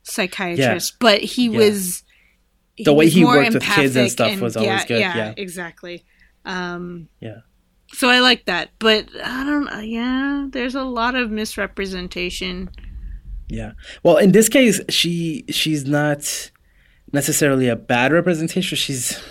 psychiatrist, 0.04 0.96
but 1.00 1.22
he 1.22 1.50
Yeah. 1.50 1.58
was 1.60 2.04
The 2.78 2.94
way 2.94 3.06
was 3.06 3.14
he 3.14 3.24
more 3.24 3.36
worked 3.38 3.54
with 3.54 3.64
kids 3.64 3.96
and 3.96 4.10
stuff 4.12 4.40
was 4.40 4.58
always 4.58 4.86
good, 4.86 5.00
yeah. 5.00 5.34
exactly. 5.38 6.04
Um, 6.46 7.08
yeah. 7.20 7.40
so 7.94 8.10
I 8.10 8.20
like 8.20 8.46
that, 8.46 8.70
but 8.80 9.08
I 9.24 9.44
don't. 9.44 9.86
Yeah, 9.86 10.48
there's 10.50 10.74
a 10.76 10.84
lot 10.84 11.14
of 11.16 11.30
misrepresentation. 11.30 12.70
Yeah. 13.48 13.74
Well, 14.02 14.18
in 14.18 14.32
this 14.32 14.50
case, 14.50 14.80
she 14.90 15.44
she's 15.50 15.86
not 15.86 16.52
necessarily 17.14 17.68
a 17.68 17.76
bad 17.76 18.12
representation. 18.14 18.76
She's 18.78 19.22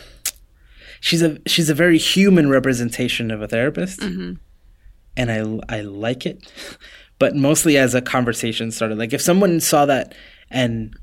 she's 1.00 1.22
a 1.22 1.38
she's 1.46 1.70
a 1.70 1.74
very 1.74 1.98
human 1.98 2.48
representation 2.50 3.30
of 3.30 3.40
a 3.42 3.48
therapist, 3.48 4.02
and 4.02 4.38
I 5.16 5.38
I 5.74 5.80
like 5.80 6.26
it, 6.26 6.52
but 7.18 7.34
mostly 7.34 7.76
as 7.76 7.94
a 7.94 8.02
conversation 8.02 8.70
starter. 8.70 8.94
Like 8.94 9.12
if 9.12 9.22
someone 9.22 9.58
saw 9.60 9.86
that 9.86 10.14
and 10.50 10.94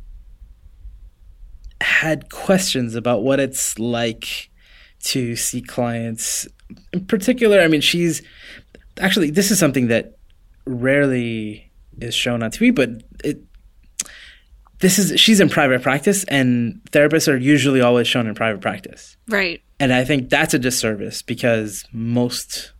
had 1.81 2.29
questions 2.31 2.95
about 2.95 3.23
what 3.23 3.39
it's 3.39 3.77
like 3.79 4.49
to 4.99 5.35
see 5.35 5.61
clients 5.61 6.47
in 6.91 7.05
particular 7.05 7.61
i 7.61 7.67
mean 7.67 7.81
she's 7.81 8.21
actually 8.99 9.29
this 9.29 9.51
is 9.51 9.59
something 9.59 9.87
that 9.87 10.17
rarely 10.65 11.71
is 11.99 12.15
shown 12.15 12.41
on 12.43 12.49
tv 12.51 12.73
but 12.73 12.89
it 13.23 13.39
this 14.79 14.99
is 14.99 15.19
she's 15.19 15.39
in 15.39 15.49
private 15.49 15.81
practice 15.81 16.23
and 16.25 16.81
therapists 16.91 17.27
are 17.31 17.37
usually 17.37 17.79
always 17.81 18.07
shown 18.07 18.27
in 18.27 18.33
private 18.35 18.59
practice 18.61 19.15
Right. 19.27 19.61
and 19.79 19.93
i 19.93 20.03
think 20.03 20.29
that's 20.29 20.53
a 20.53 20.59
disservice 20.59 21.21
because 21.21 21.85
most 21.93 22.73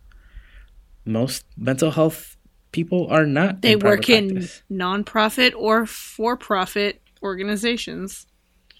most 1.04 1.44
mental 1.56 1.92
health 1.92 2.36
people 2.72 3.06
are 3.10 3.26
not 3.26 3.62
They 3.62 3.72
in 3.72 3.78
work 3.80 4.08
in 4.08 4.30
practice. 4.30 4.62
nonprofit 4.70 5.54
or 5.56 5.86
for-profit 5.86 7.00
organizations 7.22 8.26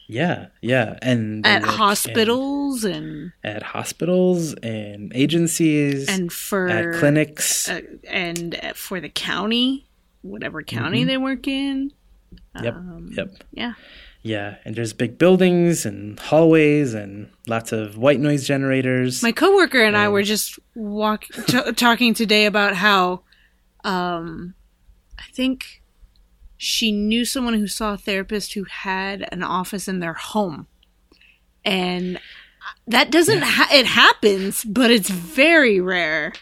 yeah 0.06 0.46
yeah 0.62 0.98
and 1.02 1.46
at 1.46 1.62
work 1.62 1.70
in- 1.72 1.76
hospitals 1.78 2.84
and 2.84 3.32
at 3.44 3.62
hospitals 3.62 4.54
and 4.54 5.12
agencies 5.14 6.08
and 6.08 6.32
for 6.32 6.68
at 6.68 6.94
clinics 6.98 7.68
uh, 7.68 7.80
and 8.08 8.58
for 8.74 9.00
the 9.00 9.08
county, 9.10 9.86
whatever 10.22 10.62
county 10.62 11.00
Mm-hmm. 11.00 11.08
they 11.08 11.16
work 11.18 11.46
in. 11.46 11.92
yep 12.62 12.74
um, 12.74 13.10
yep 13.12 13.28
Yeah. 13.52 13.74
yeah 14.22 14.56
and 14.64 14.74
there's 14.76 14.92
big 14.94 15.18
buildings 15.18 15.84
and 15.84 16.18
hallways 16.18 16.94
and 16.94 17.28
lots 17.46 17.72
of 17.72 17.98
white 17.98 18.20
noise 18.20 18.46
generators 18.46 19.22
My 19.22 19.32
coworker 19.32 19.82
and 19.82 19.96
I 19.96 20.08
were 20.08 20.22
just 20.22 20.58
walk 20.74 21.24
t- 21.46 21.72
talking 21.72 22.14
today 22.14 22.46
about 22.46 22.74
how 22.74 23.22
um 23.84 24.54
I 25.18 25.24
think 25.32 25.82
she 26.56 26.90
knew 26.92 27.24
someone 27.24 27.54
who 27.54 27.66
saw 27.66 27.94
a 27.94 27.98
therapist 27.98 28.54
who 28.54 28.64
had 28.64 29.28
an 29.32 29.42
office 29.42 29.86
in 29.88 30.00
their 30.00 30.14
home. 30.14 30.66
And 31.64 32.18
that 32.86 33.10
doesn't 33.10 33.42
ha- 33.42 33.68
it 33.72 33.86
happens, 33.86 34.64
but 34.64 34.90
it's 34.90 35.10
very 35.10 35.80
rare. 35.80 36.32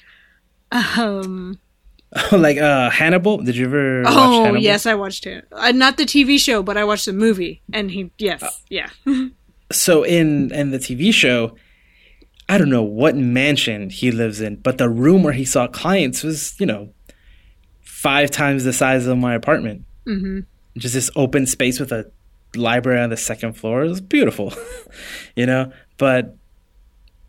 Um 0.73 1.59
like 2.33 2.57
uh 2.57 2.91
hannibal 2.91 3.39
did 3.39 3.57
you 3.57 3.67
ever 3.67 4.03
watch 4.03 4.15
Oh 4.15 4.55
yes, 4.55 4.87
I 4.87 4.95
watched 4.95 5.27
it. 5.27 5.47
Uh, 5.53 5.73
not 5.73 5.97
the 5.97 6.05
TV 6.05 6.39
show, 6.39 6.63
but 6.63 6.77
I 6.77 6.85
watched 6.85 7.07
the 7.07 7.13
movie, 7.13 7.63
and 7.73 7.91
he 7.91 8.11
yes, 8.19 8.43
Uh, 8.43 8.51
yeah, 8.71 8.91
so 9.73 10.05
in 10.05 10.53
in 10.53 10.71
the 10.71 10.79
tv 10.79 11.13
show 11.13 11.57
i 12.49 12.57
don't 12.57 12.71
know 12.71 12.85
what 12.85 13.17
mansion 13.17 13.91
he 13.91 14.13
lives 14.13 14.41
in 14.41 14.55
but 14.55 14.79
the 14.79 14.89
room 14.89 15.25
where 15.25 15.33
he 15.33 15.45
saw 15.45 15.67
clients 15.67 16.23
was 16.23 16.55
you 16.61 16.67
know 16.67 16.89
five 18.07 18.31
times 18.31 18.63
the 18.63 18.73
size 18.73 19.09
of 19.09 19.19
my 19.19 19.35
apartment. 19.35 19.85
Mm-hmm. 20.07 20.41
just 20.79 20.95
this 20.95 21.11
open 21.17 21.47
space 21.47 21.81
with 21.81 21.91
a 21.91 22.09
library 22.55 23.01
on 23.01 23.11
the 23.11 23.17
second 23.17 23.55
floor. 23.55 23.85
It 23.85 23.89
was 23.89 24.01
beautiful 24.01 24.53
you 25.37 25.47
know? 25.47 25.73
But 25.99 26.37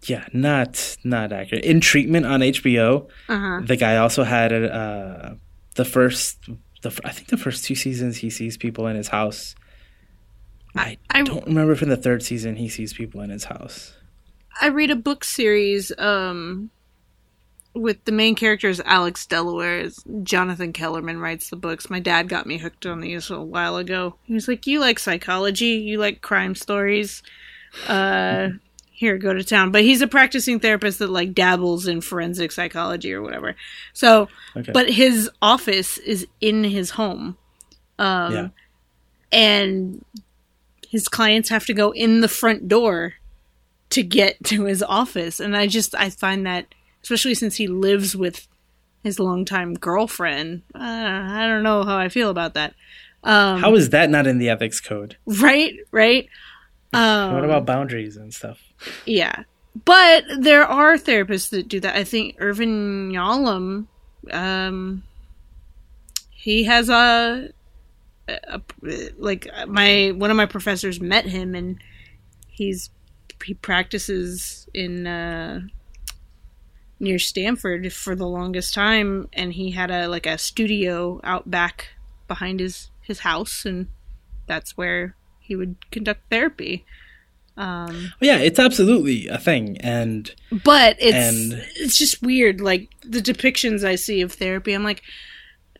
yeah 0.04 0.28
not 0.34 0.98
not 1.04 1.32
accurate. 1.34 1.66
In 1.66 1.82
treatment 1.82 2.28
on 2.28 2.42
hbo 2.42 3.10
uh-huh. 3.28 3.62
the 3.66 3.76
guy 3.76 3.98
also 3.98 4.24
had 4.24 4.54
uh 4.54 5.34
the 5.74 5.86
first 5.86 6.38
the 6.84 6.92
i 7.04 7.12
think 7.12 7.30
the 7.30 7.38
first 7.38 7.66
two 7.66 7.74
seasons 7.76 8.18
he 8.18 8.30
sees 8.30 8.56
people 8.58 8.86
in 8.86 8.96
his 8.96 9.08
house. 9.08 9.56
I, 10.76 10.98
I- 11.10 11.24
don't 11.24 11.48
remember 11.48 11.72
if 11.72 11.82
in 11.82 11.90
the 11.90 11.98
third 11.98 12.22
season 12.22 12.56
he 12.56 12.70
sees 12.70 12.94
people 12.94 13.22
in 13.22 13.32
his 13.32 13.46
house. 13.46 13.96
I 14.62 14.68
read 14.68 14.92
a 14.92 14.96
book 14.96 15.24
series 15.24 15.92
um 15.98 16.70
with 17.78 18.04
the 18.06 18.12
main 18.12 18.36
characters 18.36 18.80
Alex 18.86 19.26
Delaware. 19.26 19.88
Jonathan 20.24 20.74
Kellerman 20.74 21.20
writes 21.20 21.50
the 21.50 21.56
books. 21.56 21.90
My 21.90 22.00
dad 22.00 22.28
got 22.30 22.46
me 22.48 22.58
hooked 22.58 22.86
on 22.86 23.02
these 23.02 23.30
a 23.30 23.42
while 23.42 23.78
ago. 23.78 24.16
He 24.24 24.34
was 24.34 24.48
like, 24.48 24.66
"You 24.68 24.80
like 24.80 25.00
psychology? 25.00 25.76
You 25.76 25.98
like 26.00 26.22
crime 26.22 26.56
stories? 26.56 27.24
Uh, 27.88 28.50
here, 28.92 29.18
go 29.18 29.34
to 29.34 29.44
town." 29.44 29.72
But 29.72 29.84
he's 29.84 30.02
a 30.02 30.08
practicing 30.08 30.60
therapist 30.60 31.00
that 31.00 31.10
like 31.10 31.34
dabbles 31.34 31.88
in 31.88 32.02
forensic 32.02 32.52
psychology 32.52 33.14
or 33.14 33.22
whatever. 33.22 33.56
So, 33.94 34.28
Okay. 34.56 34.72
but 34.72 34.90
his 34.90 35.30
office 35.42 35.98
is 36.00 36.28
in 36.42 36.64
his 36.64 36.92
home. 36.92 37.38
Um, 38.00 38.34
yeah 38.34 38.48
and 39.32 40.06
his 40.90 41.10
clients 41.10 41.50
have 41.50 41.66
to 41.66 41.74
go 41.74 41.92
in 41.92 42.22
the 42.22 42.30
front 42.30 42.68
door 42.70 43.16
to 43.90 44.02
get 44.04 44.42
to 44.46 44.64
his 44.64 44.82
office 44.82 45.40
and 45.42 45.56
i 45.58 45.68
just 45.68 45.94
i 45.96 46.10
find 46.10 46.46
that 46.46 46.74
especially 47.08 47.34
since 47.36 47.55
he 47.55 47.68
lives 47.68 48.18
with 48.18 48.47
his 49.01 49.18
longtime 49.18 49.74
girlfriend. 49.76 50.64
Uh, 50.76 50.80
i 50.82 51.47
don't 51.47 51.64
know 51.64 51.84
how 51.84 51.97
i 51.97 52.10
feel 52.10 52.30
about 52.30 52.53
that. 52.55 52.74
Um, 53.24 53.62
How 53.62 53.74
is 53.76 53.89
that 53.89 54.10
not 54.10 54.28
in 54.28 54.38
the 54.38 54.49
ethics 54.49 54.80
code? 54.82 55.16
right 55.26 55.74
right. 55.91 56.28
Um, 56.93 57.34
what 57.34 57.45
about 57.45 57.66
boundaries 57.66 58.18
and 58.18 58.34
stuff? 58.34 58.60
yeah. 59.05 59.43
But 59.86 60.24
there 60.39 60.66
are 60.66 60.97
therapists 60.97 61.49
that 61.51 61.68
do 61.70 61.80
that. 61.80 61.95
I 61.95 62.03
think 62.03 62.36
irvin 62.39 63.12
yalom 63.12 63.88
um 64.32 65.03
he 66.32 66.64
has 66.66 66.89
a, 66.89 67.49
a 68.28 68.62
like 69.18 69.47
my 69.68 70.12
one 70.16 70.30
of 70.32 70.36
my 70.38 70.45
professors 70.45 70.99
met 70.99 71.26
him 71.26 71.55
and 71.55 71.78
he's 72.47 72.89
he 73.45 73.53
practices 73.53 74.68
in 74.74 75.08
uh 75.08 75.62
near 77.00 77.20
Stanford 77.20 77.93
for 77.93 78.16
the 78.16 78.28
longest 78.28 78.74
time 78.74 79.28
and 79.34 79.54
he 79.54 79.72
had 79.72 79.91
a 79.91 80.08
like 80.08 80.26
a 80.26 80.38
studio 80.38 81.20
out 81.24 81.50
back 81.50 81.89
behind 82.28 82.60
his 82.60 82.89
his 83.02 83.20
house 83.20 83.66
and 83.66 83.88
that's 84.48 84.76
where 84.78 85.16
he 85.39 85.56
would 85.56 85.76
conduct 85.91 86.22
therapy 86.30 86.86
Um, 87.58 88.14
yeah, 88.22 88.38
it's 88.38 88.60
absolutely 88.60 89.28
a 89.28 89.39
thing, 89.39 89.78
and 89.82 90.30
but 90.64 90.95
it's 91.00 91.16
And- 91.16 91.66
it's 91.76 91.98
just 91.98 92.22
weird. 92.22 92.62
Like 92.62 92.89
the 93.02 93.20
depictions 93.22 93.84
I 93.84 93.95
see 93.95 94.22
of 94.22 94.34
therapy, 94.34 94.74
I'm 94.74 94.84
like, 94.84 95.02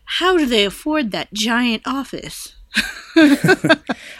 how 0.04 0.36
do 0.36 0.44
they 0.46 0.64
afford 0.64 1.12
that 1.12 1.32
giant 1.32 1.82
office? 1.86 2.56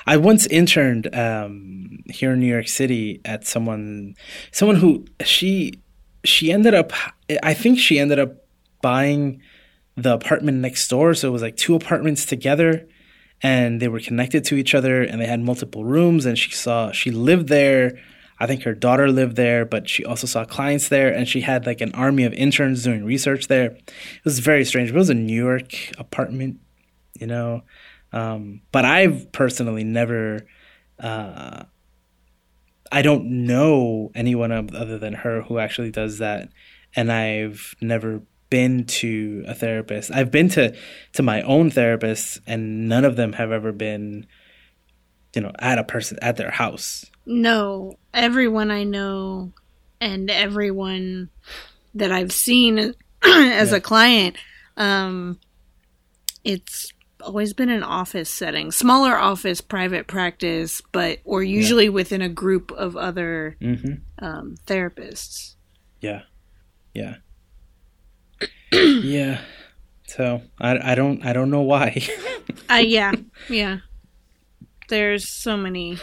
I 0.06 0.16
once 0.16 0.46
interned 0.46 1.12
um, 1.14 2.04
here 2.08 2.32
in 2.32 2.40
New 2.40 2.46
York 2.46 2.68
City 2.68 3.20
at 3.24 3.44
someone, 3.46 4.14
someone 4.52 4.76
who 4.76 5.04
she 5.24 5.72
she 6.24 6.52
ended 6.52 6.74
up. 6.74 6.92
I 7.42 7.54
think 7.54 7.78
she 7.78 7.98
ended 7.98 8.18
up 8.18 8.46
buying 8.82 9.42
the 9.96 10.14
apartment 10.14 10.58
next 10.58 10.88
door, 10.88 11.14
so 11.14 11.28
it 11.28 11.32
was 11.32 11.42
like 11.42 11.56
two 11.56 11.74
apartments 11.74 12.24
together, 12.24 12.88
and 13.42 13.80
they 13.80 13.88
were 13.88 14.00
connected 14.00 14.44
to 14.44 14.56
each 14.56 14.74
other, 14.74 15.02
and 15.02 15.20
they 15.20 15.26
had 15.26 15.40
multiple 15.40 15.84
rooms. 15.84 16.26
And 16.26 16.38
she 16.38 16.52
saw 16.52 16.92
she 16.92 17.10
lived 17.10 17.48
there. 17.48 17.98
I 18.40 18.46
think 18.46 18.62
her 18.62 18.74
daughter 18.74 19.10
lived 19.10 19.34
there, 19.34 19.64
but 19.64 19.88
she 19.88 20.04
also 20.04 20.26
saw 20.26 20.44
clients 20.44 20.88
there, 20.88 21.12
and 21.12 21.26
she 21.26 21.40
had 21.40 21.66
like 21.66 21.80
an 21.80 21.92
army 21.94 22.24
of 22.24 22.32
interns 22.32 22.84
doing 22.84 23.04
research 23.04 23.48
there. 23.48 23.72
It 23.72 24.24
was 24.24 24.38
very 24.38 24.64
strange. 24.64 24.90
It 24.90 24.94
was 24.94 25.10
a 25.10 25.14
New 25.14 25.34
York 25.34 25.74
apartment, 25.98 26.60
you 27.18 27.26
know. 27.26 27.62
Um, 28.12 28.62
but 28.70 28.84
I've 28.84 29.32
personally 29.32 29.84
never, 29.84 30.46
uh, 31.00 31.64
I 32.90 33.02
don't 33.02 33.46
know 33.46 34.10
anyone 34.14 34.52
other 34.52 34.98
than 34.98 35.14
her 35.14 35.42
who 35.42 35.58
actually 35.58 35.90
does 35.90 36.18
that, 36.18 36.48
and 36.96 37.10
I've 37.12 37.74
never 37.80 38.22
been 38.50 38.84
to 38.86 39.44
a 39.46 39.54
therapist. 39.54 40.10
I've 40.10 40.30
been 40.30 40.48
to 40.50 40.74
to 41.14 41.22
my 41.22 41.42
own 41.42 41.70
therapist, 41.70 42.38
and 42.46 42.88
none 42.88 43.04
of 43.04 43.16
them 43.16 43.34
have 43.34 43.52
ever 43.52 43.72
been, 43.72 44.26
you 45.34 45.42
know, 45.42 45.52
at 45.58 45.78
a 45.78 45.84
person 45.84 46.18
at 46.22 46.36
their 46.36 46.50
house. 46.50 47.04
No, 47.26 47.98
everyone 48.14 48.70
I 48.70 48.84
know 48.84 49.52
and 50.00 50.30
everyone 50.30 51.28
that 51.94 52.10
I've 52.12 52.32
seen 52.32 52.78
as 53.22 53.70
Yeah. 53.70 53.76
a 53.76 53.80
client, 53.80 54.36
um, 54.78 55.38
it's 56.44 56.92
always 57.22 57.52
been 57.52 57.68
an 57.68 57.82
office 57.82 58.30
setting, 58.30 58.70
smaller 58.70 59.16
office, 59.16 59.60
private 59.60 60.06
practice, 60.06 60.80
but 60.92 61.18
or 61.24 61.42
usually 61.42 61.88
within 61.88 62.22
a 62.22 62.28
group 62.28 62.70
of 62.72 62.96
other 62.96 63.56
hmm 63.60 63.94
um, 64.20 64.56
therapists. 64.66 65.54
Yeah, 66.00 66.22
yeah, 66.94 67.16
yeah. 68.72 69.40
So 70.06 70.42
I, 70.60 70.92
I 70.92 70.94
don't 70.94 71.24
I 71.24 71.32
don't 71.32 71.50
know 71.50 71.62
why. 71.62 72.02
Uh, 72.70 72.74
yeah, 72.74 73.12
yeah. 73.48 73.78
There's 74.88 75.28
so 75.28 75.56
many, 75.56 75.96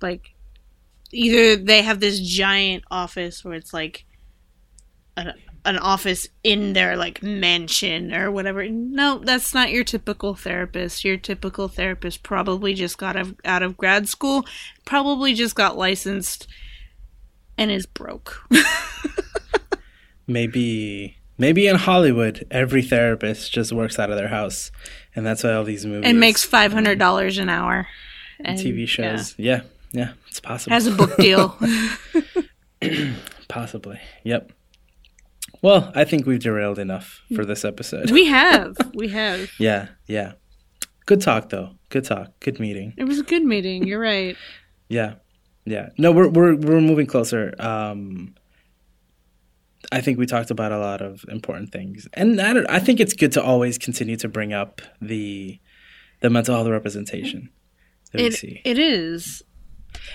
like, 0.00 0.30
either 1.12 1.56
they 1.56 1.82
have 1.82 2.00
this 2.00 2.18
giant 2.20 2.84
office 2.90 3.44
where 3.44 3.54
it's 3.54 3.74
like 3.74 4.06
an 5.64 5.78
office 5.78 6.28
in 6.42 6.74
their 6.74 6.96
like 6.96 7.22
mansion 7.22 8.14
or 8.14 8.30
whatever. 8.30 8.68
No, 8.68 9.18
that's 9.18 9.54
not 9.54 9.70
your 9.70 9.84
typical 9.84 10.34
therapist. 10.34 11.04
Your 11.04 11.16
typical 11.16 11.68
therapist 11.68 12.22
probably 12.22 12.74
just 12.74 12.98
got 12.98 13.16
out 13.44 13.62
of, 13.62 13.76
grad 13.76 14.08
school, 14.08 14.44
probably 14.84 15.34
just 15.34 15.54
got 15.54 15.78
licensed, 15.78 16.46
and 17.56 17.70
is 17.70 17.86
broke. 17.86 18.46
maybe 20.26 21.16
maybe 21.38 21.66
in 21.66 21.76
Hollywood 21.76 22.46
every 22.50 22.82
therapist 22.82 23.52
just 23.52 23.72
works 23.72 23.98
out 23.98 24.10
of 24.10 24.16
their 24.16 24.28
house, 24.28 24.70
and 25.16 25.24
that's 25.24 25.42
why 25.44 25.52
all 25.52 25.64
these 25.64 25.86
movies 25.86 26.08
and 26.08 26.20
makes 26.20 26.44
five 26.44 26.72
hundred 26.72 26.98
dollars 26.98 27.38
an 27.38 27.48
hour. 27.48 27.86
And, 28.40 28.58
TV 28.58 28.80
yeah, 28.80 28.86
shows. 28.86 29.34
Yeah, 29.38 29.60
yeah, 29.92 30.12
it's 30.28 30.40
possible. 30.40 30.74
has 30.74 30.86
a 30.86 30.90
book 30.90 31.16
deal. 31.16 31.56
Possibly. 33.48 34.00
Yep. 34.24 34.52
Well, 35.64 35.90
I 35.94 36.04
think 36.04 36.26
we've 36.26 36.40
derailed 36.42 36.78
enough 36.78 37.22
for 37.34 37.46
this 37.46 37.64
episode. 37.64 38.10
we 38.10 38.26
have, 38.40 38.76
we 38.92 39.08
have. 39.08 39.50
yeah, 39.58 39.88
yeah. 40.06 40.32
Good 41.06 41.22
talk 41.22 41.48
though. 41.48 41.70
Good 41.88 42.04
talk. 42.04 42.38
Good 42.40 42.60
meeting. 42.60 42.92
It 42.98 43.04
was 43.04 43.18
a 43.18 43.22
good 43.22 43.42
meeting. 43.42 43.84
You're 43.84 44.00
right. 44.00 44.36
Yeah, 44.90 45.14
yeah. 45.64 45.88
No, 45.96 46.12
we're 46.12 46.28
we're 46.28 46.54
we're 46.56 46.80
moving 46.82 47.06
closer. 47.06 47.54
Um, 47.58 48.34
I 49.90 50.02
think 50.02 50.18
we 50.18 50.26
talked 50.26 50.50
about 50.50 50.72
a 50.72 50.78
lot 50.78 51.00
of 51.00 51.24
important 51.30 51.72
things, 51.72 52.06
and 52.12 52.38
I 52.38 52.52
don't, 52.52 52.68
I 52.68 52.78
think 52.80 53.00
it's 53.00 53.14
good 53.14 53.32
to 53.32 53.42
always 53.42 53.78
continue 53.78 54.16
to 54.18 54.28
bring 54.28 54.52
up 54.52 54.82
the 55.00 55.58
the 56.20 56.28
mental 56.28 56.54
health 56.54 56.68
representation 56.68 57.48
that 58.12 58.20
we 58.20 58.30
see. 58.30 58.60
it 58.66 58.78
is. 58.78 59.42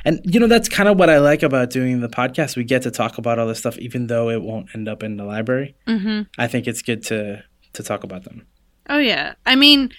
And 0.05 0.21
you 0.23 0.39
know 0.39 0.47
that's 0.47 0.69
kind 0.69 0.89
of 0.89 0.97
what 0.97 1.09
I 1.09 1.19
like 1.19 1.43
about 1.43 1.69
doing 1.69 2.01
the 2.01 2.09
podcast. 2.09 2.55
We 2.55 2.63
get 2.63 2.84
to 2.84 2.91
talk 2.91 3.17
about 3.17 3.39
all 3.39 3.47
this 3.47 3.59
stuff, 3.59 3.77
even 3.77 4.07
though 4.07 4.30
it 4.30 4.41
won't 4.41 4.69
end 4.73 4.88
up 4.88 5.03
in 5.03 5.17
the 5.17 5.25
library. 5.25 5.75
hmm 5.88 6.21
I 6.38 6.47
think 6.47 6.67
it's 6.67 6.82
good 6.82 7.03
to 7.05 7.43
to 7.73 7.84
talk 7.84 8.03
about 8.03 8.23
them. 8.23 8.45
Oh 8.89 8.97
yeah. 8.97 9.36
I 9.45 9.55
mean, 9.55 9.91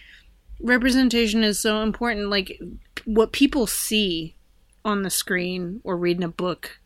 representation 0.60 1.44
is 1.44 1.60
so 1.60 1.82
important. 1.82 2.28
Like 2.28 2.58
what 3.04 3.32
people 3.32 3.66
see 3.66 4.36
on 4.84 5.02
the 5.02 5.10
screen, 5.10 5.80
or 5.84 5.96
reading 5.96 6.24
a 6.24 6.28
book, 6.28 6.80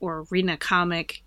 or 0.00 0.24
reading 0.30 0.50
a 0.50 0.56
comic, 0.56 1.22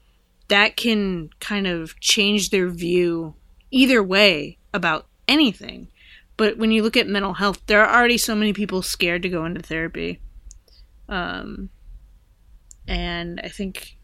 that 0.47 0.77
can 0.77 1.29
kind 1.39 1.67
of 1.67 1.99
change 1.99 2.49
their 2.49 2.69
view 2.69 3.35
either 3.71 4.01
way 4.01 4.57
about 4.73 5.07
anything. 5.27 5.89
But 6.37 6.57
when 6.57 6.71
you 6.71 6.83
look 6.83 6.95
at 6.95 7.07
mental 7.07 7.33
health, 7.33 7.61
there 7.65 7.83
are 7.83 7.99
already 7.99 8.17
so 8.17 8.35
many 8.35 8.53
people 8.53 8.81
scared 8.81 9.23
to 9.23 9.29
go 9.29 9.43
into 9.43 9.61
therapy. 9.61 10.21
Um, 11.09 11.69
and 12.87 13.41
I 13.43 13.49
think 13.49 13.97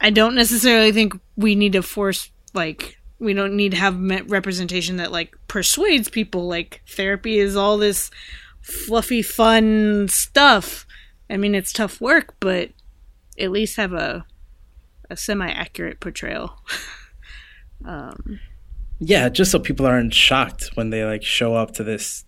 I 0.00 0.10
don't 0.10 0.34
necessarily 0.34 0.92
think 0.92 1.14
we 1.36 1.54
need 1.54 1.72
to 1.72 1.82
force 1.82 2.30
like 2.54 2.98
we 3.18 3.32
don't 3.32 3.56
need 3.56 3.72
to 3.72 3.78
have 3.78 3.98
representation 4.28 4.96
that 4.96 5.10
like 5.10 5.34
persuades 5.48 6.08
people 6.08 6.46
like 6.46 6.82
therapy 6.88 7.38
is 7.38 7.56
all 7.56 7.78
this 7.78 8.10
fluffy 8.60 9.22
fun 9.22 10.06
stuff. 10.08 10.86
I 11.30 11.36
mean 11.36 11.54
it's 11.54 11.72
tough 11.72 12.00
work, 12.00 12.34
but 12.40 12.70
at 13.38 13.50
least 13.50 13.76
have 13.76 13.92
a 13.92 14.24
a 15.08 15.16
semi 15.16 15.48
accurate 15.48 16.00
portrayal. 16.00 16.58
um 17.84 18.38
Yeah, 18.98 19.28
just 19.28 19.50
so 19.50 19.58
people 19.58 19.86
aren't 19.86 20.14
shocked 20.14 20.70
when 20.74 20.90
they 20.90 21.04
like 21.04 21.22
show 21.22 21.54
up 21.54 21.72
to 21.72 21.84
this, 21.84 22.24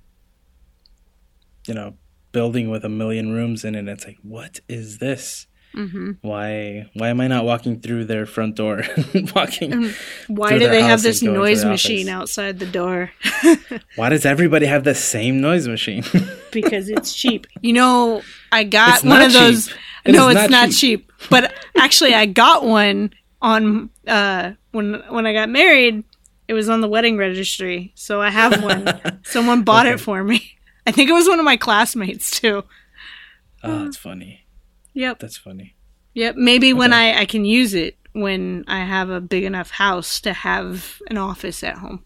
you 1.66 1.74
know, 1.74 1.94
building 2.32 2.70
with 2.70 2.84
a 2.84 2.88
million 2.88 3.32
rooms 3.32 3.64
in 3.64 3.74
it. 3.74 3.80
And 3.80 3.88
it's 3.88 4.04
like, 4.04 4.18
what 4.22 4.60
is 4.68 4.98
this? 4.98 5.46
mhm. 5.74 6.16
Why? 6.22 6.88
Why 6.94 7.08
am 7.08 7.20
I 7.20 7.28
not 7.28 7.44
walking 7.44 7.80
through 7.80 8.06
their 8.06 8.26
front 8.26 8.56
door? 8.56 8.82
walking. 9.34 9.90
why 10.26 10.58
do 10.58 10.68
they 10.68 10.82
have 10.82 11.02
this 11.02 11.22
noise 11.22 11.64
machine 11.64 12.08
office. 12.08 12.38
outside 12.38 12.58
the 12.58 12.66
door? 12.66 13.10
Why 13.96 14.08
does 14.08 14.24
everybody 14.24 14.66
have 14.66 14.84
the 14.84 14.94
same 14.94 15.40
noise 15.40 15.68
machine? 15.68 16.04
because 16.52 16.88
it's 16.88 17.14
cheap. 17.14 17.46
You 17.60 17.72
know, 17.72 18.22
I 18.52 18.64
got 18.64 18.96
It's 18.96 19.04
one 19.04 19.22
of 19.22 19.32
those. 19.32 19.68
It 20.04 20.12
no, 20.12 20.28
it's 20.28 20.50
not 20.50 20.50
not 20.50 20.70
cheap. 20.70 21.12
But 21.30 21.52
actually, 21.76 22.14
I 22.14 22.26
got 22.26 22.64
one 22.64 23.12
on 23.42 23.90
uh, 24.06 24.52
when 24.72 25.02
when 25.08 25.26
I 25.26 25.32
got 25.32 25.48
married. 25.48 26.04
It 26.46 26.54
was 26.54 26.70
on 26.70 26.80
the 26.80 26.88
wedding 26.88 27.18
registry, 27.18 27.92
so 27.94 28.22
I 28.22 28.30
have 28.30 28.62
one. 28.62 29.20
Someone 29.22 29.64
bought 29.64 29.86
it 29.86 30.00
for 30.00 30.24
me. 30.24 30.57
I 30.88 30.90
think 30.90 31.10
it 31.10 31.12
was 31.12 31.28
one 31.28 31.38
of 31.38 31.44
my 31.44 31.58
classmates 31.58 32.40
too. 32.40 32.64
oh, 33.62 33.84
that's 33.84 33.98
funny. 33.98 34.46
Yep, 34.94 35.18
That's 35.18 35.36
funny. 35.36 35.74
yep. 36.14 36.34
Maybe 36.36 36.72
when 36.72 36.94
I 36.94 37.20
I 37.20 37.26
can 37.26 37.44
use 37.44 37.74
it 37.74 37.98
when 38.14 38.64
I 38.66 38.84
have 38.84 39.10
a 39.10 39.20
big 39.20 39.44
enough 39.44 39.70
house 39.70 40.18
to 40.22 40.32
have 40.32 41.02
an 41.08 41.18
office 41.18 41.62
at 41.62 41.76
home. 41.76 42.04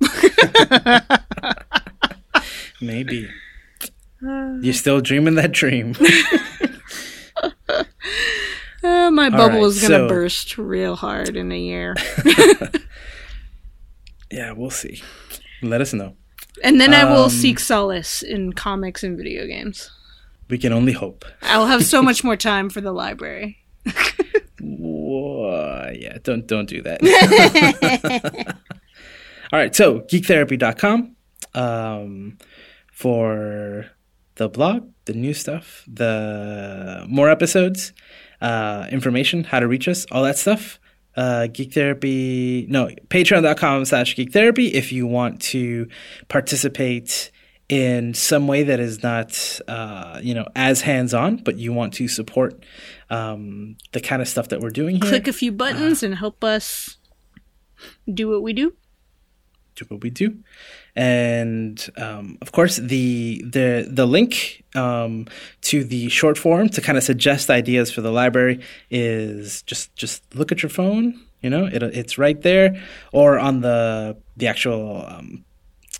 Maybe. 2.80 3.28
You're 4.20 4.72
still 4.72 5.02
dreaming 5.02 5.34
that 5.34 5.52
dream. 5.52 5.94
Uh, 8.82 9.10
my 9.10 9.30
bubble 9.30 9.60
right, 9.60 9.66
is 9.68 9.80
gonna 9.80 9.94
so- 9.94 10.08
burst 10.08 10.58
real 10.58 10.94
hard 10.94 11.36
in 11.36 11.50
a 11.50 11.58
year, 11.58 11.94
yeah, 14.30 14.52
we'll 14.52 14.68
see. 14.68 15.02
Let 15.62 15.80
us 15.80 15.94
know. 15.94 16.16
And 16.62 16.80
then 16.80 16.94
I 16.94 17.04
will 17.04 17.24
Um, 17.24 17.30
seek 17.30 17.58
solace 17.58 18.22
in 18.22 18.52
comics 18.52 19.02
and 19.02 19.16
video 19.16 19.46
games. 19.46 19.90
We 20.48 20.58
can 20.58 20.72
only 20.72 20.92
hope. 20.92 21.24
I'll 21.42 21.66
have 21.66 21.84
so 21.84 22.02
much 22.02 22.22
more 22.28 22.36
time 22.36 22.68
for 22.70 22.80
the 22.80 22.92
library. 22.92 23.58
Whoa, 24.60 25.90
yeah, 25.98 26.18
don't 26.22 26.46
don't 26.46 26.68
do 26.68 26.82
that. 26.82 27.00
All 29.52 29.58
right, 29.58 29.74
so 29.74 30.00
geektherapy.com 30.00 31.16
um, 31.54 32.38
for 32.92 33.86
the 34.36 34.48
blog, 34.48 34.88
the 35.04 35.12
new 35.12 35.34
stuff, 35.34 35.84
the 35.86 37.04
more 37.08 37.30
episodes, 37.30 37.92
uh, 38.40 38.86
information, 38.90 39.44
how 39.44 39.60
to 39.60 39.68
reach 39.68 39.86
us, 39.86 40.06
all 40.10 40.24
that 40.24 40.38
stuff. 40.38 40.80
Uh, 41.16 41.46
geek 41.46 41.72
therapy, 41.72 42.66
no, 42.68 42.88
patreon.com 43.08 43.84
slash 43.84 44.16
geek 44.16 44.32
therapy 44.32 44.68
if 44.68 44.92
you 44.92 45.06
want 45.06 45.40
to 45.40 45.88
participate 46.28 47.30
in 47.68 48.12
some 48.14 48.46
way 48.46 48.62
that 48.64 48.80
is 48.80 49.02
not, 49.02 49.60
uh, 49.68 50.20
you 50.22 50.34
know, 50.34 50.46
as 50.54 50.82
hands 50.82 51.14
on, 51.14 51.36
but 51.36 51.56
you 51.56 51.72
want 51.72 51.94
to 51.94 52.08
support 52.08 52.62
um, 53.10 53.76
the 53.92 54.00
kind 54.00 54.20
of 54.20 54.28
stuff 54.28 54.48
that 54.48 54.60
we're 54.60 54.70
doing 54.70 54.96
here, 54.96 55.08
Click 55.08 55.28
a 55.28 55.32
few 55.32 55.52
buttons 55.52 56.02
and 56.02 56.14
help 56.14 56.44
us 56.44 56.98
do 58.12 58.28
what 58.28 58.42
we 58.42 58.52
do. 58.52 58.74
Do 59.74 59.84
what 59.88 60.02
we 60.02 60.10
do. 60.10 60.36
And 60.96 61.84
um, 61.96 62.38
of 62.40 62.52
course, 62.52 62.76
the 62.76 63.42
the 63.44 63.86
the 63.90 64.06
link 64.06 64.64
um, 64.74 65.26
to 65.62 65.84
the 65.84 66.08
short 66.08 66.38
form 66.38 66.68
to 66.70 66.80
kind 66.80 66.96
of 66.96 67.04
suggest 67.04 67.50
ideas 67.50 67.90
for 67.90 68.00
the 68.00 68.12
library 68.12 68.60
is 68.90 69.62
just 69.62 69.94
just 69.96 70.22
look 70.34 70.52
at 70.52 70.62
your 70.62 70.70
phone. 70.70 71.20
You 71.40 71.50
know, 71.50 71.66
it, 71.66 71.82
it's 71.82 72.16
right 72.16 72.40
there, 72.40 72.82
or 73.12 73.38
on 73.38 73.60
the 73.60 74.16
the 74.36 74.46
actual 74.46 75.04
um, 75.06 75.44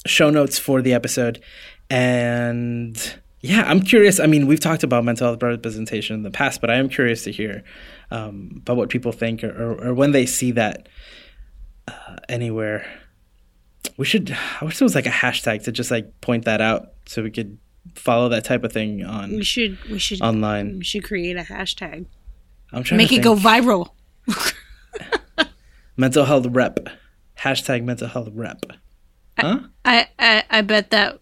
show 0.07 0.31
notes 0.31 0.59
for 0.59 0.81
the 0.81 0.95
episode. 0.95 1.43
And 1.91 2.97
yeah, 3.41 3.63
I'm 3.67 3.83
curious. 3.83 4.21
I 4.21 4.27
mean, 4.27 4.47
we've 4.47 4.59
talked 4.59 4.85
about 4.85 5.05
mental 5.05 5.29
health 5.29 5.43
representation 5.43 6.17
in 6.17 6.23
the 6.23 6.31
past, 6.31 6.63
but 6.63 6.71
I 6.71 6.77
am 6.77 6.89
curious 6.89 7.25
to 7.25 7.31
hear 7.31 7.63
um, 8.11 8.55
about 8.63 8.79
what 8.79 8.89
people 8.89 9.13
think 9.13 9.45
or, 9.45 9.51
or, 9.51 9.89
or 9.89 9.95
when 9.95 10.13
they 10.13 10.25
see 10.25 10.53
that 10.53 10.89
uh, 11.87 12.17
anywhere. 12.29 12.87
We 13.97 14.05
should. 14.05 14.37
I 14.61 14.65
wish 14.65 14.79
there 14.79 14.87
was 14.87 14.95
like 14.95 15.07
a 15.07 15.11
hashtag 15.11 15.65
to 15.65 15.73
just 15.73 15.91
like 15.91 16.21
point 16.21 16.45
that 16.47 16.61
out 16.61 16.89
so 17.07 17.23
we 17.23 17.31
could 17.31 17.59
follow 17.95 18.29
that 18.31 18.45
type 18.45 18.65
of 18.65 18.73
thing 18.73 19.05
on 19.05 19.31
We 19.37 19.45
should 19.45 19.83
we 19.85 19.99
should 19.99 20.21
online. 20.23 20.79
we 20.79 20.85
should 20.85 21.05
create 21.05 21.37
a 21.37 21.43
hashtag. 21.43 22.07
I'm 22.73 22.83
trying 22.83 22.99
Make 22.99 23.09
to 23.11 23.15
make 23.17 23.21
it 23.21 23.23
go 23.23 23.37
viral. 23.37 23.91
mental 25.97 26.25
health 26.25 26.47
rep. 26.51 26.89
Hashtag 27.39 27.85
mental 27.85 28.09
health 28.09 28.29
rep. 28.33 28.65
Huh? 29.39 29.61
I, 29.85 30.09
I 30.19 30.45
I 30.51 30.61
bet 30.63 30.91
that 30.91 31.21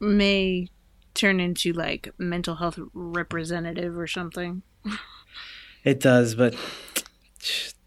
may 0.00 0.68
turn 1.14 1.40
into 1.40 1.72
like 1.72 2.12
mental 2.18 2.56
health 2.56 2.78
representative 2.94 3.96
or 3.96 4.06
something. 4.06 4.62
It 5.82 6.00
does, 6.00 6.34
but 6.34 6.54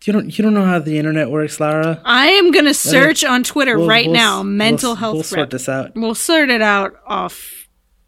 you 0.08 0.14
don't. 0.14 0.38
You 0.38 0.44
don't 0.44 0.54
know 0.54 0.66
how 0.66 0.80
the 0.80 0.98
internet 0.98 1.30
works, 1.32 1.60
Lara. 1.60 2.02
I 2.06 2.28
am 2.28 2.52
gonna 2.52 2.74
search 2.74 3.24
on 3.24 3.44
Twitter 3.44 3.78
We'll- 3.78 3.88
right 3.88 4.06
we'll- 4.08 4.16
now. 4.16 4.44
Mental 4.44 4.90
we'll, 4.92 4.96
health 4.96 5.14
We'll 5.16 5.24
sort 5.24 5.40
rep. 5.40 5.50
this 5.52 5.70
out. 5.70 5.92
We'll 5.96 6.16
sort 6.16 6.50
it 6.50 6.62
out 6.62 6.96
off 7.08 7.68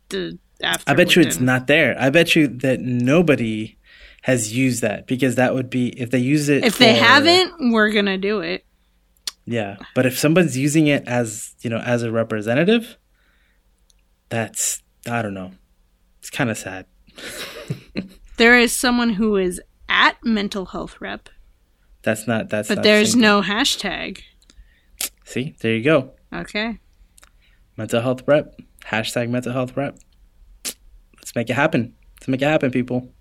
the 0.10 0.38
after. 0.62 0.90
I 0.92 0.94
bet 0.96 1.16
you 1.16 1.22
it's 1.22 1.38
done. 1.38 1.46
not 1.46 1.68
there. 1.68 1.96
I 2.00 2.10
bet 2.10 2.36
you 2.36 2.48
that 2.48 2.80
nobody 2.82 3.78
has 4.24 4.56
used 4.56 4.82
that 4.82 5.06
because 5.08 5.36
that 5.36 5.54
would 5.54 5.70
be 5.70 5.90
if 6.00 6.10
they 6.12 6.18
use 6.20 6.50
it. 6.50 6.64
If 6.64 6.78
they 6.80 6.96
haven't, 6.96 7.72
we're 7.72 7.92
gonna 7.92 8.18
do 8.18 8.40
it. 8.42 8.66
yeah. 9.46 9.78
But 9.94 10.06
if 10.06 10.18
someone's 10.18 10.58
using 10.58 10.88
it 10.88 11.08
as 11.08 11.54
you 11.62 11.70
know 11.70 11.78
as 11.80 12.02
a 12.04 12.12
representative, 12.12 12.98
that's 14.30 14.82
I 15.10 15.22
don't 15.22 15.34
know. 15.34 15.52
It's 16.20 16.30
kind 16.30 16.50
of 16.50 16.58
sad. 16.58 16.86
There 18.38 18.60
is 18.60 18.76
someone 18.76 19.12
who 19.12 19.38
is 19.38 19.62
at 19.88 20.18
mental 20.22 20.66
health 20.66 21.00
rep, 21.00 21.30
That's 22.06 22.28
not. 22.28 22.50
That's. 22.50 22.70
but 22.70 22.76
not 22.76 22.84
there's 22.84 23.16
no 23.16 23.42
hashtag. 23.42 24.22
See, 25.26 25.56
there 25.60 25.74
you 25.76 25.84
go. 25.84 26.12
Okay. 26.34 26.78
Mental 27.78 28.02
health 28.02 28.22
rep. 28.28 28.56
Hashtag 28.86 29.30
mental 29.30 29.52
health 29.52 29.76
rep. 29.76 29.98
Let's 31.18 31.36
make 31.36 31.50
it 31.50 31.54
happen. 31.56 31.94
Let's 32.20 32.28
make 32.28 32.42
it 32.42 32.46
happen, 32.48 32.72
people. 32.72 33.12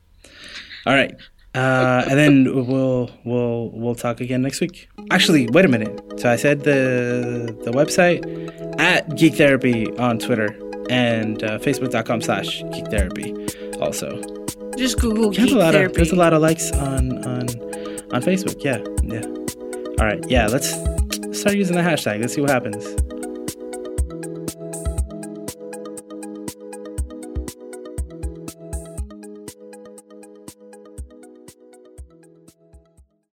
All 0.87 0.95
right. 0.95 1.13
Uh, 1.55 2.05
and 2.11 2.19
then 2.19 2.45
we'll 2.67 3.11
we'll 3.25 3.71
we'll 3.73 3.95
talk 3.95 4.21
again 4.21 4.43
next 4.43 4.61
week. 4.61 4.89
Actually, 5.11 5.49
wait 5.53 5.65
a 5.65 5.69
minute. 5.69 6.21
So 6.21 6.29
I 6.31 6.37
said 6.37 6.61
the 6.65 7.57
the 7.65 7.71
website 7.71 8.21
at 8.81 9.17
Geek 9.17 9.35
Therapy 9.37 9.91
on 9.97 10.19
Twitter 10.19 10.49
and 10.91 11.43
uh, 11.43 11.59
Facebook.com 11.59 12.21
slash 12.21 12.63
Geek 12.73 12.87
Therapy. 12.89 13.33
Also, 13.81 14.21
Just 14.77 14.99
Google 15.01 15.31
there's 15.31 15.47
geek 15.47 15.55
a 15.55 15.59
lot 15.59 15.73
therapy. 15.75 15.93
of 15.93 15.95
there's 15.97 16.13
a 16.13 16.17
lot 16.17 16.33
of 16.35 16.43
likes 16.43 16.71
on 16.73 17.25
on 17.25 17.47
on 18.13 18.23
Facebook. 18.23 18.63
Yeah, 18.63 18.79
yeah. 19.03 19.25
All 19.99 20.07
right. 20.07 20.25
Yeah. 20.31 20.47
Let's 20.47 20.71
start 21.39 21.57
using 21.57 21.77
the 21.77 21.83
hashtag. 21.83 22.21
Let's 22.21 22.35
see 22.35 22.41
what 22.41 22.51
happens. 22.51 22.85